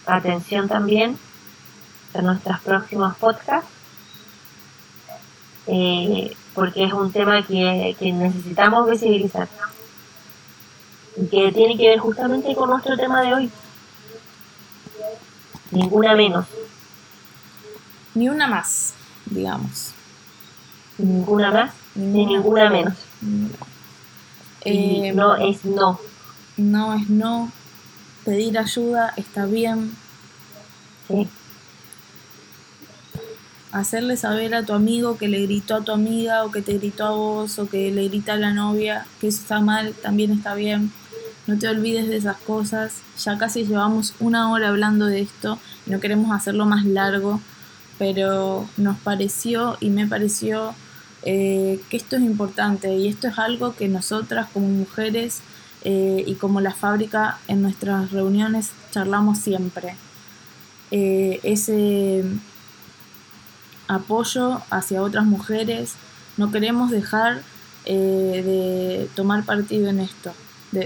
atención 0.05 0.67
también 0.67 1.17
a 2.13 2.21
nuestros 2.21 2.59
próximos 2.61 3.15
podcasts, 3.17 3.69
eh, 5.67 6.35
porque 6.53 6.83
es 6.85 6.93
un 6.93 7.11
tema 7.11 7.45
que, 7.45 7.95
que 7.99 8.11
necesitamos 8.11 8.89
visibilizar 8.89 9.47
que 11.25 11.51
tiene 11.51 11.75
que 11.77 11.89
ver 11.89 11.99
justamente 11.99 12.55
con 12.55 12.69
nuestro 12.69 12.95
tema 12.95 13.21
de 13.21 13.33
hoy. 13.33 13.51
Ninguna 15.71 16.15
menos. 16.15 16.45
Ni 18.13 18.29
una 18.29 18.47
más, 18.47 18.93
digamos. 19.25 19.93
Ninguna 20.97 21.51
más, 21.51 21.73
ni 21.95 22.25
ninguna 22.25 22.69
menos. 22.69 22.93
Eh, 24.61 25.11
no 25.13 25.35
es 25.35 25.65
no. 25.65 25.99
No 26.55 26.93
es 26.93 27.09
no. 27.09 27.51
Pedir 28.23 28.57
ayuda 28.57 29.13
está 29.17 29.45
bien. 29.45 29.95
Sí. 31.07 31.27
Hacerle 33.77 34.17
saber 34.17 34.55
a 34.55 34.63
tu 34.63 34.73
amigo 34.73 35.17
que 35.17 35.27
le 35.27 35.43
gritó 35.43 35.75
a 35.75 35.83
tu 35.83 35.91
amiga 35.91 36.43
o 36.43 36.51
que 36.51 36.61
te 36.61 36.77
gritó 36.77 37.05
a 37.05 37.11
vos 37.11 37.59
o 37.59 37.69
que 37.69 37.91
le 37.91 38.07
grita 38.07 38.33
a 38.33 38.37
la 38.37 38.53
novia 38.53 39.05
que 39.21 39.27
eso 39.27 39.41
está 39.41 39.59
mal, 39.59 39.93
también 40.01 40.31
está 40.31 40.55
bien 40.55 40.91
no 41.47 41.57
te 41.57 41.69
olvides 41.69 42.07
de 42.09 42.17
esas 42.17 42.37
cosas. 42.37 42.97
Ya 43.23 43.37
casi 43.37 43.65
llevamos 43.65 44.13
una 44.19 44.51
hora 44.51 44.67
hablando 44.67 45.05
de 45.05 45.21
esto. 45.21 45.57
No 45.85 45.99
queremos 46.01 46.31
hacerlo 46.31 46.65
más 46.65 46.85
largo, 46.85 47.39
pero 47.97 48.69
nos 48.75 48.97
pareció 48.97 49.77
y 49.79 49.89
me 49.89 50.05
pareció 50.05 50.75
eh, 51.23 51.79
que 51.89 51.97
esto 51.97 52.17
es 52.17 52.21
importante 52.23 52.93
y 52.95 53.07
esto 53.07 53.29
es 53.29 53.39
algo 53.39 53.75
que 53.75 53.87
nosotras 53.87 54.47
como 54.53 54.67
mujeres 54.67 55.39
eh, 55.83 56.23
y 56.27 56.35
como 56.35 56.59
la 56.59 56.73
fábrica 56.73 57.39
en 57.47 57.61
nuestras 57.61 58.11
reuniones 58.11 58.71
charlamos 58.91 59.37
siempre. 59.37 59.95
Eh, 60.91 61.39
ese 61.43 62.25
apoyo 63.87 64.61
hacia 64.69 65.01
otras 65.01 65.25
mujeres, 65.25 65.93
no 66.37 66.51
queremos 66.51 66.91
dejar 66.91 67.41
de 67.85 69.09
tomar 69.15 69.45
partido 69.45 69.87
en 69.89 70.01
esto 70.01 70.33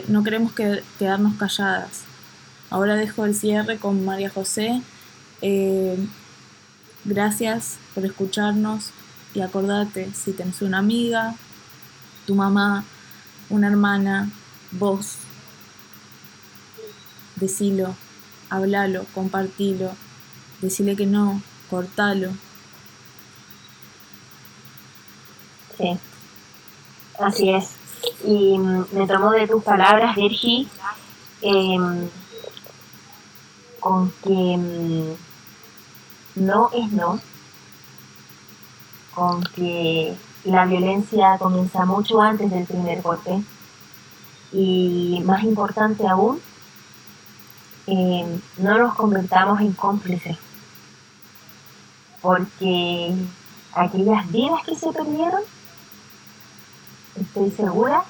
no 0.07 0.23
queremos 0.23 0.53
quedarnos 0.53 1.35
calladas. 1.35 2.01
Ahora 2.69 2.95
dejo 2.95 3.25
el 3.25 3.35
cierre 3.35 3.77
con 3.77 4.05
María 4.05 4.29
José. 4.29 4.81
Eh, 5.41 5.97
gracias 7.03 7.77
por 7.93 8.05
escucharnos 8.05 8.91
y 9.33 9.41
acordate, 9.41 10.11
si 10.13 10.33
tenés 10.33 10.61
una 10.61 10.77
amiga, 10.77 11.35
tu 12.27 12.35
mamá, 12.35 12.83
una 13.49 13.67
hermana, 13.67 14.29
vos, 14.71 15.15
decilo, 17.37 17.95
hablalo, 18.49 19.05
compartilo, 19.13 19.91
decile 20.61 20.95
que 20.95 21.05
no, 21.05 21.41
cortalo. 21.69 22.31
Sí, 25.81 25.97
así 27.19 27.49
es 27.49 27.81
y 28.23 28.57
mm, 28.57 28.85
me 28.91 29.07
tomo 29.07 29.31
de 29.31 29.47
tus 29.47 29.63
palabras, 29.63 30.15
Virgi, 30.15 30.67
em, 31.41 32.09
con 33.79 34.11
que 34.23 34.57
mm, 34.57 35.15
no 36.35 36.69
es 36.73 36.91
no, 36.91 37.19
con 39.13 39.43
que 39.43 40.15
la 40.45 40.65
violencia 40.65 41.37
comienza 41.37 41.85
mucho 41.85 42.21
antes 42.21 42.49
del 42.49 42.65
primer 42.65 43.01
golpe, 43.01 43.43
Y 44.53 45.21
más 45.25 45.43
importante 45.43 46.05
aún, 46.07 46.41
eh, 47.87 48.39
no 48.57 48.77
nos 48.77 48.93
convertamos 48.95 49.61
en 49.61 49.71
cómplices. 49.73 50.37
Porque 52.21 53.15
aquellas 53.73 54.29
vidas 54.31 54.61
que 54.65 54.75
se 54.75 54.91
perdieron, 54.91 55.41
estoy 57.19 57.51
segura 57.51 58.03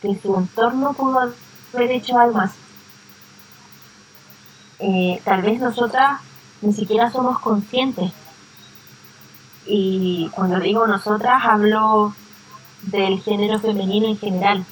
que 0.00 0.18
su 0.20 0.36
entorno 0.36 0.92
pudo 0.92 1.32
haber 1.72 1.90
hecho 1.90 2.18
algo 2.18 2.38
más. 2.38 2.52
Eh, 4.78 5.20
tal 5.24 5.42
vez 5.42 5.60
nosotras 5.60 6.20
ni 6.60 6.72
siquiera 6.72 7.10
somos 7.10 7.38
conscientes. 7.38 8.12
Y 9.66 10.28
cuando 10.34 10.58
digo 10.58 10.86
nosotras 10.86 11.42
hablo 11.44 12.14
del 12.82 13.20
género 13.22 13.60
femenino 13.60 14.08
en 14.08 14.18
general. 14.18 14.64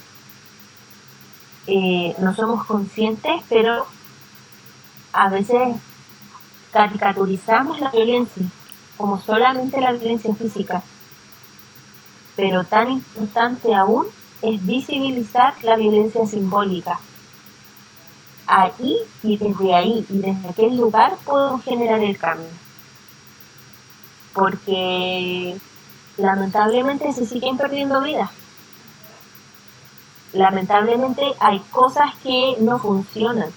Eh, 1.67 2.15
no 2.19 2.35
somos 2.35 2.65
conscientes, 2.65 3.41
pero 3.47 3.85
a 5.13 5.29
veces 5.29 5.75
caricaturizamos 6.71 7.79
la 7.79 7.91
violencia 7.91 8.43
como 8.97 9.19
solamente 9.19 9.81
la 9.81 9.93
violencia 9.93 10.33
física. 10.35 10.83
Pero 12.35 12.63
tan 12.63 12.91
importante 12.91 13.73
aún 13.75 14.07
es 14.41 14.65
visibilizar 14.65 15.53
la 15.63 15.75
violencia 15.75 16.25
simbólica. 16.25 16.99
Ahí 18.47 18.97
y 19.23 19.37
desde 19.37 19.73
ahí 19.75 20.05
y 20.09 20.17
desde 20.17 20.49
aquel 20.49 20.77
lugar 20.77 21.15
podemos 21.23 21.63
generar 21.63 21.99
el 21.99 22.17
cambio. 22.17 22.49
Porque 24.33 25.57
lamentablemente 26.17 27.13
se 27.13 27.25
siguen 27.25 27.57
perdiendo 27.57 28.01
vidas. 28.01 28.29
Lamentablemente 30.33 31.23
hay 31.39 31.59
cosas 31.71 32.15
que 32.23 32.55
no 32.59 32.79
funcionan. 32.79 33.49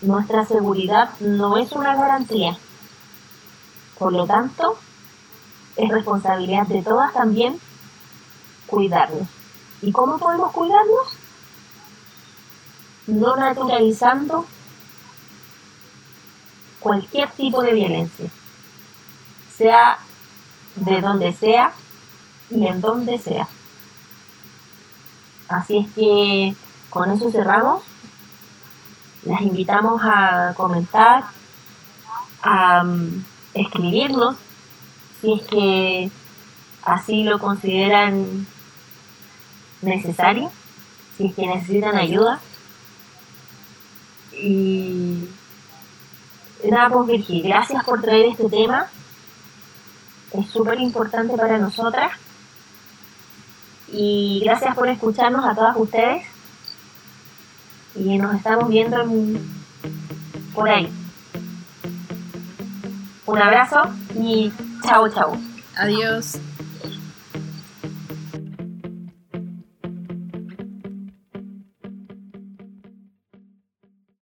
Nuestra 0.00 0.44
seguridad 0.44 1.10
no 1.20 1.56
es 1.56 1.72
una 1.72 1.94
garantía. 1.94 2.56
Por 3.98 4.12
lo 4.12 4.26
tanto, 4.26 4.78
es 5.78 5.88
responsabilidad 5.88 6.66
de 6.66 6.82
todas 6.82 7.12
también 7.14 7.58
cuidarnos. 8.66 9.28
¿Y 9.80 9.92
cómo 9.92 10.18
podemos 10.18 10.52
cuidarnos? 10.52 11.06
No 13.06 13.36
naturalizando 13.36 14.44
cualquier 16.80 17.30
tipo 17.30 17.62
de 17.62 17.72
violencia, 17.72 18.28
sea 19.56 19.98
de 20.74 21.00
donde 21.00 21.32
sea 21.32 21.72
y 22.50 22.66
en 22.66 22.80
donde 22.80 23.18
sea. 23.18 23.48
Así 25.48 25.78
es 25.78 25.92
que 25.94 26.54
con 26.90 27.10
eso 27.10 27.30
cerramos. 27.30 27.82
Las 29.22 29.40
invitamos 29.42 30.00
a 30.04 30.54
comentar, 30.56 31.24
a 32.42 32.82
um, 32.82 33.24
escribirnos, 33.54 34.36
si 35.20 35.32
es 35.32 35.42
que 35.42 36.10
así 36.82 37.24
lo 37.24 37.38
consideran 37.38 38.46
necesario, 39.82 40.50
si 41.16 41.26
es 41.26 41.34
que 41.34 41.46
necesitan 41.46 41.96
ayuda. 41.96 42.40
Y 44.32 45.28
nada, 46.68 46.90
pues 46.90 47.06
Virgi, 47.08 47.42
gracias 47.42 47.84
por 47.84 48.00
traer 48.00 48.26
este 48.26 48.48
tema 48.48 48.88
es 50.32 50.50
súper 50.50 50.80
importante 50.80 51.36
para 51.36 51.58
nosotras. 51.58 52.12
Y 53.90 54.42
gracias 54.44 54.74
por 54.74 54.88
escucharnos 54.88 55.44
a 55.44 55.54
todas 55.54 55.76
ustedes. 55.76 56.26
Y 57.94 58.18
nos 58.18 58.34
estamos 58.36 58.68
viendo 58.68 58.96
por 60.54 60.68
ahí. 60.68 60.92
Un 63.26 63.38
abrazo 63.38 63.82
y 64.14 64.52
chao, 64.82 65.08
chao. 65.08 65.36
Adiós. 65.76 66.40